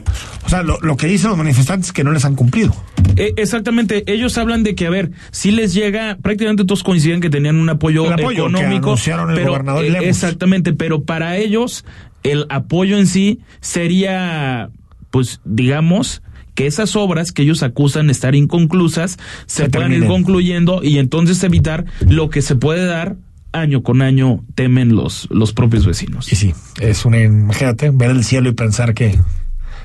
O 0.45 0.49
sea, 0.49 0.63
lo, 0.63 0.79
lo 0.81 0.97
que 0.97 1.07
dicen 1.07 1.29
los 1.29 1.37
manifestantes 1.37 1.87
es 1.89 1.93
que 1.93 2.03
no 2.03 2.11
les 2.11 2.25
han 2.25 2.35
cumplido. 2.35 2.73
Eh, 3.17 3.33
exactamente, 3.37 4.03
ellos 4.11 4.37
hablan 4.37 4.63
de 4.63 4.73
que, 4.75 4.87
a 4.87 4.89
ver, 4.89 5.11
si 5.31 5.51
les 5.51 5.73
llega, 5.73 6.17
prácticamente 6.21 6.63
todos 6.65 6.83
coinciden 6.83 7.21
que 7.21 7.29
tenían 7.29 7.57
un 7.57 7.69
apoyo, 7.69 8.05
El 8.05 8.13
apoyo 8.13 8.45
que 8.45 8.55
económico. 8.55 8.87
anunciaron 8.87 9.29
el 9.31 9.35
pero, 9.35 9.51
gobernador 9.51 9.85
eh, 9.85 10.09
exactamente, 10.09 10.73
pero 10.73 11.03
para 11.03 11.37
ellos 11.37 11.85
el 12.23 12.45
apoyo 12.49 12.97
en 12.97 13.07
sí 13.07 13.41
sería, 13.61 14.69
pues, 15.11 15.41
digamos, 15.45 16.21
que 16.59 16.67
esas 16.67 16.97
obras 16.97 17.31
que 17.31 17.43
ellos 17.43 17.63
acusan 17.63 18.09
estar 18.09 18.35
inconclusas 18.35 19.17
se, 19.45 19.63
Se 19.63 19.69
puedan 19.69 19.93
ir 19.93 20.05
concluyendo 20.07 20.81
y 20.83 20.97
entonces 20.97 21.41
evitar 21.45 21.85
lo 22.01 22.29
que 22.29 22.41
se 22.41 22.55
puede 22.55 22.85
dar 22.85 23.15
año 23.53 23.81
con 23.81 24.01
año 24.01 24.43
temen 24.55 24.93
los, 24.93 25.29
los 25.31 25.53
propios 25.53 25.85
vecinos. 25.85 26.29
Y 26.31 26.35
sí, 26.35 26.53
es 26.81 27.05
una, 27.05 27.21
imagínate, 27.21 27.91
ver 27.91 28.09
el 28.11 28.25
cielo 28.25 28.49
y 28.49 28.51
pensar 28.51 28.93
que 28.93 29.17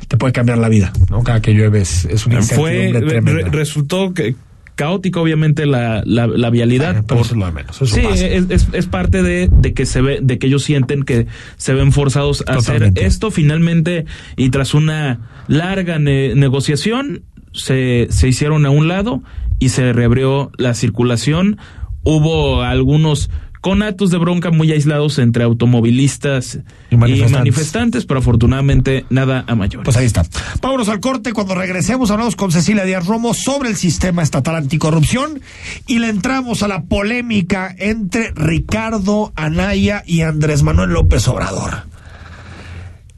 te 0.09 0.17
puede 0.17 0.33
cambiar 0.33 0.59
la 0.59 0.69
vida, 0.69 0.93
¿no? 1.11 1.23
Cada 1.23 1.41
que 1.41 1.53
llueve 1.55 1.81
es, 1.81 2.07
es 2.07 2.27
una 2.27 2.43
Fue, 2.43 2.89
incertidumbre 2.89 3.01
re- 3.01 3.07
tremenda. 3.07 3.51
resultó 3.57 4.13
que 4.13 4.35
caótica 4.75 5.21
obviamente 5.21 5.67
la, 5.67 6.03
la, 6.05 6.27
la 6.27 6.51
vialidad. 6.51 7.05
eso 7.05 7.21
es 7.21 7.33
lo 7.33 7.47
de 7.47 7.53
menos, 7.53 7.77
eso 7.81 7.87
sí, 7.87 8.01
es, 8.05 8.23
es, 8.51 8.69
es 8.73 8.87
parte 8.87 9.23
de, 9.23 9.49
de 9.51 9.73
que 9.75 9.87
se 9.87 10.01
ve, 10.03 10.19
de 10.23 10.39
que 10.39 10.47
ellos 10.49 10.65
sienten 10.65 11.03
que 11.05 11.27
se 11.57 11.75
ven 11.75 11.93
forzados 11.93 12.43
a 12.49 12.57
Totalmente. 12.57 13.01
hacer 13.01 13.07
esto 13.07 13.31
finalmente 13.31 14.05
y 14.37 14.51
tras 14.51 14.75
una 14.75 15.21
larga 15.49 15.99
ne- 15.99 16.35
negociación 16.35 17.23
se, 17.53 18.09
se 18.11 18.29
hicieron 18.29 18.67
a 18.67 18.71
un 18.71 18.89
lado 18.89 19.23
y 19.61 19.69
se 19.69 19.93
reabrió 19.93 20.51
la 20.59 20.75
circulación. 20.75 21.59
Hubo 22.03 22.63
algunos 22.63 23.31
conatos 23.65 24.11
de 24.11 24.19
bronca 24.19 24.51
muy 24.51 24.71
aislados 24.73 25.19
entre 25.19 25.43
automovilistas 25.43 26.59
y 26.91 26.97
manifestantes. 26.99 27.39
manifestantes, 27.39 28.05
pero 28.05 28.21
afortunadamente 28.21 29.07
nada 29.09 29.43
a 29.49 29.55
mayores. 29.55 29.87
Pues 29.87 29.97
ahí 29.97 30.05
está. 30.05 30.23
Vámonos 30.61 30.91
al 30.91 31.01
corte. 31.01 31.33
Cuando 31.33 31.55
regresemos, 31.55 32.11
hablamos 32.11 32.37
con 32.37 32.53
Cecilia 32.53 32.85
Díaz 32.85 33.07
Romo 33.07 33.33
sobre 33.33 33.71
el 33.71 33.77
sistema 33.77 34.23
estatal 34.23 34.57
anticorrupción 34.57 35.41
y 35.87 35.99
le 35.99 36.11
entramos 36.11 36.63
a 36.63 36.69
la 36.69 36.83
polémica 36.83 37.75
entre 37.79 38.33
Ricardo 38.33 39.33
Anaya 39.35 40.03
y 40.07 40.21
Andrés 40.21 40.63
Manuel 40.63 40.91
López 40.91 41.27
Obrador. 41.29 41.87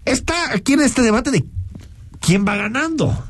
Está 0.04 0.52
aquí 0.52 0.74
en 0.74 0.82
este 0.82 1.02
debate 1.02 1.32
de 1.32 1.44
quién 2.20 2.46
va 2.46 2.54
ganando. 2.54 3.20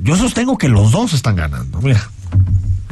Yo 0.00 0.14
sostengo 0.14 0.58
que 0.58 0.68
los 0.68 0.92
dos 0.92 1.12
están 1.12 1.34
ganando. 1.34 1.80
Mira. 1.80 2.08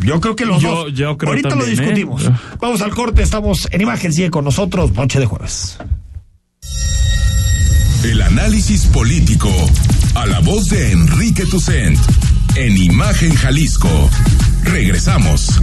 Yo 0.05 0.21
creo 0.21 0.37
que 0.37 0.45
los 0.47 0.61
Yo- 0.62 0.71
dos. 0.85 0.93
yo 0.95 1.17
creo 1.17 1.31
Ahorita 1.31 1.49
también, 1.51 1.71
lo 1.77 1.77
¿eh? 1.77 1.81
discutimos. 1.81 2.31
Vamos 2.61 2.81
al 2.83 2.90
corte. 2.95 3.23
Estamos 3.23 3.69
en 3.73 3.81
imagen. 3.81 4.12
Sigue 4.12 4.31
con 4.31 4.45
nosotros. 4.45 4.93
Noche 4.93 5.19
de 5.19 5.27
jueves. 5.27 5.79
El 8.05 8.21
análisis 8.23 8.87
político. 8.87 9.51
A 10.14 10.27
la 10.27 10.40
voz 10.40 10.69
de 10.69 10.93
Enrique 10.93 11.47
Tucent. 11.47 11.99
En 12.55 12.77
Imagen 12.77 13.35
Jalisco. 13.35 13.88
Regresamos. 14.62 15.61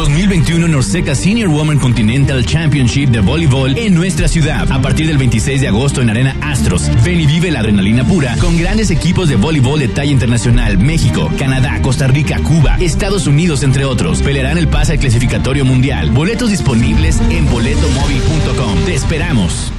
2021 0.00 0.66
Norseca 0.66 1.14
Senior 1.14 1.50
Woman 1.50 1.78
Continental 1.78 2.46
Championship 2.46 3.10
de 3.10 3.20
voleibol 3.20 3.76
en 3.76 3.94
nuestra 3.94 4.28
ciudad. 4.28 4.66
A 4.72 4.80
partir 4.80 5.06
del 5.06 5.18
26 5.18 5.60
de 5.60 5.68
agosto 5.68 6.00
en 6.00 6.08
Arena 6.08 6.36
Astros. 6.40 6.90
Ven 7.04 7.20
y 7.20 7.26
vive 7.26 7.50
la 7.50 7.60
adrenalina 7.60 8.02
pura 8.02 8.34
con 8.38 8.56
grandes 8.56 8.90
equipos 8.90 9.28
de 9.28 9.36
voleibol 9.36 9.78
de 9.78 9.88
talla 9.88 10.10
internacional. 10.10 10.78
México, 10.78 11.30
Canadá, 11.38 11.82
Costa 11.82 12.06
Rica, 12.06 12.38
Cuba, 12.38 12.78
Estados 12.80 13.26
Unidos, 13.26 13.62
entre 13.62 13.84
otros. 13.84 14.22
Pelearán 14.22 14.56
el 14.56 14.68
pase 14.68 14.92
al 14.92 14.98
clasificatorio 15.00 15.66
mundial. 15.66 16.10
Boletos 16.10 16.50
disponibles 16.50 17.20
en 17.28 17.50
boletomóvil.com. 17.50 18.84
Te 18.86 18.94
esperamos. 18.94 19.70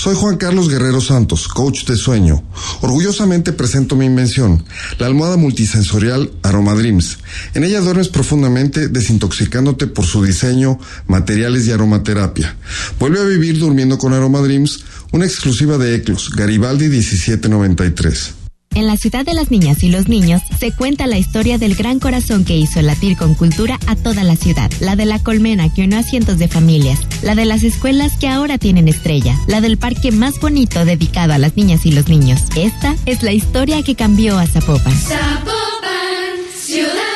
Soy 0.00 0.14
Juan 0.14 0.38
Carlos 0.38 0.70
Guerrero 0.70 1.02
Santos, 1.02 1.46
coach 1.46 1.84
de 1.84 1.94
sueño. 1.94 2.42
Orgullosamente 2.80 3.52
presento 3.52 3.96
mi 3.96 4.06
invención, 4.06 4.64
la 4.98 5.04
almohada 5.04 5.36
multisensorial 5.36 6.30
Aroma 6.42 6.74
Dreams. 6.74 7.18
En 7.52 7.64
ella 7.64 7.82
duermes 7.82 8.08
profundamente, 8.08 8.88
desintoxicándote 8.88 9.88
por 9.88 10.06
su 10.06 10.24
diseño, 10.24 10.78
materiales 11.06 11.66
y 11.66 11.72
aromaterapia. 11.72 12.56
Vuelve 12.98 13.20
a 13.20 13.24
vivir 13.24 13.58
durmiendo 13.58 13.98
con 13.98 14.14
Aroma 14.14 14.40
Dreams, 14.40 14.84
una 15.12 15.26
exclusiva 15.26 15.76
de 15.76 15.96
Eclos, 15.96 16.30
Garibaldi 16.30 16.88
1793. 16.88 18.39
En 18.74 18.86
la 18.86 18.96
ciudad 18.96 19.24
de 19.26 19.34
las 19.34 19.50
niñas 19.50 19.82
y 19.82 19.90
los 19.90 20.08
niños 20.08 20.42
se 20.58 20.70
cuenta 20.70 21.08
la 21.08 21.18
historia 21.18 21.58
del 21.58 21.74
gran 21.74 21.98
corazón 21.98 22.44
que 22.44 22.56
hizo 22.56 22.80
latir 22.82 23.16
con 23.16 23.34
cultura 23.34 23.80
a 23.88 23.96
toda 23.96 24.22
la 24.22 24.36
ciudad, 24.36 24.70
la 24.78 24.94
de 24.94 25.06
la 25.06 25.18
colmena 25.18 25.72
que 25.74 25.82
unió 25.82 25.98
a 25.98 26.04
cientos 26.04 26.38
de 26.38 26.46
familias, 26.46 27.00
la 27.22 27.34
de 27.34 27.46
las 27.46 27.64
escuelas 27.64 28.16
que 28.16 28.28
ahora 28.28 28.58
tienen 28.58 28.86
estrella, 28.86 29.36
la 29.48 29.60
del 29.60 29.76
parque 29.76 30.12
más 30.12 30.38
bonito 30.38 30.84
dedicado 30.84 31.32
a 31.32 31.38
las 31.38 31.56
niñas 31.56 31.84
y 31.84 31.90
los 31.90 32.08
niños. 32.08 32.42
Esta 32.54 32.94
es 33.06 33.24
la 33.24 33.32
historia 33.32 33.82
que 33.82 33.96
cambió 33.96 34.38
a 34.38 34.46
Zapopan. 34.46 34.94
Zapopan, 34.96 36.38
ciudad. 36.56 37.09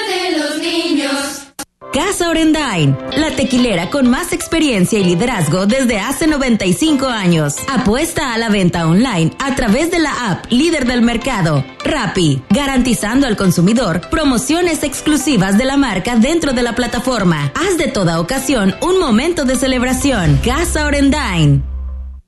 Casa 1.95 2.29
Orendain, 2.29 2.99
la 3.17 3.31
tequilera 3.37 3.89
con 3.89 4.11
más 4.11 4.33
experiencia 4.33 4.99
y 4.99 5.05
liderazgo 5.05 5.67
desde 5.67 6.01
hace 6.01 6.27
95 6.27 7.07
años. 7.07 7.55
Apuesta 7.69 8.35
a 8.35 8.39
la 8.39 8.49
venta 8.49 8.89
online 8.89 9.31
a 9.39 9.55
través 9.55 9.93
de 9.93 10.01
la 10.01 10.33
app 10.33 10.51
líder 10.51 10.87
del 10.87 11.03
mercado, 11.03 11.65
Rappi, 11.85 12.43
garantizando 12.51 13.29
al 13.29 13.37
consumidor 13.37 14.01
promociones 14.11 14.83
exclusivas 14.83 15.57
de 15.57 15.67
la 15.67 15.77
marca 15.77 16.17
dentro 16.17 16.53
de 16.53 16.65
la 16.65 16.75
plataforma. 16.75 17.53
Haz 17.55 17.79
de 17.79 17.87
toda 17.87 18.19
ocasión 18.19 18.75
un 18.83 18.99
momento 18.99 19.45
de 19.45 19.55
celebración. 19.55 20.41
Casa 20.45 20.87
Orendain. 20.87 21.74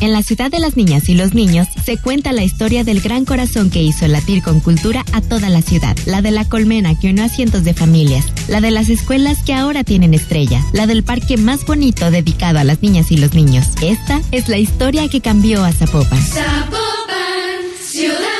En 0.00 0.12
la 0.12 0.22
ciudad 0.22 0.50
de 0.50 0.58
las 0.58 0.76
niñas 0.76 1.08
y 1.08 1.14
los 1.14 1.34
niños 1.34 1.68
se 1.84 1.98
cuenta 1.98 2.32
la 2.32 2.42
historia 2.42 2.84
del 2.84 3.00
gran 3.00 3.24
corazón 3.26 3.68
que 3.68 3.82
hizo 3.82 4.08
latir 4.08 4.42
con 4.42 4.60
cultura 4.60 5.04
a 5.12 5.20
toda 5.20 5.50
la 5.50 5.60
ciudad. 5.60 5.96
La 6.06 6.22
de 6.22 6.30
la 6.30 6.46
colmena 6.46 6.98
que 6.98 7.10
unió 7.10 7.24
a 7.24 7.28
cientos 7.28 7.64
de 7.64 7.74
familias. 7.74 8.24
La 8.48 8.60
de 8.60 8.70
las 8.70 8.88
escuelas 8.88 9.42
que 9.42 9.52
ahora 9.52 9.84
tienen 9.84 10.14
estrella. 10.14 10.64
La 10.72 10.86
del 10.86 11.02
parque 11.02 11.36
más 11.36 11.66
bonito 11.66 12.10
dedicado 12.10 12.58
a 12.58 12.64
las 12.64 12.82
niñas 12.82 13.12
y 13.12 13.18
los 13.18 13.34
niños. 13.34 13.66
Esta 13.82 14.22
es 14.32 14.48
la 14.48 14.58
historia 14.58 15.08
que 15.08 15.20
cambió 15.20 15.64
a 15.64 15.72
Zapopan. 15.72 16.18
Zapopan, 16.22 17.60
ciudad. 17.82 18.39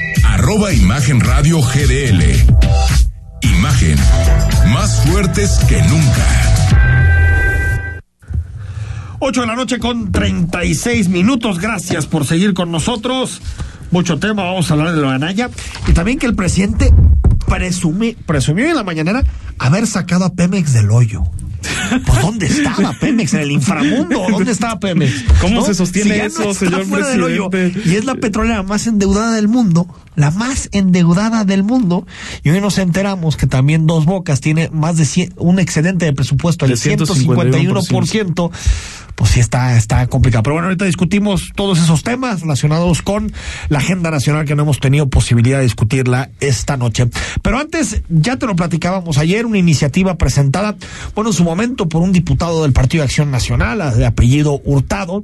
arroba 0.31 0.73
Imagen 0.73 1.19
Radio 1.19 1.59
GDL. 1.61 2.23
Imagen, 3.41 3.97
más 4.73 5.01
fuertes 5.05 5.59
que 5.67 5.81
nunca. 5.83 6.27
8 9.19 9.41
de 9.41 9.47
la 9.47 9.55
noche 9.55 9.79
con 9.79 10.11
36 10.11 11.09
minutos. 11.09 11.59
Gracias 11.59 12.05
por 12.07 12.25
seguir 12.25 12.53
con 12.53 12.71
nosotros. 12.71 13.41
Mucho 13.91 14.19
tema, 14.19 14.43
vamos 14.43 14.71
a 14.71 14.73
hablar 14.73 14.95
de 14.95 15.01
lo 15.01 15.09
de 15.09 15.15
Anaya. 15.15 15.49
Y 15.87 15.91
también 15.93 16.17
que 16.17 16.25
el 16.27 16.35
presidente 16.35 16.91
presume, 17.47 18.15
presumió 18.25 18.67
en 18.67 18.75
la 18.75 18.83
mañanera 18.83 19.23
haber 19.59 19.85
sacado 19.85 20.25
a 20.25 20.33
Pemex 20.33 20.73
del 20.73 20.89
hoyo. 20.91 21.23
¿Por 22.05 22.21
dónde 22.21 22.47
estaba 22.47 22.93
Pemex? 22.93 23.33
¿En 23.33 23.41
el 23.41 23.51
inframundo? 23.51 24.25
¿Dónde 24.31 24.51
estaba 24.51 24.79
Pemex? 24.79 25.25
¿Cómo 25.41 25.63
se 25.63 25.73
sostiene 25.75 26.11
Si 26.11 26.17
ya 26.17 26.25
eso, 26.25 26.43
no 26.43 26.51
está 26.51 26.65
señor 26.65 26.85
fuera 26.85 27.07
del 27.09 27.21
hoyo, 27.21 27.49
presidente? 27.49 27.89
y 27.89 27.95
es 27.97 28.05
la 28.05 28.15
petrolera 28.15 28.63
más 28.63 28.87
endeudada 28.87 29.33
del 29.35 29.47
mundo, 29.49 29.87
la 30.15 30.31
más 30.31 30.69
endeudada 30.71 31.43
del 31.45 31.63
mundo. 31.63 32.05
Y 32.43 32.49
hoy 32.49 32.61
nos 32.61 32.77
enteramos 32.77 33.37
que 33.37 33.47
también 33.47 33.87
Dos 33.87 34.05
Bocas 34.05 34.41
tiene 34.41 34.69
más 34.71 34.97
de 34.97 35.05
100 35.05 35.33
un 35.37 35.59
excedente 35.59 36.05
de 36.05 36.13
presupuesto 36.13 36.67
del 36.67 36.77
151%. 36.77 38.51
Pues 39.15 39.31
sí 39.31 39.39
está, 39.39 39.77
está 39.77 40.07
complicado. 40.07 40.41
Pero 40.43 40.55
bueno, 40.55 40.67
ahorita 40.67 40.85
discutimos 40.85 41.51
todos 41.55 41.79
esos 41.79 42.01
temas 42.01 42.41
relacionados 42.41 43.01
con 43.01 43.31
la 43.69 43.77
agenda 43.77 44.09
nacional 44.09 44.45
que 44.45 44.55
no 44.55 44.63
hemos 44.63 44.79
tenido 44.79 45.09
posibilidad 45.09 45.57
de 45.57 45.63
discutirla 45.63 46.31
esta 46.39 46.77
noche. 46.77 47.07
Pero 47.43 47.59
antes, 47.59 48.01
ya 48.09 48.37
te 48.37 48.47
lo 48.47 48.55
platicábamos 48.55 49.17
ayer, 49.17 49.45
una 49.45 49.57
iniciativa 49.57 50.17
presentada, 50.17 50.75
bueno, 51.13 51.29
en 51.29 51.35
su 51.35 51.43
momento 51.43 51.87
por 51.87 52.01
un 52.01 52.13
diputado 52.13 52.63
del 52.63 52.73
Partido 52.73 53.01
de 53.01 53.05
Acción 53.05 53.29
Nacional, 53.29 53.95
de 53.95 54.05
apellido 54.05 54.59
Hurtado, 54.63 55.21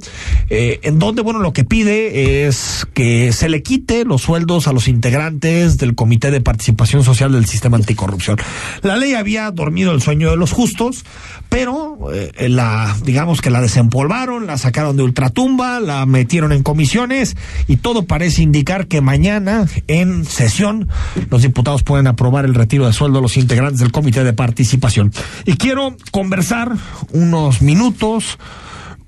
eh, 0.50 0.80
en 0.84 1.00
donde, 1.00 1.22
bueno, 1.22 1.40
lo 1.40 1.54
que 1.54 1.64
pide 1.64 2.48
es 2.48 2.86
que 2.94 3.32
se 3.34 3.50
le 3.50 3.64
quite 3.64 4.06
los 4.06 4.22
sueldos 4.22 4.68
a 4.68 4.74
los 4.78 4.88
integrantes 4.88 5.80
del 5.80 5.96
Comité 5.96 6.30
de 6.30 6.40
Participación 6.40 7.04
Social 7.04 7.32
del 7.32 7.48
Sistema 7.48 7.78
Anticorrupción. 7.78 8.38
La 8.84 8.96
ley 8.96 9.16
había 9.16 9.50
dormido 9.50 9.92
el 9.92 10.04
sueño 10.04 10.30
de 10.30 10.38
los 10.38 10.52
justos, 10.52 11.04
pero 11.50 11.98
eh, 12.14 12.48
la, 12.48 12.96
digamos 13.04 13.42
que 13.42 13.50
la 13.50 13.60
desempolvaron, 13.60 14.46
la 14.46 14.60
sacaron 14.60 14.96
de 14.96 15.02
ultratumba, 15.02 15.80
la 15.80 16.06
metieron 16.06 16.52
en 16.52 16.62
comisiones 16.62 17.36
y 17.68 17.78
todo 17.78 18.06
parece 18.06 18.44
indicar 18.44 18.86
que 18.86 19.02
mañana 19.02 19.66
en 19.88 20.26
sesión 20.26 20.88
los 21.32 21.42
diputados 21.42 21.82
pueden 21.82 22.06
aprobar 22.06 22.46
el 22.46 22.54
retiro 22.54 22.86
de 22.86 22.94
sueldo 22.94 23.18
a 23.18 23.24
los 23.24 23.36
integrantes 23.36 23.80
del 23.80 23.92
comité 23.92 24.24
de 24.24 24.34
participación. 24.34 25.12
Y 25.46 25.54
quiero 25.54 25.98
conversar 26.12 26.72
unos 27.14 27.64
minutos 27.64 28.38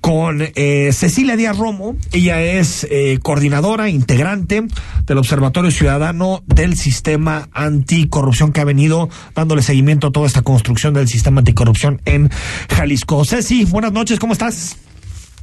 con 0.02 0.42
eh, 0.42 0.92
Cecilia 0.94 1.36
Díaz 1.36 1.58
Romo. 1.58 1.96
Ella 2.12 2.42
es 2.42 2.88
eh, 2.90 3.20
coordinadora, 3.22 3.90
integrante 3.90 4.64
del 5.06 5.18
Observatorio 5.18 5.72
Ciudadano 5.72 6.44
del 6.46 6.76
Sistema 6.76 7.50
Anticorrupción 7.52 8.52
que 8.52 8.62
ha 8.62 8.66
venido 8.66 9.10
dándole 9.36 9.62
seguimiento 9.62 10.08
a 10.08 10.12
toda 10.12 10.28
esta 10.28 10.42
construcción 10.42 10.94
del 10.94 11.08
sistema 11.08 11.40
anticorrupción 11.40 12.02
en 12.06 12.30
Jalisco. 12.70 13.26
Ceci, 13.26 13.66
buenas 13.66 13.92
noches, 13.92 14.20
¿cómo 14.20 14.34
estás? 14.34 14.78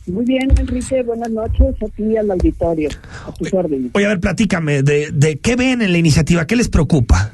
Muy 0.06 0.24
bien, 0.24 0.48
Enrique, 0.56 1.02
buenas 1.02 1.30
noches 1.30 1.74
a 1.82 1.86
ti 1.88 2.04
y 2.04 2.16
al 2.16 2.30
auditorio. 2.30 2.90
A 3.26 3.32
tus 3.32 3.52
órdenes. 3.52 3.90
Oye, 3.94 4.06
a 4.06 4.10
ver, 4.10 4.20
platícame, 4.20 4.82
de, 4.82 5.10
de 5.12 5.38
qué 5.38 5.56
ven 5.56 5.82
en 5.82 5.90
la 5.90 5.98
iniciativa? 5.98 6.46
¿Qué 6.46 6.54
les 6.54 6.68
preocupa? 6.68 7.32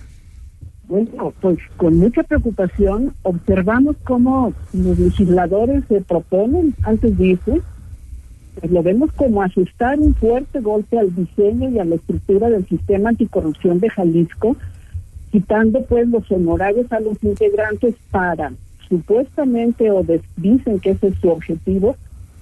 Bueno, 0.92 1.32
pues 1.40 1.58
con 1.78 1.96
mucha 1.96 2.22
preocupación 2.22 3.14
observamos 3.22 3.96
cómo 4.04 4.52
los 4.74 4.98
legisladores 4.98 5.84
se 5.88 6.02
proponen, 6.02 6.74
antes 6.82 7.16
dice, 7.16 7.62
pues 8.60 8.70
lo 8.70 8.82
vemos 8.82 9.10
como 9.12 9.40
asustar 9.40 9.98
un 9.98 10.14
fuerte 10.14 10.60
golpe 10.60 10.98
al 10.98 11.14
diseño 11.14 11.70
y 11.70 11.78
a 11.78 11.86
la 11.86 11.94
estructura 11.94 12.50
del 12.50 12.66
sistema 12.68 13.08
anticorrupción 13.08 13.80
de 13.80 13.88
Jalisco, 13.88 14.54
quitando 15.30 15.82
pues 15.82 16.06
los 16.08 16.30
honorarios 16.30 16.92
a 16.92 17.00
los 17.00 17.16
integrantes 17.24 17.94
para, 18.10 18.52
supuestamente, 18.90 19.90
o 19.90 20.04
dicen 20.36 20.78
que 20.78 20.90
ese 20.90 21.06
es 21.06 21.14
su 21.22 21.30
objetivo, 21.30 21.96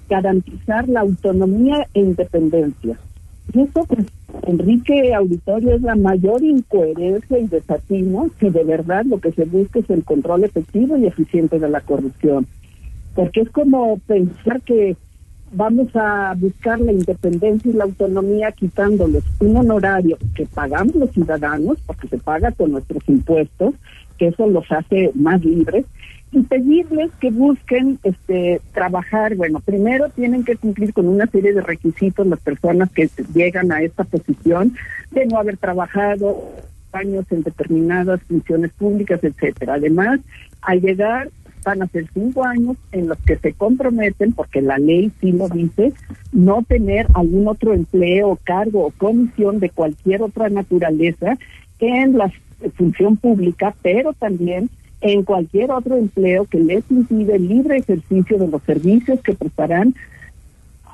garantizar 0.09 0.89
la 0.89 0.99
autonomía 0.99 1.87
e 1.93 2.01
independencia. 2.01 2.99
Y 3.53 3.61
eso, 3.61 3.85
pues, 3.85 4.07
Enrique 4.47 5.13
Auditorio, 5.13 5.75
es 5.75 5.81
la 5.81 5.95
mayor 5.95 6.43
incoherencia 6.43 7.39
y 7.39 7.47
desatino 7.47 8.29
que 8.39 8.51
de 8.51 8.63
verdad 8.63 9.05
lo 9.05 9.19
que 9.19 9.31
se 9.31 9.45
busca 9.45 9.79
es 9.79 9.89
el 9.89 10.03
control 10.03 10.43
efectivo 10.43 10.97
y 10.97 11.05
eficiente 11.05 11.59
de 11.59 11.69
la 11.69 11.81
corrupción. 11.81 12.47
Porque 13.15 13.41
es 13.41 13.49
como 13.49 13.97
pensar 13.99 14.61
que 14.61 14.95
vamos 15.53 15.87
a 15.95 16.33
buscar 16.37 16.79
la 16.79 16.93
independencia 16.93 17.69
y 17.69 17.75
la 17.75 17.83
autonomía 17.83 18.51
quitándoles 18.51 19.23
un 19.39 19.57
honorario 19.57 20.17
que 20.33 20.45
pagamos 20.45 20.95
los 20.95 21.11
ciudadanos, 21.11 21.77
porque 21.85 22.07
se 22.07 22.17
paga 22.17 22.51
con 22.51 22.71
nuestros 22.71 23.03
impuestos, 23.07 23.75
que 24.17 24.27
eso 24.27 24.47
los 24.47 24.71
hace 24.71 25.11
más 25.13 25.43
libres, 25.43 25.85
y 26.31 26.41
pedirles 26.43 27.11
que 27.19 27.29
busquen 27.29 27.99
este 28.03 28.61
trabajar, 28.73 29.35
bueno, 29.35 29.59
primero 29.59 30.09
tienen 30.09 30.45
que 30.45 30.55
cumplir 30.55 30.93
con 30.93 31.07
una 31.07 31.27
serie 31.27 31.53
de 31.53 31.61
requisitos 31.61 32.25
las 32.25 32.39
personas 32.39 32.89
que 32.91 33.09
llegan 33.33 33.71
a 33.71 33.81
esta 33.81 34.05
posición 34.05 34.75
de 35.11 35.25
no 35.25 35.37
haber 35.37 35.57
trabajado 35.57 36.41
años 36.93 37.25
en 37.31 37.43
determinadas 37.43 38.21
funciones 38.23 38.71
públicas, 38.71 39.21
etcétera. 39.23 39.75
Además, 39.75 40.19
al 40.61 40.81
llegar 40.81 41.29
van 41.63 41.81
a 41.81 41.87
ser 41.87 42.07
cinco 42.13 42.43
años 42.43 42.77
en 42.91 43.07
los 43.07 43.17
que 43.19 43.37
se 43.37 43.53
comprometen, 43.53 44.31
porque 44.31 44.61
la 44.61 44.77
ley 44.77 45.11
sí 45.19 45.31
lo 45.31 45.47
dice, 45.49 45.93
no 46.31 46.63
tener 46.63 47.07
algún 47.13 47.47
otro 47.47 47.73
empleo, 47.73 48.39
cargo 48.43 48.85
o 48.85 48.91
comisión 48.91 49.59
de 49.59 49.69
cualquier 49.69 50.23
otra 50.23 50.49
naturaleza 50.49 51.37
en 51.79 52.17
la 52.17 52.31
función 52.75 53.17
pública, 53.17 53.75
pero 53.81 54.13
también 54.13 54.69
en 55.01 55.23
cualquier 55.23 55.71
otro 55.71 55.97
empleo 55.97 56.45
que 56.45 56.59
les 56.59 56.83
impide 56.89 57.35
el 57.35 57.47
libre 57.47 57.77
ejercicio 57.77 58.37
de 58.37 58.47
los 58.47 58.61
servicios 58.63 59.19
que 59.21 59.33
prestarán 59.33 59.95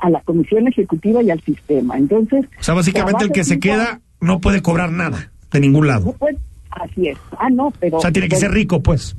a 0.02 0.10
la 0.10 0.22
Comisión 0.22 0.68
Ejecutiva 0.68 1.22
y 1.22 1.30
al 1.30 1.42
sistema. 1.42 1.98
Entonces, 1.98 2.46
O 2.60 2.64
sea, 2.64 2.74
básicamente 2.74 3.26
el 3.26 3.32
que 3.32 3.44
se 3.44 3.60
queda 3.60 4.00
no 4.22 4.40
puede 4.40 4.62
cobrar 4.62 4.92
nada 4.92 5.32
de 5.52 5.60
ningún 5.60 5.88
lado. 5.88 6.06
no 6.08 6.12
puede, 6.14 6.38
Así 6.72 7.08
es. 7.08 7.18
Ah, 7.40 7.50
no, 7.50 7.74
pero... 7.80 7.98
O 7.98 8.02
sea, 8.02 8.12
tiene 8.12 8.30
que 8.30 8.36
ser 8.36 8.52
rico, 8.52 8.82
pues. 8.82 9.16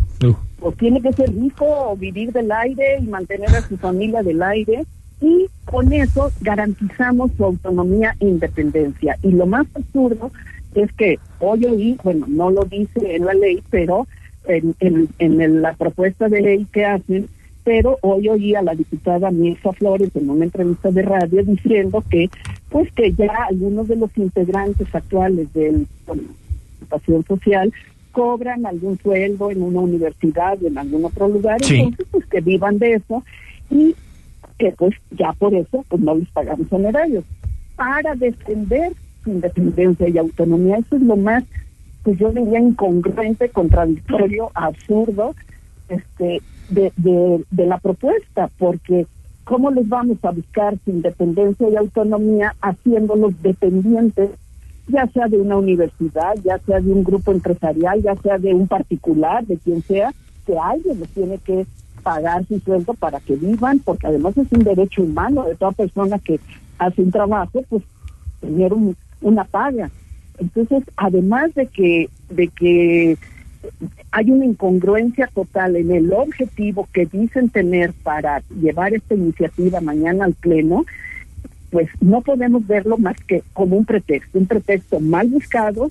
O 0.60 0.72
tiene 0.72 1.00
que 1.00 1.12
ser 1.12 1.32
rico 1.34 1.64
o 1.66 1.96
vivir 1.96 2.32
del 2.32 2.50
aire 2.52 2.98
y 3.00 3.06
mantener 3.06 3.48
a 3.50 3.62
su 3.62 3.76
familia 3.76 4.22
del 4.22 4.42
aire. 4.42 4.84
Y 5.20 5.46
con 5.64 5.92
eso 5.92 6.30
garantizamos 6.40 7.32
su 7.36 7.44
autonomía 7.44 8.14
e 8.20 8.26
independencia. 8.26 9.18
Y 9.22 9.32
lo 9.32 9.46
más 9.46 9.66
absurdo 9.74 10.30
es 10.74 10.92
que 10.92 11.18
hoy 11.40 11.64
oí, 11.64 11.98
bueno, 12.04 12.26
no 12.28 12.50
lo 12.50 12.64
dice 12.64 13.16
en 13.16 13.24
la 13.24 13.34
ley, 13.34 13.62
pero 13.70 14.06
en, 14.48 14.74
en, 14.80 15.08
en 15.18 15.62
la 15.62 15.74
propuesta 15.74 16.28
de 16.28 16.40
ley 16.40 16.66
que 16.72 16.84
hacen, 16.84 17.28
pero 17.64 17.98
hoy 18.00 18.28
oí 18.28 18.54
a 18.54 18.62
la 18.62 18.74
diputada 18.74 19.30
Mirza 19.30 19.72
Flores 19.72 20.10
en 20.14 20.30
una 20.30 20.44
entrevista 20.44 20.90
de 20.90 21.02
radio 21.02 21.42
diciendo 21.42 22.02
que 22.10 22.30
pues 22.70 22.90
que 22.92 23.12
ya 23.12 23.30
algunos 23.48 23.88
de 23.88 23.96
los 23.96 24.10
integrantes 24.16 24.94
actuales 24.94 25.52
del 25.52 25.86
participación 26.88 27.24
social 27.24 27.72
cobran 28.12 28.66
algún 28.66 28.98
sueldo 28.98 29.50
en 29.50 29.62
una 29.62 29.80
universidad 29.80 30.58
o 30.62 30.66
en 30.66 30.78
algún 30.78 31.04
otro 31.04 31.28
lugar, 31.28 31.58
entonces 31.62 32.06
pues 32.10 32.26
que 32.26 32.40
vivan 32.40 32.78
de 32.78 32.94
eso 32.94 33.22
y 33.70 33.94
que 34.58 34.72
pues 34.72 34.94
ya 35.10 35.32
por 35.34 35.54
eso 35.54 35.84
pues 35.88 36.02
no 36.02 36.14
les 36.14 36.28
pagamos 36.30 36.66
honorarios 36.70 37.24
para 37.76 38.14
defender 38.16 38.92
su 39.22 39.30
independencia 39.30 40.08
y 40.08 40.18
autonomía. 40.18 40.78
Eso 40.78 40.96
es 40.96 41.02
lo 41.02 41.16
más, 41.16 41.44
pues 42.08 42.20
yo 42.20 42.32
diría 42.32 42.58
incongruente, 42.58 43.50
contradictorio, 43.50 44.50
absurdo, 44.54 45.34
este, 45.90 46.40
de, 46.70 46.90
de, 46.96 47.44
de 47.50 47.66
la 47.66 47.76
propuesta, 47.76 48.48
porque 48.56 49.06
¿cómo 49.44 49.70
les 49.70 49.86
vamos 49.86 50.16
a 50.22 50.30
buscar 50.30 50.78
su 50.86 50.90
independencia 50.90 51.68
y 51.68 51.76
autonomía 51.76 52.54
haciéndolos 52.62 53.34
dependientes, 53.42 54.30
ya 54.86 55.06
sea 55.08 55.28
de 55.28 55.36
una 55.36 55.58
universidad, 55.58 56.32
ya 56.42 56.58
sea 56.60 56.80
de 56.80 56.90
un 56.90 57.04
grupo 57.04 57.30
empresarial, 57.30 58.00
ya 58.00 58.16
sea 58.16 58.38
de 58.38 58.54
un 58.54 58.66
particular, 58.66 59.44
de 59.44 59.58
quien 59.58 59.82
sea, 59.82 60.14
que 60.46 60.58
alguien 60.58 61.00
les 61.00 61.10
tiene 61.10 61.36
que 61.36 61.66
pagar 62.02 62.42
su 62.46 62.58
sueldo 62.60 62.94
para 62.94 63.20
que 63.20 63.36
vivan, 63.36 63.80
porque 63.80 64.06
además 64.06 64.34
es 64.38 64.50
un 64.50 64.64
derecho 64.64 65.02
humano 65.02 65.44
de 65.44 65.56
toda 65.56 65.72
persona 65.72 66.18
que 66.18 66.40
hace 66.78 67.02
un 67.02 67.10
trabajo, 67.10 67.62
pues 67.68 67.82
tener 68.40 68.72
un, 68.72 68.96
una 69.20 69.44
paga. 69.44 69.90
Entonces, 70.38 70.84
además 70.96 71.54
de 71.54 71.66
que, 71.66 72.08
de 72.30 72.48
que 72.48 73.16
hay 74.10 74.30
una 74.30 74.44
incongruencia 74.44 75.28
total 75.34 75.76
en 75.76 75.90
el 75.90 76.12
objetivo 76.12 76.88
que 76.92 77.06
dicen 77.06 77.50
tener 77.50 77.92
para 77.92 78.42
llevar 78.60 78.94
esta 78.94 79.14
iniciativa 79.14 79.80
mañana 79.80 80.24
al 80.24 80.34
Pleno, 80.34 80.84
pues 81.70 81.88
no 82.00 82.22
podemos 82.22 82.66
verlo 82.66 82.96
más 82.96 83.16
que 83.26 83.42
como 83.52 83.76
un 83.76 83.84
pretexto, 83.84 84.38
un 84.38 84.46
pretexto 84.46 85.00
mal 85.00 85.28
buscado. 85.28 85.88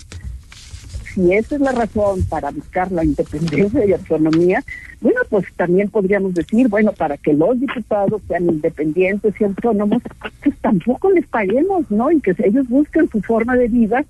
Si 1.14 1.32
esa 1.32 1.54
es 1.54 1.60
la 1.60 1.72
razón 1.72 2.22
para 2.28 2.50
buscar 2.50 2.90
la 2.92 3.04
independencia 3.04 3.84
y 3.84 3.92
autonomía, 3.92 4.62
bueno, 5.00 5.20
pues 5.28 5.46
también 5.56 5.88
podríamos 5.88 6.34
decir, 6.34 6.68
bueno, 6.68 6.92
para 6.92 7.16
que 7.16 7.32
los 7.32 7.58
diputados 7.58 8.20
sean 8.28 8.46
independientes 8.46 9.34
y 9.40 9.44
autónomos, 9.44 10.02
pues 10.42 10.56
tampoco 10.58 11.10
les 11.10 11.26
paguemos, 11.26 11.90
¿no? 11.90 12.10
Y 12.10 12.20
que 12.20 12.34
ellos 12.44 12.68
busquen 12.68 13.08
su 13.08 13.20
forma 13.22 13.56
de 13.56 13.68
vida 13.68 14.04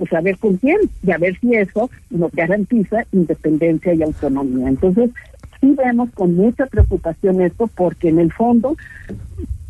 pues 0.00 0.10
a 0.14 0.22
ver 0.22 0.38
con 0.38 0.56
quién 0.56 0.78
y 1.02 1.10
a 1.10 1.18
ver 1.18 1.38
si 1.40 1.54
eso 1.54 1.90
nos 2.08 2.32
garantiza 2.32 3.04
independencia 3.12 3.92
y 3.92 4.02
autonomía. 4.02 4.68
Entonces, 4.68 5.10
sí 5.60 5.74
vemos 5.76 6.08
con 6.14 6.34
mucha 6.34 6.64
preocupación 6.64 7.42
esto 7.42 7.66
porque 7.66 8.08
en 8.08 8.18
el 8.18 8.32
fondo, 8.32 8.78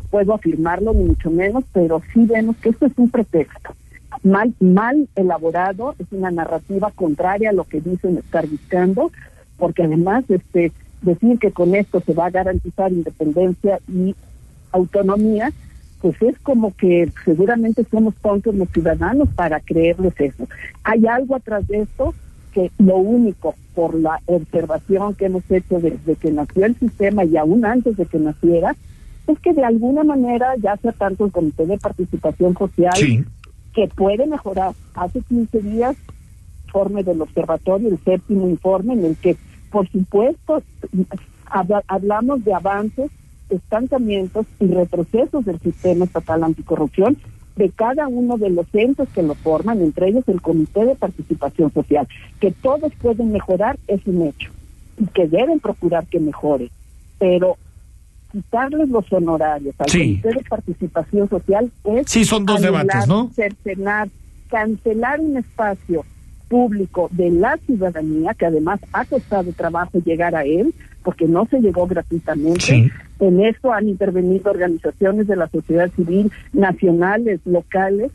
puedo 0.09 0.33
afirmarlo 0.33 0.93
ni 0.93 1.03
mucho 1.03 1.29
menos, 1.29 1.65
pero 1.73 2.01
sí 2.13 2.25
vemos 2.25 2.55
que 2.57 2.69
esto 2.69 2.85
es 2.85 2.93
un 2.95 3.09
pretexto 3.09 3.75
mal, 4.23 4.53
mal 4.61 5.09
elaborado, 5.15 5.95
es 5.99 6.07
una 6.11 6.31
narrativa 6.31 6.91
contraria 6.95 7.49
a 7.49 7.53
lo 7.53 7.65
que 7.65 7.81
dicen 7.81 8.17
estar 8.17 8.47
buscando, 8.47 9.11
porque 9.57 9.83
además 9.83 10.23
este 10.29 10.71
decir 11.01 11.39
que 11.39 11.51
con 11.51 11.75
esto 11.75 12.01
se 12.05 12.13
va 12.13 12.27
a 12.27 12.31
garantizar 12.31 12.91
independencia 12.93 13.79
y 13.89 14.15
autonomía, 14.71 15.51
pues 16.01 16.19
es 16.21 16.37
como 16.39 16.75
que 16.75 17.11
seguramente 17.25 17.85
somos 17.89 18.15
tontos 18.15 18.55
los 18.55 18.69
ciudadanos 18.69 19.29
para 19.35 19.59
creerles 19.59 20.13
eso. 20.19 20.47
Hay 20.83 21.05
algo 21.05 21.35
atrás 21.35 21.67
de 21.67 21.81
esto 21.81 22.13
que 22.53 22.71
lo 22.79 22.97
único, 22.97 23.55
por 23.75 23.95
la 23.95 24.19
observación 24.25 25.15
que 25.15 25.25
hemos 25.25 25.49
hecho 25.49 25.79
desde 25.79 26.15
que 26.15 26.31
nació 26.31 26.65
el 26.65 26.75
sistema 26.75 27.23
y 27.23 27.37
aún 27.37 27.63
antes 27.63 27.95
de 27.95 28.05
que 28.05 28.19
naciera, 28.19 28.75
es 29.27 29.39
que 29.39 29.53
de 29.53 29.63
alguna 29.63 30.03
manera, 30.03 30.55
ya 30.57 30.75
sea 30.77 30.91
tanto 30.91 31.25
el 31.25 31.31
Comité 31.31 31.65
de 31.65 31.77
Participación 31.77 32.57
Social, 32.57 33.25
que 33.73 33.87
puede 33.87 34.25
mejorar. 34.27 34.73
Hace 34.95 35.21
15 35.21 35.59
días, 35.61 35.95
informe 36.65 37.03
del 37.03 37.21
observatorio, 37.21 37.89
el 37.89 37.99
séptimo 38.03 38.49
informe, 38.49 38.93
en 38.95 39.05
el 39.05 39.15
que, 39.15 39.37
por 39.71 39.87
supuesto, 39.89 40.61
hablamos 41.87 42.43
de 42.43 42.53
avances 42.53 43.11
estancamientos 43.51 44.45
y 44.59 44.67
retrocesos 44.67 45.45
del 45.45 45.59
sistema 45.59 46.05
estatal 46.05 46.43
anticorrupción 46.43 47.17
de 47.55 47.69
cada 47.69 48.07
uno 48.07 48.37
de 48.37 48.49
los 48.49 48.65
entes 48.73 49.09
que 49.09 49.23
lo 49.23 49.35
forman, 49.35 49.81
entre 49.81 50.07
ellos 50.07 50.23
el 50.27 50.41
Comité 50.41 50.85
de 50.85 50.95
Participación 50.95 51.71
Social. 51.73 52.07
Que 52.39 52.51
todos 52.51 52.91
pueden 53.01 53.31
mejorar 53.31 53.77
es 53.87 54.01
un 54.05 54.23
hecho 54.23 54.51
y 54.97 55.05
que 55.07 55.27
deben 55.27 55.59
procurar 55.59 56.05
que 56.07 56.19
mejore, 56.19 56.69
pero 57.19 57.57
quitarles 58.31 58.89
los 58.89 59.11
honorarios 59.11 59.75
al 59.77 59.91
Comité 59.91 60.29
de 60.29 60.43
Participación 60.49 61.29
Social 61.29 61.71
es 61.83 62.09
sí, 62.09 62.23
son 62.25 62.45
dos 62.45 62.61
debates, 62.61 63.07
¿no? 63.07 63.29
cercenar, 63.35 64.09
cancelar 64.49 65.19
un 65.19 65.37
espacio 65.37 66.05
público 66.47 67.09
de 67.11 67.31
la 67.31 67.57
ciudadanía, 67.65 68.33
que 68.33 68.45
además 68.45 68.79
ha 68.91 69.05
costado 69.05 69.53
trabajo 69.53 69.99
llegar 70.03 70.35
a 70.35 70.43
él, 70.43 70.73
porque 71.03 71.27
no 71.27 71.45
se 71.45 71.59
llegó 71.59 71.87
gratuitamente. 71.87 72.91
En 73.19 73.39
esto 73.41 73.71
han 73.71 73.87
intervenido 73.87 74.51
organizaciones 74.51 75.27
de 75.27 75.35
la 75.35 75.47
sociedad 75.49 75.91
civil, 75.95 76.31
nacionales, 76.53 77.39
locales, 77.45 78.11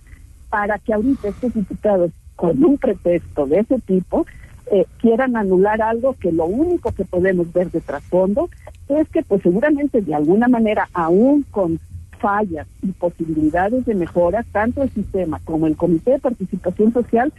para 0.49 0.78
que 0.78 0.93
ahorita 0.93 1.28
estos 1.28 1.55
diputados, 1.55 2.11
con 2.37 2.62
un 2.62 2.78
pretexto 2.78 3.47
de 3.47 3.61
ese 3.61 3.78
tipo, 3.80 4.26
eh, 4.70 4.84
quieran 5.01 5.37
anular 5.37 5.80
algo 5.80 6.14
que 6.14 6.32
lo 6.32 6.47
único 6.47 6.93
que 6.93 7.05
podemos 7.05 7.53
ver 7.53 7.70
de 7.70 7.80
trasfondo 7.80 8.51
es 8.89 9.09
que 9.09 9.22
pues 9.22 9.43
seguramente 9.43 10.01
de 10.01 10.14
alguna 10.14 10.49
manera, 10.49 10.89
aún 10.93 11.45
con 11.51 11.78
fallas 12.18 12.66
y 12.82 12.89
posibilidades 12.93 13.84
de 13.87 13.95
mejora, 13.95 14.45
tanto 14.53 14.82
el 14.82 14.91
sistema 14.91 15.41
como 15.45 15.66
el 15.66 15.76
Comité 15.76 16.12
de 16.12 16.18
Participación 16.18 16.93
Social 16.93 17.32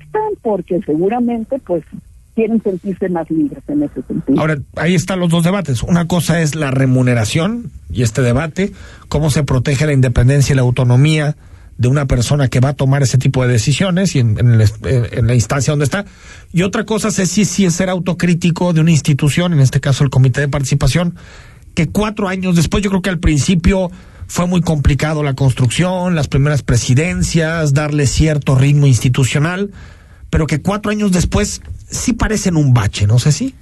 están 0.00 0.32
porque 0.42 0.80
seguramente 0.82 1.58
pues 1.58 1.82
quieren 2.34 2.62
sentirse 2.62 3.08
más 3.08 3.30
libres 3.30 3.62
en 3.68 3.82
ese 3.82 4.02
sentido. 4.02 4.40
Ahora, 4.40 4.58
ahí 4.76 4.94
están 4.94 5.20
los 5.20 5.30
dos 5.30 5.44
debates. 5.44 5.82
Una 5.82 6.06
cosa 6.06 6.40
es 6.40 6.54
la 6.54 6.70
remuneración 6.70 7.70
y 7.90 8.02
este 8.02 8.22
debate, 8.22 8.72
cómo 9.08 9.30
se 9.30 9.44
protege 9.44 9.86
la 9.86 9.92
independencia 9.92 10.52
y 10.52 10.56
la 10.56 10.62
autonomía 10.62 11.36
de 11.78 11.88
una 11.88 12.06
persona 12.06 12.48
que 12.48 12.60
va 12.60 12.70
a 12.70 12.74
tomar 12.74 13.02
ese 13.02 13.18
tipo 13.18 13.44
de 13.44 13.52
decisiones 13.52 14.14
y 14.14 14.20
en, 14.20 14.38
en, 14.38 15.26
la 15.26 15.34
instancia 15.34 15.72
donde 15.72 15.84
está. 15.84 16.04
Y 16.52 16.62
otra 16.62 16.84
cosa 16.84 17.08
es 17.08 17.28
si, 17.28 17.44
si 17.44 17.64
es 17.64 17.74
ser 17.74 17.90
autocrítico 17.90 18.72
de 18.72 18.80
una 18.80 18.92
institución, 18.92 19.52
en 19.52 19.60
este 19.60 19.80
caso 19.80 20.04
el 20.04 20.10
Comité 20.10 20.40
de 20.40 20.48
Participación, 20.48 21.16
que 21.74 21.88
cuatro 21.88 22.28
años 22.28 22.54
después, 22.54 22.82
yo 22.82 22.90
creo 22.90 23.02
que 23.02 23.10
al 23.10 23.18
principio 23.18 23.90
fue 24.26 24.46
muy 24.46 24.60
complicado 24.60 25.22
la 25.22 25.34
construcción, 25.34 26.14
las 26.14 26.28
primeras 26.28 26.62
presidencias, 26.62 27.74
darle 27.74 28.06
cierto 28.06 28.54
ritmo 28.54 28.86
institucional, 28.86 29.70
pero 30.34 30.46
que 30.48 30.60
cuatro 30.60 30.90
años 30.90 31.12
después 31.12 31.62
sí 31.86 32.12
parecen 32.12 32.56
un 32.56 32.74
bache, 32.74 33.06
no 33.06 33.20
sé 33.20 33.30
si. 33.30 33.54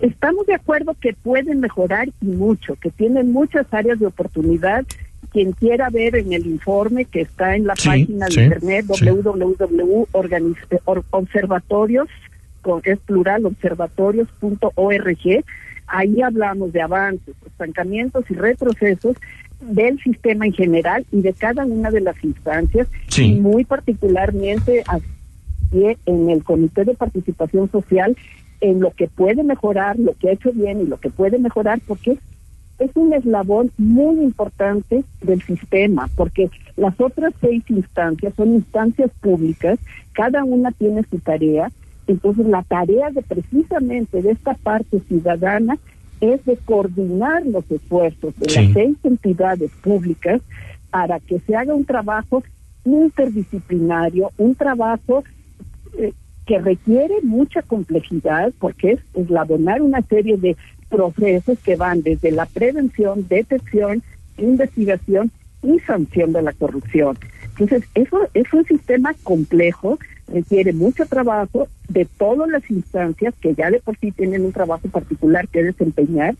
Estamos 0.00 0.44
de 0.46 0.54
acuerdo 0.54 0.96
que 1.00 1.12
pueden 1.12 1.60
mejorar 1.60 2.08
y 2.20 2.26
mucho, 2.26 2.74
que 2.74 2.90
tienen 2.90 3.30
muchas 3.30 3.66
áreas 3.70 4.00
de 4.00 4.06
oportunidad. 4.06 4.84
Quien 5.30 5.52
quiera 5.52 5.90
ver 5.90 6.16
en 6.16 6.32
el 6.32 6.44
informe 6.44 7.04
que 7.04 7.20
está 7.20 7.54
en 7.54 7.68
la 7.68 7.76
página 7.76 8.26
de 8.26 8.42
internet 8.42 8.86
sí. 8.92 9.10
www.observatorios, 9.10 12.08
es 12.82 12.98
plural, 12.98 13.46
observatorios.org, 13.46 15.44
ahí 15.86 16.20
hablamos 16.20 16.72
de 16.72 16.82
avances, 16.82 17.36
estancamientos 17.46 18.24
y 18.28 18.34
retrocesos 18.34 19.16
del 19.60 20.00
sistema 20.00 20.46
en 20.46 20.52
general 20.52 21.06
y 21.12 21.22
de 21.22 21.32
cada 21.32 21.64
una 21.64 21.92
de 21.92 22.00
las 22.00 22.16
instancias, 22.24 22.88
y 23.16 23.34
muy 23.34 23.64
particularmente 23.64 24.82
en 25.72 26.30
el 26.30 26.44
Comité 26.44 26.84
de 26.84 26.94
Participación 26.94 27.70
Social 27.70 28.16
en 28.60 28.80
lo 28.80 28.92
que 28.92 29.08
puede 29.08 29.42
mejorar, 29.42 29.98
lo 29.98 30.14
que 30.14 30.28
ha 30.28 30.32
hecho 30.32 30.52
bien 30.52 30.80
y 30.82 30.86
lo 30.86 30.98
que 30.98 31.10
puede 31.10 31.38
mejorar, 31.38 31.80
porque 31.86 32.18
es 32.78 32.90
un 32.94 33.12
eslabón 33.12 33.70
muy 33.76 34.22
importante 34.22 35.04
del 35.20 35.42
sistema, 35.42 36.08
porque 36.16 36.50
las 36.76 36.98
otras 37.00 37.32
seis 37.40 37.62
instancias 37.68 38.34
son 38.34 38.54
instancias 38.54 39.10
públicas, 39.20 39.78
cada 40.12 40.44
una 40.44 40.70
tiene 40.72 41.02
su 41.10 41.18
tarea, 41.18 41.70
entonces 42.06 42.46
la 42.46 42.62
tarea 42.62 43.10
de 43.10 43.22
precisamente 43.22 44.22
de 44.22 44.32
esta 44.32 44.54
parte 44.54 45.00
ciudadana 45.08 45.78
es 46.20 46.44
de 46.44 46.56
coordinar 46.56 47.44
los 47.46 47.68
esfuerzos 47.70 48.34
de 48.38 48.46
las 48.46 48.72
seis 48.72 48.96
entidades 49.02 49.70
públicas 49.82 50.40
para 50.90 51.18
que 51.18 51.40
se 51.40 51.56
haga 51.56 51.74
un 51.74 51.84
trabajo 51.84 52.42
interdisciplinario, 52.84 54.30
un 54.38 54.54
trabajo 54.54 55.24
eh, 55.98 56.12
que 56.46 56.58
requiere 56.58 57.14
mucha 57.22 57.62
complejidad 57.62 58.52
porque 58.58 58.92
es 58.92 59.00
eslabonar 59.14 59.80
una 59.80 60.02
serie 60.02 60.36
de 60.36 60.56
procesos 60.88 61.58
que 61.60 61.76
van 61.76 62.02
desde 62.02 62.30
la 62.32 62.46
prevención, 62.46 63.26
detección, 63.28 64.02
investigación 64.38 65.30
y 65.62 65.78
sanción 65.80 66.32
de 66.32 66.42
la 66.42 66.52
corrupción. 66.52 67.16
Entonces, 67.50 67.88
eso 67.94 68.28
es 68.34 68.52
un 68.52 68.64
sistema 68.64 69.14
complejo, 69.22 69.98
requiere 70.26 70.72
mucho 70.72 71.06
trabajo 71.06 71.68
de 71.88 72.04
todas 72.04 72.48
las 72.50 72.68
instancias 72.70 73.34
que 73.40 73.54
ya 73.54 73.70
de 73.70 73.80
por 73.80 73.96
sí 73.98 74.10
tienen 74.10 74.44
un 74.44 74.52
trabajo 74.52 74.88
particular 74.88 75.46
que 75.48 75.62
desempeñar 75.62 76.34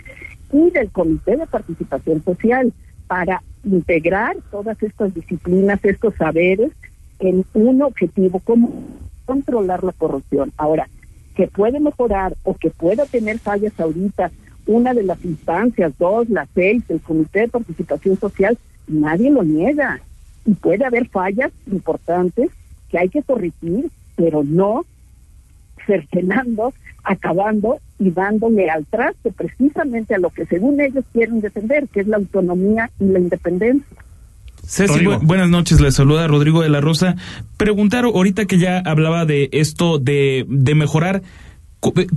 y 0.52 0.70
del 0.70 0.90
Comité 0.90 1.36
de 1.36 1.46
Participación 1.46 2.22
Social 2.24 2.72
para 3.06 3.42
integrar 3.64 4.36
todas 4.50 4.82
estas 4.82 5.14
disciplinas, 5.14 5.84
estos 5.84 6.14
saberes 6.16 6.72
en 7.20 7.44
un 7.54 7.82
objetivo 7.82 8.40
como 8.40 8.72
controlar 9.32 9.82
la 9.82 9.92
corrupción. 9.92 10.52
Ahora, 10.58 10.88
que 11.34 11.46
puede 11.46 11.80
mejorar 11.80 12.36
o 12.42 12.54
que 12.54 12.68
pueda 12.68 13.06
tener 13.06 13.38
fallas 13.38 13.72
ahorita 13.80 14.30
una 14.66 14.92
de 14.92 15.04
las 15.04 15.24
instancias, 15.24 15.94
dos, 15.98 16.28
las 16.28 16.48
seis, 16.54 16.82
el 16.90 17.00
Comité 17.00 17.40
de 17.40 17.48
Participación 17.48 18.18
Social, 18.18 18.58
nadie 18.86 19.30
lo 19.30 19.42
niega. 19.42 20.00
Y 20.44 20.52
puede 20.52 20.84
haber 20.84 21.08
fallas 21.08 21.50
importantes 21.70 22.50
que 22.90 22.98
hay 22.98 23.08
que 23.08 23.22
corregir, 23.22 23.88
pero 24.16 24.44
no 24.44 24.84
cercenando, 25.86 26.74
acabando 27.02 27.78
y 27.98 28.10
dándole 28.10 28.68
al 28.68 28.84
traste 28.84 29.32
precisamente 29.32 30.14
a 30.14 30.18
lo 30.18 30.28
que 30.28 30.44
según 30.44 30.78
ellos 30.78 31.06
quieren 31.12 31.40
defender, 31.40 31.88
que 31.88 32.00
es 32.00 32.06
la 32.06 32.18
autonomía 32.18 32.90
y 33.00 33.06
la 33.06 33.18
independencia. 33.18 33.96
Ceci, 34.66 35.04
buenas 35.22 35.50
noches, 35.50 35.80
le 35.80 35.90
saluda 35.90 36.26
Rodrigo 36.26 36.62
de 36.62 36.68
la 36.68 36.80
Rosa. 36.80 37.16
Preguntar 37.56 38.04
ahorita 38.04 38.46
que 38.46 38.58
ya 38.58 38.78
hablaba 38.78 39.24
de 39.24 39.48
esto 39.52 39.98
de, 39.98 40.46
de 40.48 40.74
mejorar, 40.74 41.22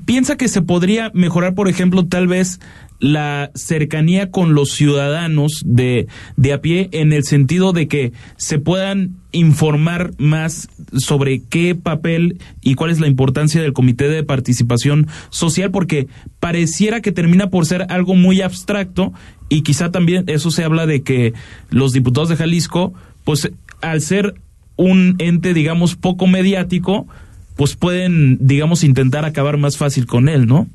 ¿piensa 0.05 0.37
que 0.37 0.47
se 0.47 0.61
podría 0.61 1.11
mejorar, 1.13 1.55
por 1.55 1.69
ejemplo, 1.69 2.05
tal 2.05 2.27
vez 2.27 2.59
la 2.99 3.51
cercanía 3.55 4.31
con 4.31 4.53
los 4.53 4.71
ciudadanos 4.71 5.63
de, 5.65 6.07
de 6.37 6.53
a 6.53 6.61
pie 6.61 6.89
en 6.91 7.11
el 7.13 7.23
sentido 7.23 7.73
de 7.73 7.87
que 7.87 8.13
se 8.37 8.59
puedan 8.59 9.17
informar 9.31 10.11
más 10.17 10.69
sobre 10.97 11.41
qué 11.43 11.75
papel 11.75 12.39
y 12.61 12.75
cuál 12.75 12.91
es 12.91 12.99
la 12.99 13.07
importancia 13.07 13.61
del 13.61 13.73
Comité 13.73 14.07
de 14.07 14.23
Participación 14.23 15.07
Social, 15.29 15.71
porque 15.71 16.07
pareciera 16.39 17.01
que 17.01 17.11
termina 17.11 17.49
por 17.49 17.65
ser 17.65 17.85
algo 17.89 18.15
muy 18.15 18.41
abstracto 18.41 19.13
y 19.49 19.61
quizá 19.61 19.91
también 19.91 20.23
eso 20.27 20.51
se 20.51 20.63
habla 20.63 20.85
de 20.85 21.03
que 21.03 21.33
los 21.69 21.91
diputados 21.91 22.29
de 22.29 22.37
Jalisco, 22.37 22.93
pues 23.23 23.51
al 23.81 24.01
ser 24.01 24.35
un 24.77 25.15
ente, 25.19 25.53
digamos, 25.53 25.95
poco 25.95 26.27
mediático, 26.27 27.07
pues 27.55 27.75
pueden, 27.75 28.37
digamos, 28.45 28.83
intentar 28.83 29.25
acabar 29.25 29.57
más 29.57 29.77
fácil 29.77 30.05
con 30.05 30.29
él, 30.29 30.45
¿no? 30.47 30.67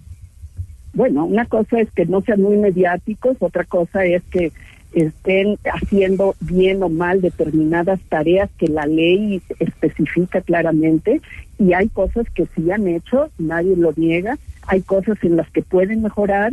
Bueno, 0.93 1.25
una 1.25 1.45
cosa 1.45 1.81
es 1.81 1.91
que 1.93 2.07
no 2.07 2.21
sean 2.23 2.43
muy 2.43 2.57
mediáticos, 2.57 3.37
otra 3.41 3.65
cosa 3.65 4.05
es 4.05 4.23
que 4.25 4.53
estén 4.93 5.57
haciendo 5.73 6.35
bien 6.41 6.83
o 6.83 6.89
mal 6.89 7.21
determinadas 7.21 8.01
tareas 8.09 8.51
que 8.59 8.67
la 8.67 8.87
ley 8.87 9.41
especifica 9.61 10.41
claramente 10.41 11.21
y 11.59 11.75
hay 11.75 11.89
cosas 11.89 12.29
que 12.31 12.47
sí 12.57 12.71
han 12.71 12.89
hecho, 12.89 13.31
nadie 13.39 13.77
lo 13.77 13.93
niega, 13.95 14.39
hay 14.67 14.83
cosas 14.83 15.19
en 15.23 15.37
las 15.37 15.49
que 15.51 15.63
pueden 15.63 16.03
mejorar, 16.03 16.53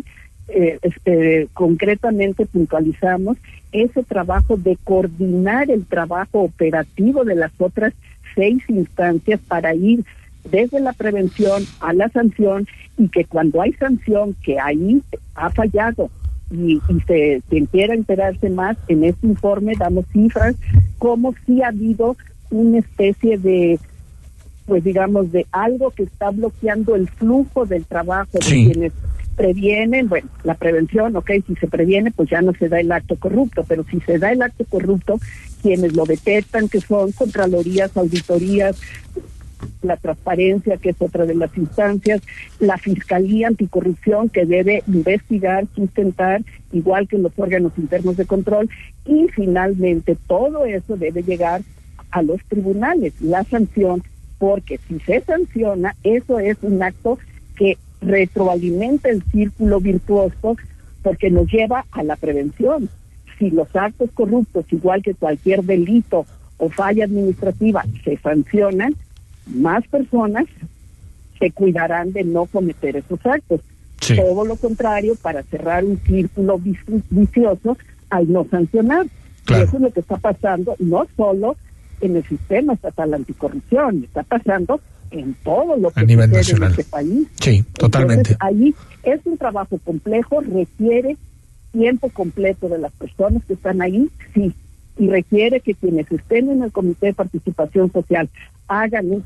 eh, 0.49 0.77
este, 0.81 1.47
concretamente 1.53 2.45
puntualizamos 2.45 3.37
ese 3.71 4.03
trabajo 4.03 4.55
de 4.55 4.77
coordinar 4.83 5.71
el 5.71 5.85
trabajo 5.85 6.41
operativo 6.41 7.25
de 7.25 7.35
las 7.35 7.51
otras 7.57 7.93
seis 8.37 8.63
instancias 8.69 9.41
para 9.47 9.75
ir 9.75 10.05
desde 10.49 10.79
la 10.79 10.93
prevención 10.93 11.65
a 11.81 11.91
la 11.91 12.07
sanción 12.09 12.67
y 12.97 13.09
que 13.09 13.25
cuando 13.25 13.61
hay 13.61 13.73
sanción 13.73 14.35
que 14.43 14.59
ahí 14.59 15.01
ha 15.35 15.49
fallado 15.49 16.09
y, 16.49 16.79
se, 17.05 17.41
quien 17.49 17.65
quiera 17.65 17.93
enterarse 17.93 18.49
más, 18.49 18.77
en 18.87 19.03
este 19.03 19.27
informe 19.27 19.73
damos 19.77 20.05
cifras 20.13 20.55
como 20.97 21.33
si 21.45 21.61
ha 21.61 21.67
habido 21.67 22.15
una 22.49 22.77
especie 22.77 23.37
de 23.37 23.79
pues 24.65 24.83
digamos 24.83 25.31
de 25.31 25.45
algo 25.51 25.91
que 25.91 26.03
está 26.03 26.29
bloqueando 26.29 26.95
el 26.95 27.07
flujo 27.07 27.65
del 27.65 27.85
trabajo 27.85 28.31
de 28.33 28.39
quienes 28.39 28.93
previenen, 29.37 30.09
bueno, 30.09 30.27
la 30.43 30.55
prevención, 30.55 31.15
ok, 31.15 31.31
si 31.45 31.55
se 31.55 31.67
previene, 31.67 32.11
pues 32.11 32.27
ya 32.29 32.41
no 32.41 32.53
se 32.53 32.67
da 32.67 32.79
el 32.79 32.91
acto 32.91 33.15
corrupto, 33.17 33.63
pero 33.67 33.85
si 33.89 34.01
se 34.01 34.17
da 34.17 34.31
el 34.31 34.41
acto 34.41 34.65
corrupto, 34.65 35.19
quienes 35.61 35.95
lo 35.95 36.05
detectan, 36.05 36.67
que 36.67 36.81
son 36.81 37.11
contralorías, 37.11 37.95
auditorías, 37.95 38.81
la 39.83 39.95
transparencia, 39.97 40.77
que 40.77 40.89
es 40.89 40.95
otra 40.99 41.25
de 41.25 41.35
las 41.35 41.55
instancias, 41.55 42.21
la 42.59 42.79
Fiscalía 42.79 43.47
Anticorrupción, 43.47 44.29
que 44.29 44.45
debe 44.45 44.83
investigar, 44.87 45.67
sustentar, 45.75 46.41
igual 46.71 47.07
que 47.07 47.19
los 47.19 47.31
órganos 47.37 47.73
internos 47.77 48.17
de 48.17 48.25
control, 48.25 48.69
y 49.05 49.27
finalmente 49.35 50.17
todo 50.27 50.65
eso 50.65 50.97
debe 50.97 51.21
llegar 51.21 51.61
a 52.09 52.23
los 52.23 52.43
tribunales, 52.45 53.13
la 53.21 53.43
sanción, 53.43 54.03
porque 54.39 54.79
si 54.87 54.99
se 55.01 55.21
sanciona, 55.21 55.95
eso 56.03 56.39
es 56.39 56.57
un 56.61 56.81
acto 56.81 57.19
que 57.55 57.77
retroalimenta 58.01 59.09
el 59.09 59.23
círculo 59.31 59.79
virtuoso 59.79 60.55
porque 61.01 61.29
nos 61.29 61.51
lleva 61.51 61.85
a 61.91 62.03
la 62.03 62.15
prevención. 62.15 62.89
Si 63.39 63.49
los 63.51 63.73
actos 63.75 64.09
corruptos, 64.13 64.65
igual 64.71 65.01
que 65.01 65.13
cualquier 65.13 65.63
delito 65.63 66.25
o 66.57 66.69
falla 66.69 67.05
administrativa, 67.05 67.85
se 68.03 68.17
sancionan, 68.17 68.95
más 69.45 69.87
personas 69.87 70.45
se 71.39 71.51
cuidarán 71.51 72.13
de 72.13 72.23
no 72.23 72.45
cometer 72.45 72.95
esos 72.95 73.23
actos. 73.25 73.61
Todo 74.15 74.45
lo 74.45 74.55
contrario, 74.55 75.15
para 75.21 75.43
cerrar 75.43 75.83
un 75.83 75.99
círculo 75.99 76.59
vicioso 77.09 77.77
al 78.09 78.31
no 78.31 78.45
sancionar. 78.49 79.05
Y 79.49 79.53
eso 79.53 79.77
es 79.77 79.81
lo 79.81 79.91
que 79.91 79.99
está 79.99 80.17
pasando, 80.17 80.75
no 80.79 81.07
solo 81.15 81.55
en 82.01 82.15
el 82.15 82.23
sistema 82.25 82.73
estatal 82.73 83.13
anticorrupción, 83.13 84.03
está 84.03 84.23
pasando 84.23 84.81
en 85.11 85.33
todo 85.43 85.77
lo 85.77 85.91
que 85.91 85.99
a 85.99 86.03
nivel 86.03 86.33
en 86.33 86.39
este 86.39 86.83
país. 86.83 87.27
Sí, 87.39 87.63
totalmente. 87.73 88.35
ahí 88.39 88.73
es 89.03 89.19
un 89.25 89.37
trabajo 89.37 89.79
complejo, 89.83 90.41
requiere 90.41 91.17
tiempo 91.71 92.09
completo 92.09 92.69
de 92.69 92.79
las 92.79 92.91
personas 92.93 93.43
que 93.45 93.53
están 93.53 93.81
ahí, 93.81 94.09
sí, 94.33 94.53
y 94.97 95.09
requiere 95.09 95.59
que 95.59 95.75
quienes 95.75 96.11
estén 96.11 96.49
en 96.49 96.63
el 96.63 96.71
Comité 96.71 97.07
de 97.07 97.13
Participación 97.13 97.91
Social 97.91 98.29
hagan 98.67 99.23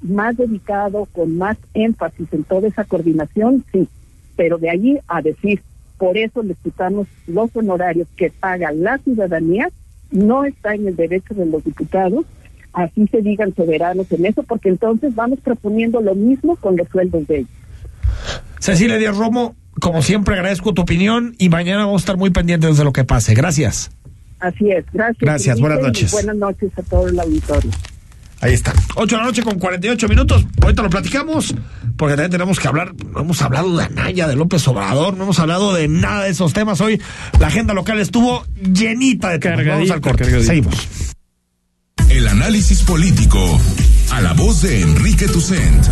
más 0.00 0.36
dedicado, 0.36 1.06
con 1.12 1.36
más 1.36 1.56
énfasis 1.74 2.28
en 2.32 2.44
toda 2.44 2.68
esa 2.68 2.84
coordinación, 2.84 3.64
sí, 3.72 3.88
pero 4.36 4.58
de 4.58 4.70
allí 4.70 4.98
a 5.08 5.20
decir, 5.20 5.62
por 5.98 6.16
eso 6.16 6.42
les 6.42 6.56
quitamos 6.58 7.08
los 7.26 7.54
honorarios 7.54 8.08
que 8.16 8.30
paga 8.30 8.72
la 8.72 8.98
ciudadanía, 8.98 9.68
no 10.10 10.44
está 10.44 10.74
en 10.74 10.88
el 10.88 10.96
derecho 10.96 11.34
de 11.34 11.46
los 11.46 11.64
diputados, 11.64 12.24
así 12.72 13.06
se 13.08 13.22
digan 13.22 13.54
soberanos 13.54 14.10
en 14.12 14.26
eso, 14.26 14.42
porque 14.42 14.68
entonces 14.68 15.14
vamos 15.14 15.38
proponiendo 15.40 16.00
lo 16.00 16.14
mismo 16.14 16.56
con 16.56 16.76
los 16.76 16.88
sueldos 16.88 17.26
de 17.26 17.38
ellos. 17.38 17.50
Cecilia 18.60 18.96
Díaz 18.96 19.16
Romo, 19.16 19.54
como 19.80 20.02
siempre 20.02 20.34
agradezco 20.34 20.74
tu 20.74 20.82
opinión 20.82 21.34
y 21.38 21.48
mañana 21.48 21.86
vamos 21.86 22.02
a 22.02 22.04
estar 22.04 22.16
muy 22.16 22.30
pendientes 22.30 22.76
de 22.76 22.84
lo 22.84 22.92
que 22.92 23.04
pase. 23.04 23.34
Gracias. 23.34 23.90
Así 24.40 24.70
es, 24.70 24.84
gracias. 24.92 25.18
Gracias, 25.20 25.60
buenas 25.60 25.80
noches. 25.80 26.12
Buenas 26.12 26.36
noches 26.36 26.70
a 26.76 26.82
todo 26.82 27.08
el 27.08 27.18
auditorio. 27.18 27.70
Ahí 28.40 28.52
está. 28.52 28.72
8 28.94 29.16
de 29.16 29.20
la 29.20 29.26
noche 29.26 29.42
con 29.42 29.58
48 29.58 30.08
minutos. 30.08 30.46
Ahorita 30.62 30.82
lo 30.82 30.90
platicamos, 30.90 31.54
porque 31.96 32.14
también 32.14 32.30
tenemos 32.30 32.60
que 32.60 32.68
hablar. 32.68 32.94
No 33.12 33.20
hemos 33.20 33.42
hablado 33.42 33.76
de 33.76 33.84
Anaya, 33.84 34.28
de 34.28 34.36
López 34.36 34.66
Obrador, 34.68 35.16
no 35.16 35.24
hemos 35.24 35.40
hablado 35.40 35.74
de 35.74 35.88
nada 35.88 36.24
de 36.24 36.30
esos 36.30 36.52
temas. 36.52 36.80
Hoy 36.80 37.00
la 37.40 37.48
agenda 37.48 37.74
local 37.74 37.98
estuvo 37.98 38.44
llenita 38.54 39.30
de 39.30 39.40
temas. 39.40 39.66
Vamos 39.66 39.90
al 39.90 40.00
corte. 40.00 40.42
Seguimos. 40.42 41.16
Análisis 42.48 42.80
político. 42.80 43.60
A 44.10 44.22
la 44.22 44.32
voz 44.32 44.62
de 44.62 44.80
Enrique 44.80 45.28
Tucent. 45.28 45.84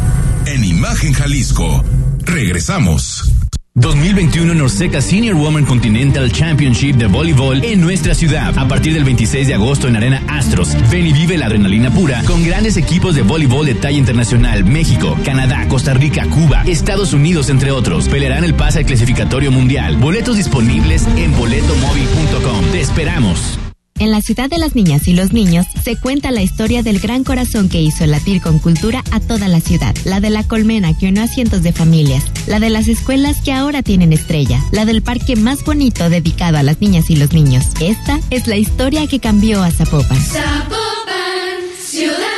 En 0.46 0.64
Imagen 0.64 1.12
Jalisco. 1.12 1.84
Regresamos. 2.20 3.30
2021 3.74 4.54
Norseca 4.54 5.02
Senior 5.02 5.36
Woman 5.36 5.66
Continental 5.66 6.32
Championship 6.32 6.96
de 6.96 7.08
voleibol 7.08 7.62
en 7.62 7.82
nuestra 7.82 8.14
ciudad. 8.14 8.58
A 8.58 8.66
partir 8.66 8.94
del 8.94 9.04
26 9.04 9.48
de 9.48 9.52
agosto 9.52 9.86
en 9.86 9.96
Arena 9.96 10.22
Astros. 10.28 10.74
Ven 10.90 11.06
y 11.06 11.12
vive 11.12 11.36
la 11.36 11.44
adrenalina 11.44 11.90
pura 11.90 12.22
con 12.22 12.42
grandes 12.42 12.78
equipos 12.78 13.14
de 13.14 13.20
voleibol 13.20 13.66
de 13.66 13.74
talla 13.74 13.98
internacional. 13.98 14.64
México, 14.64 15.14
Canadá, 15.26 15.68
Costa 15.68 15.92
Rica, 15.92 16.24
Cuba, 16.24 16.62
Estados 16.64 17.12
Unidos, 17.12 17.50
entre 17.50 17.70
otros. 17.70 18.08
Pelearán 18.08 18.44
el 18.44 18.54
pase 18.54 18.78
al 18.78 18.86
clasificatorio 18.86 19.52
mundial. 19.52 19.98
Boletos 19.98 20.38
disponibles 20.38 21.06
en 21.18 21.36
boletomóvil.com. 21.36 22.64
Te 22.72 22.80
esperamos. 22.80 23.58
En 23.98 24.10
la 24.10 24.20
ciudad 24.20 24.50
de 24.50 24.58
las 24.58 24.74
niñas 24.74 25.08
y 25.08 25.14
los 25.14 25.32
niños 25.32 25.66
se 25.82 25.96
cuenta 25.96 26.30
la 26.30 26.42
historia 26.42 26.82
del 26.82 27.00
gran 27.00 27.24
corazón 27.24 27.68
que 27.68 27.80
hizo 27.80 28.06
latir 28.06 28.42
con 28.42 28.58
cultura 28.58 29.02
a 29.10 29.20
toda 29.20 29.48
la 29.48 29.60
ciudad, 29.60 29.94
la 30.04 30.20
de 30.20 30.30
la 30.30 30.44
colmena 30.44 30.96
que 30.96 31.08
unió 31.08 31.22
a 31.22 31.28
cientos 31.28 31.62
de 31.62 31.72
familias, 31.72 32.24
la 32.46 32.60
de 32.60 32.70
las 32.70 32.88
escuelas 32.88 33.40
que 33.40 33.52
ahora 33.52 33.82
tienen 33.82 34.12
estrella, 34.12 34.62
la 34.70 34.84
del 34.84 35.02
parque 35.02 35.36
más 35.36 35.64
bonito 35.64 36.10
dedicado 36.10 36.58
a 36.58 36.62
las 36.62 36.80
niñas 36.80 37.10
y 37.10 37.16
los 37.16 37.32
niños. 37.32 37.64
Esta 37.80 38.20
es 38.30 38.46
la 38.46 38.56
historia 38.56 39.06
que 39.06 39.18
cambió 39.18 39.62
a 39.62 39.70
Zapopan. 39.70 40.20
Zapopan, 40.20 40.76
ciudad. 41.80 42.35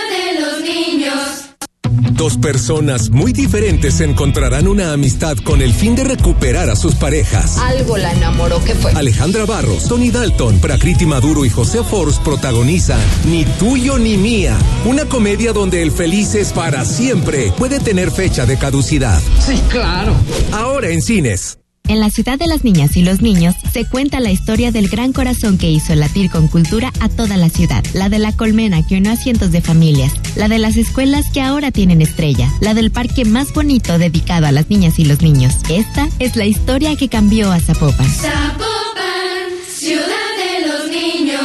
Dos 2.18 2.36
personas 2.36 3.10
muy 3.10 3.32
diferentes 3.32 4.00
encontrarán 4.00 4.66
una 4.66 4.92
amistad 4.92 5.36
con 5.36 5.62
el 5.62 5.72
fin 5.72 5.94
de 5.94 6.02
recuperar 6.02 6.68
a 6.68 6.74
sus 6.74 6.96
parejas. 6.96 7.58
Algo 7.58 7.96
la 7.96 8.12
enamoró, 8.12 8.60
¿qué 8.64 8.74
fue? 8.74 8.90
Alejandra 8.90 9.44
Barros, 9.46 9.86
Tony 9.86 10.10
Dalton, 10.10 10.58
Prakriti 10.58 11.06
Maduro 11.06 11.44
y 11.44 11.48
José 11.48 11.84
Force 11.84 12.20
protagonizan 12.24 13.00
Ni 13.30 13.44
tuyo 13.44 14.00
ni 14.00 14.16
mía, 14.16 14.58
una 14.84 15.04
comedia 15.04 15.52
donde 15.52 15.80
el 15.80 15.92
feliz 15.92 16.34
es 16.34 16.52
para 16.52 16.84
siempre 16.84 17.52
puede 17.56 17.78
tener 17.78 18.10
fecha 18.10 18.46
de 18.46 18.58
caducidad. 18.58 19.22
Sí, 19.46 19.62
claro. 19.70 20.12
Ahora 20.50 20.88
en 20.88 21.02
cines. 21.02 21.58
En 21.88 22.00
la 22.00 22.10
ciudad 22.10 22.38
de 22.38 22.46
las 22.46 22.64
niñas 22.64 22.96
y 22.98 23.02
los 23.02 23.22
niños 23.22 23.54
se 23.72 23.86
cuenta 23.86 24.20
la 24.20 24.30
historia 24.30 24.70
del 24.70 24.88
gran 24.88 25.14
corazón 25.14 25.56
que 25.56 25.70
hizo 25.70 25.94
latir 25.94 26.30
con 26.30 26.46
cultura 26.46 26.92
a 27.00 27.08
toda 27.08 27.38
la 27.38 27.48
ciudad. 27.48 27.82
La 27.94 28.10
de 28.10 28.18
la 28.18 28.32
colmena 28.32 28.86
que 28.86 28.98
unió 28.98 29.12
a 29.12 29.16
cientos 29.16 29.52
de 29.52 29.62
familias. 29.62 30.12
La 30.36 30.48
de 30.48 30.58
las 30.58 30.76
escuelas 30.76 31.30
que 31.32 31.40
ahora 31.40 31.70
tienen 31.70 32.02
estrella. 32.02 32.52
La 32.60 32.74
del 32.74 32.90
parque 32.90 33.24
más 33.24 33.54
bonito 33.54 33.98
dedicado 33.98 34.46
a 34.46 34.52
las 34.52 34.68
niñas 34.68 34.98
y 34.98 35.06
los 35.06 35.22
niños. 35.22 35.54
Esta 35.70 36.10
es 36.18 36.36
la 36.36 36.44
historia 36.44 36.94
que 36.94 37.08
cambió 37.08 37.50
a 37.50 37.58
Zapopan. 37.58 38.06
Zapopan, 38.06 39.48
ciudad 39.66 40.04
de 40.04 40.68
los 40.68 40.90
niños. 40.90 41.40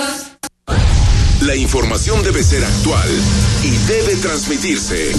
La 1.40 1.56
información 1.56 2.22
debe 2.22 2.44
ser 2.44 2.66
actual 2.66 3.10
y 3.64 3.72
debe 3.88 4.18
transmitirse. 4.18 5.14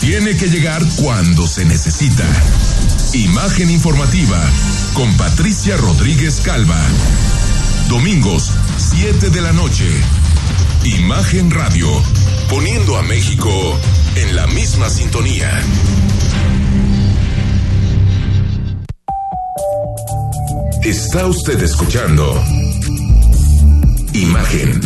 Tiene 0.00 0.34
que 0.38 0.46
llegar 0.46 0.82
cuando 0.96 1.46
se 1.46 1.66
necesita. 1.66 2.24
Imagen 3.12 3.70
informativa 3.70 4.40
con 4.94 5.12
Patricia 5.16 5.76
Rodríguez 5.76 6.40
Calva. 6.42 6.80
Domingos, 7.88 8.52
7 8.78 9.30
de 9.30 9.40
la 9.40 9.52
noche. 9.52 9.84
Imagen 10.84 11.50
Radio, 11.50 11.88
poniendo 12.48 12.96
a 12.96 13.02
México 13.02 13.50
en 14.14 14.36
la 14.36 14.46
misma 14.46 14.88
sintonía. 14.88 15.50
Está 20.84 21.26
usted 21.26 21.60
escuchando 21.64 22.40
Imagen. 24.12 24.80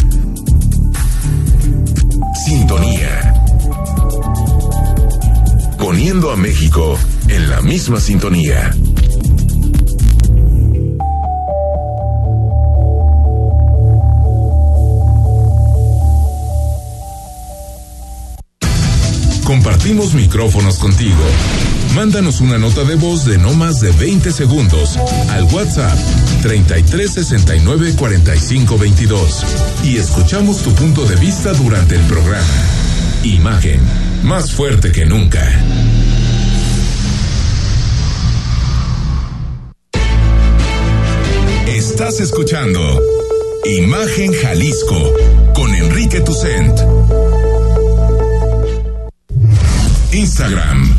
Sintonía. 2.47 3.35
Poniendo 5.79 6.31
a 6.31 6.37
México 6.37 6.99
la 7.55 7.63
misma 7.63 8.01
sintonía. 8.01 8.75
Compartimos 19.45 20.15
micrófonos 20.15 20.79
contigo. 20.79 21.23
Mándanos 21.95 22.41
una 22.41 22.59
nota 22.59 22.83
de 22.85 22.97
voz 22.97 23.25
de 23.25 23.39
no 23.39 23.53
más 23.53 23.81
de 23.81 23.93
20 23.93 24.33
segundos 24.33 24.97
al 25.31 25.45
WhatsApp 25.45 25.97
33 26.43 27.13
69 27.13 27.95
45 27.97 28.79
22 28.79 29.45
y 29.85 29.99
escuchamos 29.99 30.63
tu 30.63 30.75
punto 30.75 31.05
de 31.05 31.17
vista 31.17 31.53
durante 31.53 31.95
el 31.95 32.03
programa. 32.03 32.45
Imagen, 33.23 33.81
más 34.23 34.51
fuerte 34.53 34.91
que 34.91 35.07
nunca. 35.07 35.49
Estás 41.95 42.19
escuchando 42.19 42.81
Imagen 43.67 44.33
Jalisco 44.33 45.15
con 45.55 45.73
Enrique 45.73 46.21
Tucent. 46.23 46.77
Instagram, 50.11 50.93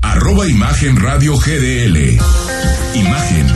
arroba 0.00 0.48
Imagen 0.48 0.96
Radio 0.96 1.36
GDL. 1.36 2.18
Imagen, 2.94 3.46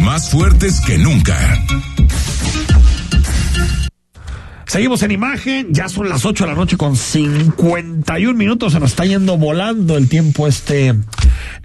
más 0.00 0.30
fuertes 0.30 0.80
que 0.80 0.96
nunca. 0.96 1.36
Seguimos 4.64 5.02
en 5.02 5.10
imagen, 5.10 5.74
ya 5.74 5.90
son 5.90 6.08
las 6.08 6.24
8 6.24 6.44
de 6.44 6.50
la 6.50 6.56
noche 6.56 6.78
con 6.78 6.96
51 6.96 8.38
minutos, 8.38 8.72
se 8.72 8.80
nos 8.80 8.92
está 8.92 9.04
yendo 9.04 9.36
volando 9.36 9.98
el 9.98 10.08
tiempo 10.08 10.48
este, 10.48 10.94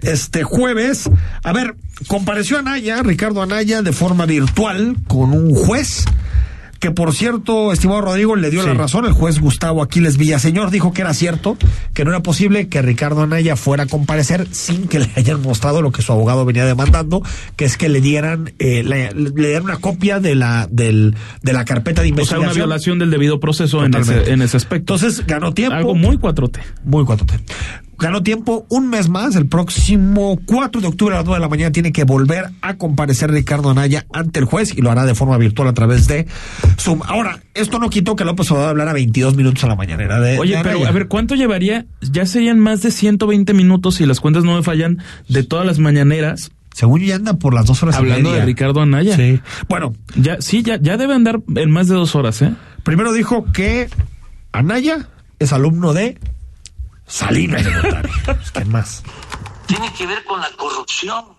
este 0.02 0.44
jueves. 0.44 1.10
A 1.42 1.52
ver, 1.52 1.74
compareció 2.06 2.58
Anaya, 2.58 3.02
Ricardo 3.02 3.42
Anaya, 3.42 3.82
de 3.82 3.92
forma 3.92 4.26
virtual 4.26 4.96
con 5.06 5.32
un 5.32 5.54
juez 5.54 6.04
que 6.80 6.92
por 6.92 7.12
cierto, 7.12 7.72
estimado 7.72 8.02
Rodrigo, 8.02 8.36
le 8.36 8.50
dio 8.50 8.64
la 8.64 8.74
razón. 8.74 9.04
El 9.04 9.12
juez 9.12 9.40
Gustavo 9.40 9.82
Aquiles 9.82 10.16
Villaseñor 10.16 10.70
dijo 10.70 10.92
que 10.92 11.02
era 11.02 11.12
cierto, 11.12 11.56
que 11.92 12.04
no 12.04 12.10
era 12.10 12.20
posible 12.22 12.68
que 12.68 12.82
Ricardo 12.82 13.22
Anaya 13.22 13.56
fuera 13.56 13.84
a 13.84 13.86
comparecer 13.86 14.46
sin 14.52 14.86
que 14.86 15.00
le 15.00 15.10
hayan 15.16 15.42
mostrado 15.42 15.82
lo 15.82 15.90
que 15.90 16.02
su 16.02 16.12
abogado 16.12 16.44
venía 16.44 16.64
demandando, 16.64 17.22
que 17.56 17.64
es 17.64 17.76
que 17.76 17.88
le 17.88 18.00
dieran, 18.00 18.52
eh, 18.60 18.84
le, 18.84 19.10
le 19.12 19.30
dieran 19.48 19.64
una 19.64 19.78
copia 19.78 20.20
de 20.20 20.36
la, 20.36 20.68
del, 20.70 21.16
de 21.42 21.52
la 21.52 21.64
carpeta 21.64 22.02
de 22.02 22.08
O 22.08 22.14
sea, 22.14 22.20
investigación. 22.20 22.44
una 22.44 22.52
violación 22.52 22.98
del 23.00 23.10
debido 23.10 23.40
proceso 23.40 23.84
en 23.84 23.94
ese, 23.94 24.30
en 24.30 24.42
ese 24.42 24.56
aspecto. 24.56 24.94
Entonces 24.94 25.26
ganó 25.26 25.52
tiempo. 25.52 25.74
Algo 25.74 25.94
muy 25.96 26.16
4T. 26.16 26.60
Muy 26.84 27.02
4T. 27.02 27.40
Ganó 27.98 28.22
tiempo 28.22 28.64
un 28.68 28.88
mes 28.88 29.08
más. 29.08 29.34
El 29.34 29.46
próximo 29.46 30.38
4 30.46 30.80
de 30.80 30.86
octubre 30.86 31.14
a 31.14 31.18
las 31.18 31.24
9 31.26 31.38
de 31.38 31.40
la 31.40 31.48
mañana 31.48 31.72
tiene 31.72 31.90
que 31.90 32.04
volver 32.04 32.46
a 32.62 32.76
comparecer 32.76 33.32
Ricardo 33.32 33.70
Anaya 33.70 34.06
ante 34.12 34.38
el 34.38 34.44
juez 34.44 34.76
y 34.76 34.82
lo 34.82 34.90
hará 34.90 35.04
de 35.04 35.16
forma 35.16 35.36
virtual 35.36 35.68
a 35.68 35.72
través 35.72 36.06
de 36.06 36.26
Zoom. 36.78 37.00
Ahora, 37.06 37.40
esto 37.54 37.78
no 37.80 37.90
quitó 37.90 38.14
que 38.14 38.24
López 38.24 38.50
Obrador 38.52 38.70
hablara 38.70 38.92
22 38.92 39.34
minutos 39.36 39.64
a 39.64 39.66
la 39.66 39.74
mañanera 39.74 40.20
de 40.20 40.38
Oye, 40.38 40.56
de 40.56 40.62
pero 40.62 40.86
a 40.86 40.90
ver, 40.92 41.08
¿cuánto 41.08 41.34
llevaría? 41.34 41.86
Ya 42.00 42.24
serían 42.24 42.60
más 42.60 42.82
de 42.82 42.92
120 42.92 43.52
minutos, 43.52 43.96
si 43.96 44.06
las 44.06 44.20
cuentas 44.20 44.44
no 44.44 44.54
me 44.54 44.62
fallan, 44.62 44.98
de 45.28 45.42
todas 45.42 45.66
las 45.66 45.80
mañaneras. 45.80 46.52
Según 46.74 47.00
ya 47.00 47.16
anda 47.16 47.34
por 47.34 47.52
las 47.52 47.66
dos 47.66 47.82
horas 47.82 47.96
y 47.96 47.98
Hablando 47.98 48.28
media. 48.28 48.40
de 48.42 48.46
Ricardo 48.46 48.80
Anaya. 48.80 49.16
Sí. 49.16 49.40
Bueno. 49.68 49.92
Ya, 50.14 50.40
sí, 50.40 50.62
ya, 50.62 50.78
ya 50.80 50.96
debe 50.96 51.14
andar 51.14 51.40
en 51.56 51.70
más 51.72 51.88
de 51.88 51.96
dos 51.96 52.14
horas, 52.14 52.40
¿eh? 52.42 52.52
Primero 52.84 53.12
dijo 53.12 53.44
que 53.52 53.88
Anaya 54.52 55.08
es 55.40 55.52
alumno 55.52 55.92
de 55.92 56.16
Salinas 57.08 57.64
de 57.64 57.72
Gortari. 57.72 58.10
¿Quién 58.52 58.70
más? 58.70 59.02
tiene 59.68 59.92
que 59.92 60.06
ver 60.06 60.24
con 60.24 60.40
la 60.40 60.50
corrupción 60.52 61.36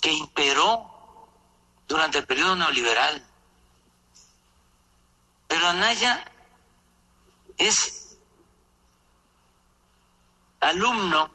que 0.00 0.12
imperó 0.12 1.28
durante 1.88 2.18
el 2.18 2.26
periodo 2.26 2.54
neoliberal. 2.54 3.26
Pero 5.48 5.66
Anaya 5.66 6.24
es 7.58 8.16
alumno 10.60 11.30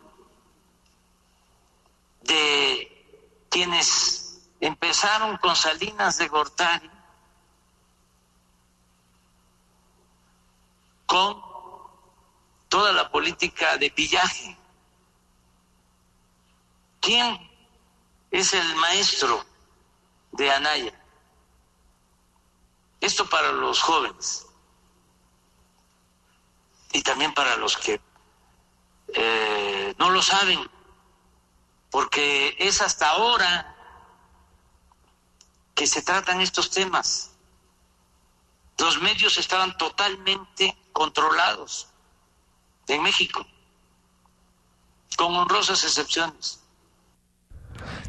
de 2.21 3.45
quienes 3.49 4.41
empezaron 4.61 5.37
con 5.37 5.57
Salinas 5.57 6.17
de 6.17 6.27
Gortari 6.29 6.89
con 11.05 11.48
toda 12.69 12.93
la 12.93 13.11
política 13.11 13.77
de 13.77 13.89
pillaje. 13.89 14.55
¿Quién 17.01 17.37
es 18.31 18.53
el 18.53 18.75
maestro 18.75 19.43
de 20.31 20.51
Anaya? 20.51 20.93
Esto 23.01 23.27
para 23.27 23.51
los 23.51 23.81
jóvenes 23.81 24.45
y 26.91 27.01
también 27.01 27.33
para 27.33 27.55
los 27.57 27.75
que 27.77 27.99
eh, 29.13 29.95
no 29.97 30.11
lo 30.11 30.21
saben, 30.21 30.69
porque 31.89 32.55
es 32.59 32.81
hasta 32.81 33.09
ahora 33.09 33.75
que 35.73 35.87
se 35.87 36.03
tratan 36.03 36.41
estos 36.41 36.69
temas. 36.69 37.31
Los 38.77 39.01
medios 39.01 39.37
estaban 39.37 39.75
totalmente 39.77 40.77
controlados 40.93 41.88
en 42.89 43.03
México, 43.03 43.45
con 45.17 45.35
honrosas 45.35 45.83
excepciones. 45.83 46.58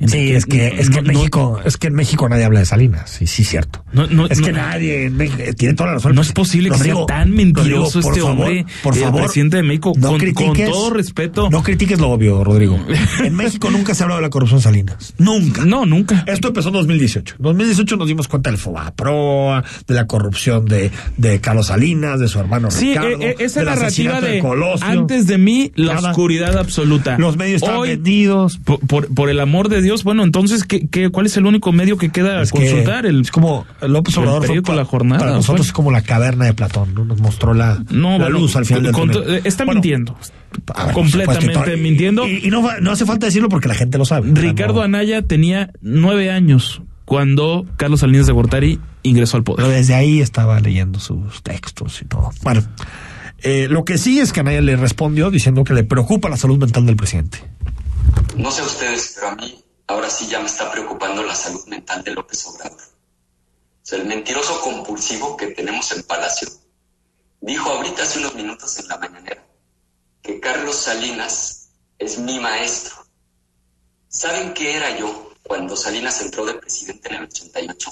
Sí, 0.07 0.33
es 0.33 0.47
que, 0.47 0.69
es 0.79 0.89
que 0.89 1.01
en 1.01 1.07
México, 1.07 1.61
es 1.65 1.77
que 1.77 1.89
en 1.89 1.95
México 1.95 2.29
nadie 2.29 2.45
habla 2.45 2.61
de 2.61 2.67
Salinas, 2.67 3.11
sí, 3.11 3.27
sí, 3.27 3.45
cierto. 3.45 3.85
es 4.31 4.41
que 4.41 4.53
nadie 4.53 5.07
en 5.07 5.17
México, 5.17 5.43
eh, 5.43 5.53
tiene 5.53 5.75
toda 5.75 5.89
la 5.89 5.95
razón. 5.97 6.15
No 6.15 6.23
es 6.23 6.33
posible 6.33 6.71
que 6.71 6.79
sea 6.79 6.95
tan 7.07 7.31
mentiroso 7.33 8.01
este 8.01 8.21
favor, 8.21 8.47
hombre, 8.47 8.67
por 8.83 8.95
el 8.95 9.03
favor, 9.03 9.23
presidente 9.23 9.59
de 9.59 9.63
México, 9.63 9.93
no 9.97 10.17
con, 10.35 10.55
todo 10.55 10.91
respeto. 10.91 11.51
No 11.51 11.63
critiques 11.63 11.99
lo 11.99 12.11
obvio, 12.11 12.43
Rodrigo. 12.45 12.79
En 13.25 13.35
México 13.35 13.71
nunca 13.71 13.95
se 13.95 14.03
ha 14.03 14.05
hablado 14.05 14.21
de 14.21 14.27
la 14.27 14.31
corrupción 14.31 14.61
Salinas. 14.61 15.15
Nunca. 15.19 15.65
No, 15.65 15.85
nunca. 15.85 16.25
Esto 16.27 16.49
empezó 16.49 16.69
en 16.69 16.75
2018. 16.75 17.37
En 17.39 17.43
2018 17.43 17.97
nos 17.97 18.09
dimos 18.09 18.29
cuenta 18.29 18.51
del 18.51 18.59
Fobaproa, 18.59 19.65
de 19.87 19.95
la 19.95 20.07
corrupción 20.07 20.65
de, 20.65 20.91
de 21.17 21.41
Carlos 21.41 21.67
Salinas, 21.67 22.19
de 22.21 22.29
su 22.29 22.39
hermano 22.39 22.71
Sí, 22.71 22.91
Ricardo, 22.91 23.09
eh, 23.21 23.31
eh, 23.31 23.37
esa 23.41 23.63
narrativa 23.65 24.21
de 24.21 24.39
Colosio. 24.41 24.87
antes 24.87 25.27
de 25.27 25.39
mí 25.39 25.73
la 25.75 25.95
Nada. 25.95 26.11
oscuridad 26.11 26.57
absoluta. 26.57 27.19
Los 27.19 27.37
medios 27.37 27.63
estaban 27.63 27.81
Hoy, 27.81 27.91
vendidos. 27.91 28.59
Por, 28.59 28.81
por, 28.81 29.13
por 29.15 29.29
el 29.29 29.41
amor 29.41 29.69
de 29.69 29.83
Dios, 29.83 29.90
medios, 29.91 30.05
bueno, 30.05 30.23
entonces, 30.23 30.65
¿qué, 30.65 30.87
qué, 30.89 31.11
cuál 31.11 31.27
es 31.27 31.37
el 31.37 31.47
único 31.47 31.73
medio 31.73 31.97
que 31.99 32.11
queda 32.11 32.41
a 32.41 32.47
consultar? 32.47 33.07
El, 33.07 33.23
es 33.23 33.31
como 33.31 33.67
López 33.83 34.17
Obrador. 34.19 34.49
El 34.51 34.65
fue 34.65 34.77
La 34.77 34.85
Jornada. 34.85 35.19
Para 35.21 35.33
nosotros 35.33 35.67
es 35.67 35.73
como 35.73 35.91
la 35.91 36.03
caverna 36.03 36.45
de 36.45 36.55
Platón, 36.55 36.95
¿no? 36.95 37.05
Nos 37.05 37.21
mostró 37.21 37.55
la, 37.55 37.83
no, 37.91 38.13
la 38.13 38.25
bueno, 38.25 38.39
luz 38.41 38.57
al 38.57 38.65
final 38.67 38.85
del 38.85 38.93
con- 38.93 39.11
túnel. 39.11 39.37
eh, 39.37 39.41
Está 39.45 39.65
Bueno, 39.65 39.81
mintiendo. 39.81 40.15
ver, 40.15 40.93
completamente 40.95 41.47
por 41.47 41.55
supuesto, 41.55 41.77
y- 41.77 41.81
mintiendo. 41.83 42.27
Y, 42.29 42.47
y 42.47 42.51
no, 42.51 42.69
hace 42.91 43.05
falta 43.07 43.27
decirlo 43.27 43.49
porque 43.49 43.69
la 43.69 43.75
gente 43.75 43.99
lo 43.99 44.05
sabe. 44.05 44.31
Ricardo 44.33 44.75
no- 44.77 44.83
Anaya 44.83 45.23
tenía 45.23 45.71
nueve 45.81 46.31
años 46.31 46.83
cuando 47.05 47.67
Carlos 47.77 48.01
Salinas 48.01 48.27
de 48.27 48.33
Gortari 48.33 48.79
ingresó 49.03 49.37
al 49.37 49.43
poder. 49.43 49.65
Pero 49.65 49.69
desde 49.77 49.95
ahí 49.95 50.21
estaba 50.21 50.61
leyendo 50.61 51.01
sus 51.01 51.43
textos 51.43 52.01
y 52.03 52.05
todo. 52.05 52.31
Bueno, 52.43 52.63
eh, 53.43 53.67
lo 53.71 53.85
que 53.85 53.99
sí 53.99 54.21
es 54.21 54.33
que 54.33 54.41
Anaya 54.41 54.61
le 54.61 54.77
respondió 54.77 55.31
diciendo 55.31 55.65
que 55.65 55.75
le 55.75 55.83
preocupa 55.83 56.29
la 56.29 56.37
salud 56.37 56.59
mental 56.59 56.87
del 56.87 56.97
presidente. 56.97 57.39
No 58.37 58.51
sé 58.51 58.63
ustedes, 58.63 59.17
pero 59.17 59.33
a 59.33 59.37
mí 59.37 59.55
ahora 59.91 60.09
sí 60.09 60.29
ya 60.29 60.39
me 60.39 60.47
está 60.47 60.71
preocupando 60.71 61.23
la 61.25 61.35
salud 61.35 61.67
mental 61.67 62.05
de 62.05 62.13
López 62.13 62.47
Obrador. 62.47 62.81
O 62.81 63.87
sea, 63.87 63.99
el 63.99 64.07
mentiroso 64.07 64.61
compulsivo 64.61 65.37
que 65.37 65.49
tenemos 65.49 65.91
en 65.91 66.05
Palacio 66.05 66.49
dijo 67.41 67.71
ahorita 67.71 68.05
hace 68.05 68.21
unos 68.21 68.35
minutos 68.37 68.79
en 68.79 68.87
la 68.87 68.99
mañanera 68.99 69.45
que 70.23 70.39
Carlos 70.39 70.77
Salinas 70.77 71.71
es 71.99 72.19
mi 72.19 72.39
maestro. 72.39 73.05
¿Saben 74.07 74.55
qué 74.55 74.77
era 74.77 74.97
yo 74.97 75.33
cuando 75.43 75.77
Salinas 75.77 76.21
entró 76.21 76.47
de 76.47 76.55
presidente 76.55 77.09
en 77.09 77.15
el 77.17 77.25
88? 77.25 77.91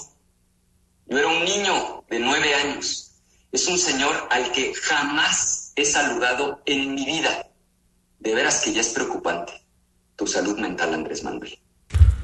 Yo 1.07 1.17
era 1.17 1.27
un 1.27 1.43
niño 1.43 2.05
de 2.09 2.19
nueve 2.19 2.55
años. 2.55 3.11
Es 3.51 3.67
un 3.67 3.77
señor 3.77 4.27
al 4.29 4.51
que 4.53 4.73
jamás 4.73 5.73
he 5.75 5.83
saludado 5.83 6.61
en 6.65 6.95
mi 6.95 7.05
vida. 7.05 7.51
De 8.19 8.35
veras 8.35 8.61
que 8.61 8.71
ya 8.71 8.81
es 8.81 8.89
preocupante 8.89 9.51
tu 10.15 10.27
salud 10.27 10.57
mental, 10.59 10.93
Andrés 10.93 11.23
Manuel. 11.23 11.59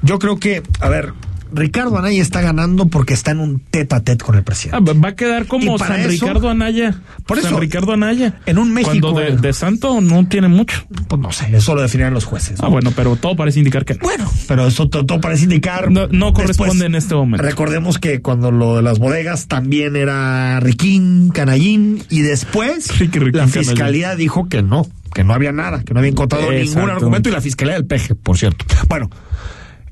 Yo 0.02 0.18
creo 0.18 0.38
que, 0.38 0.62
a 0.80 0.88
ver, 0.88 1.12
Ricardo 1.52 1.96
Anaya 1.96 2.20
está 2.20 2.40
ganando 2.40 2.86
porque 2.88 3.14
está 3.14 3.30
en 3.30 3.38
un 3.38 3.60
tete 3.60 3.94
a 3.94 4.00
tete 4.00 4.24
con 4.24 4.34
el 4.34 4.42
presidente. 4.42 4.76
Ah, 4.90 4.94
va- 5.00 5.08
a 5.10 5.14
quedar 5.14 5.46
como 5.46 5.78
San 5.78 6.00
eso- 6.00 6.08
Ricardo 6.08 6.50
Anaya. 6.50 7.00
Por 7.24 7.38
San 7.40 7.46
eso, 7.46 7.60
Ricardo 7.60 7.92
Anaya. 7.92 8.40
En 8.46 8.58
un 8.58 8.72
México. 8.74 9.12
Cuando 9.12 9.20
de, 9.20 9.36
de 9.36 9.52
santo 9.52 10.00
no 10.00 10.26
tiene 10.26 10.48
mucho. 10.48 10.84
Pues 11.08 11.20
no 11.22 11.30
sé, 11.32 11.56
eso 11.56 11.74
lo 11.76 11.82
definirán 11.82 12.12
los 12.14 12.24
jueces. 12.24 12.58
Ah, 12.60 12.68
bueno, 12.68 12.92
pero 12.94 13.14
todo 13.16 13.36
parece 13.36 13.60
indicar 13.60 13.84
que 13.84 13.94
no. 13.94 14.00
Bueno, 14.02 14.30
pero 14.48 14.66
eso 14.66 14.88
to- 14.88 15.06
todo, 15.06 15.20
parece 15.20 15.44
indicar. 15.44 15.90
No, 15.90 16.08
no 16.08 16.32
corresponde 16.32 16.72
Después, 16.74 16.86
en 16.90 16.94
este 16.96 17.14
momento. 17.14 17.42
Recordemos 17.46 17.98
que 17.98 18.20
cuando 18.20 18.50
lo 18.50 18.76
de 18.76 18.82
las 18.82 18.98
bodegas 18.98 19.46
también 19.46 19.94
era 19.96 20.58
Riquín, 20.60 21.30
Canallín, 21.30 22.02
y 22.10 22.20
después 22.22 22.88
Riqui, 22.98 23.18
Riquín, 23.20 23.38
la 23.40 23.46
Canallín. 23.46 23.64
fiscalía 23.70 24.16
dijo 24.16 24.48
que 24.48 24.62
no, 24.62 24.84
que 25.14 25.22
no 25.24 25.32
había 25.32 25.52
nada, 25.52 25.84
que 25.84 25.94
no 25.94 26.00
había 26.00 26.10
encontrado 26.10 26.50
ningún 26.50 26.90
argumento, 26.90 27.28
y 27.28 27.32
la 27.32 27.40
fiscalía 27.40 27.74
del 27.74 27.86
peje, 27.86 28.14
por 28.16 28.36
cierto. 28.36 28.64
Bueno, 28.88 29.08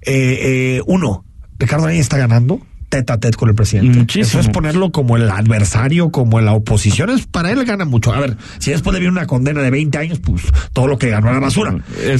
eh, 0.06 0.76
eh, 0.76 0.82
uno, 0.86 1.24
Ricardo 1.58 1.84
Anaya 1.84 2.00
está 2.00 2.18
ganando 2.18 2.60
tete 2.88 3.12
a 3.12 3.18
tete 3.18 3.36
con 3.36 3.48
el 3.48 3.54
presidente. 3.54 3.98
Muchísimo. 3.98 4.40
Eso 4.40 4.40
es 4.40 4.54
ponerlo 4.54 4.90
como 4.92 5.16
el 5.16 5.30
adversario, 5.30 6.10
como 6.10 6.40
la 6.40 6.52
oposición. 6.52 7.10
Es, 7.10 7.26
para 7.26 7.50
él 7.50 7.64
gana 7.64 7.84
mucho. 7.84 8.12
A 8.12 8.20
ver, 8.20 8.36
si 8.58 8.70
después 8.70 8.98
de 8.98 9.08
una 9.08 9.26
condena 9.26 9.60
de 9.62 9.70
20 9.70 9.98
años, 9.98 10.18
pues 10.20 10.42
todo 10.72 10.86
lo 10.86 10.98
que 10.98 11.10
ganó 11.10 11.28
a 11.28 11.34
la 11.34 11.40
basura. 11.40 11.76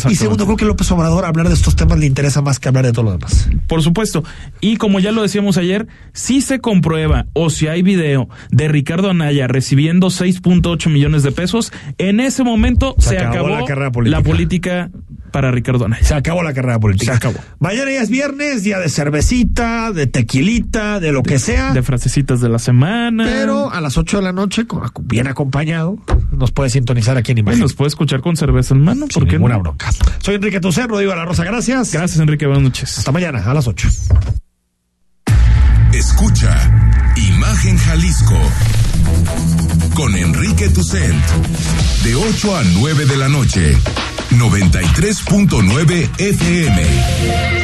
Y 0.09 0.15
segundo, 0.17 0.45
creo 0.45 0.57
que 0.57 0.65
López 0.65 0.91
Obrador 0.91 1.25
hablar 1.25 1.49
de 1.49 1.55
estos 1.55 1.77
temas 1.77 1.99
le 1.99 2.07
interesa 2.07 2.43
más 2.43 2.59
que 2.59 2.69
hablar 2.69 2.85
de 2.85 2.93
todo 2.93 3.05
lo 3.05 3.13
demás. 3.13 3.49
Por 3.67 3.83
supuesto. 3.83 4.25
Y 4.61 4.77
como 4.77 5.01
ya 5.01 5.13
lo 5.13 5.23
decíamos 5.23 5.57
ayer, 5.57 5.87
si 6.13 6.41
se 6.41 6.61
comprueba 6.61 7.27
o 7.33 7.51
si 7.51 7.69
hay 7.69 7.83
video 7.83 8.29
de 8.51 8.69
Ricardo 8.69 9.11
Anaya 9.11 9.47
recibiendo 9.47 10.09
6.8 10.09 10.91
millones 10.91 11.23
de 11.23 11.33
pesos, 11.33 11.73
en 11.99 12.21
ese 12.21 12.45
momento 12.45 12.95
se, 12.99 13.11
Se 13.11 13.19
acabó 13.19 13.47
acabó, 13.47 13.49
la 13.61 13.65
carrera 13.65 13.93
política. 13.93 14.19
la 14.19 14.25
política 14.25 14.91
para 15.31 15.51
Ricardo 15.51 15.87
Anaya. 15.87 16.05
Se 16.05 16.15
acabó 16.15 16.43
la 16.43 16.53
carrera 16.53 16.79
política. 16.79 17.13
Se 17.13 17.17
acabó. 17.17 17.39
Mañana 17.59 17.91
ya 17.91 18.03
es 18.03 18.11
viernes, 18.11 18.63
día 18.63 18.79
de 18.79 18.89
cervecita, 18.89 19.93
de 19.93 20.07
tequilita, 20.07 20.64
de 20.73 21.13
lo 21.13 21.23
que 21.23 21.39
sea. 21.39 21.73
De 21.73 21.83
frasecitas 21.83 22.41
de 22.41 22.49
la 22.49 22.59
semana. 22.59 23.25
pero 23.25 23.71
a 23.73 23.81
las 23.81 23.97
8 23.97 24.17
de 24.19 24.23
la 24.23 24.33
noche, 24.33 24.67
bien 25.03 25.27
acompañado, 25.29 25.99
nos 26.33 26.51
puede 26.53 26.71
sintonizar 26.71 27.17
aquí 27.17 27.33
en 27.33 27.39
Imagen. 27.39 27.61
nos 27.61 27.75
puede 27.75 27.89
escuchar 27.89 28.21
con 28.23 28.37
cerveza 28.37 28.75
en 28.75 28.83
mano. 28.83 29.07
Sin 29.11 29.21
¿Por 29.21 29.27
qué 29.27 29.33
ninguna 29.37 29.55
no? 29.55 29.61
bronca. 29.63 29.91
Soy 30.21 30.35
Enrique 30.37 30.61
Tucer, 30.61 30.89
Rodrigo 30.89 31.13
de 31.13 31.17
la 31.19 31.25
Rosa, 31.25 31.45
gracias. 31.45 31.93
Gracias, 31.93 32.19
Enrique. 32.21 32.47
Buenas 32.47 32.63
noches. 32.65 32.99
Hasta 32.99 33.13
mañana, 33.13 33.43
a 33.45 33.55
las 33.55 33.67
8. 33.69 33.89
Escucha 35.93 36.71
Imagen 37.17 37.77
Jalisco 37.79 38.37
con 39.95 40.17
Enrique 40.17 40.69
Tucent 40.71 41.25
de 42.03 42.17
8 42.17 42.57
a 42.57 42.63
9 42.65 43.07
de 43.07 43.17
la 43.17 43.29
noche 43.29 43.77
93.9 44.31 46.09
FM 46.19 47.64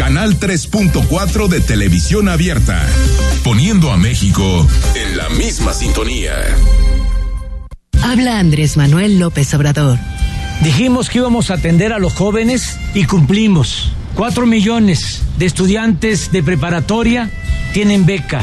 Canal 0.00 0.40
3.4 0.40 1.48
de 1.48 1.60
televisión 1.60 2.30
abierta, 2.30 2.88
poniendo 3.44 3.92
a 3.92 3.98
México 3.98 4.66
en 4.94 5.18
la 5.18 5.28
misma 5.28 5.74
sintonía. 5.74 6.32
Habla 8.02 8.38
Andrés 8.38 8.78
Manuel 8.78 9.18
López 9.18 9.52
Obrador. 9.52 9.98
Dijimos 10.62 11.10
que 11.10 11.18
íbamos 11.18 11.50
a 11.50 11.54
atender 11.56 11.92
a 11.92 11.98
los 11.98 12.14
jóvenes 12.14 12.78
y 12.94 13.04
cumplimos. 13.04 13.92
Cuatro 14.14 14.46
millones 14.46 15.20
de 15.36 15.44
estudiantes 15.44 16.32
de 16.32 16.42
preparatoria 16.42 17.30
tienen 17.74 18.06
beca. 18.06 18.40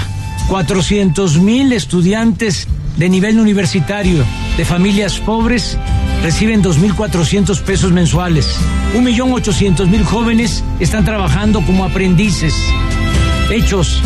400 0.49 1.39
mil 1.39 1.74
estudiantes 1.74 2.68
de 2.97 3.10
nivel 3.10 3.39
universitario 3.39 4.24
de 4.58 4.64
familias 4.64 5.18
pobres 5.18 5.76
reciben 6.24 6.63
2.400 6.63 7.61
pesos 7.61 7.91
mensuales. 7.91 8.57
Un 8.93 9.03
millón 9.03 9.32
ochocientos 9.34 9.88
mil 9.89 10.03
jóvenes 10.03 10.63
están 10.80 11.05
trabajando 11.05 11.61
como 11.61 11.86
aprendices. 11.86 12.53
Hechos, 13.51 14.01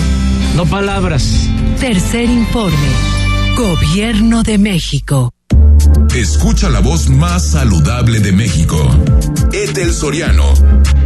no 0.56 0.66
palabras. 0.66 1.50
Tercer 1.80 2.30
informe. 2.30 2.88
Gobierno 3.56 4.44
de 4.44 4.58
México. 4.58 5.34
Escucha 6.16 6.70
la 6.70 6.82
voz 6.82 7.10
más 7.10 7.52
saludable 7.52 8.20
de 8.20 8.34
México. 8.34 8.78
Etel 9.54 9.94
Soriano. 9.94 10.54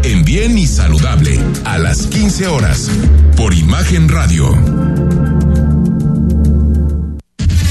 En 0.04 0.26
Bien 0.26 0.58
y 0.58 0.66
Saludable. 0.66 1.40
A 1.64 1.78
las 1.78 2.08
15 2.08 2.48
horas. 2.48 2.90
Por 3.38 3.54
Imagen 3.54 4.10
Radio. 4.10 5.25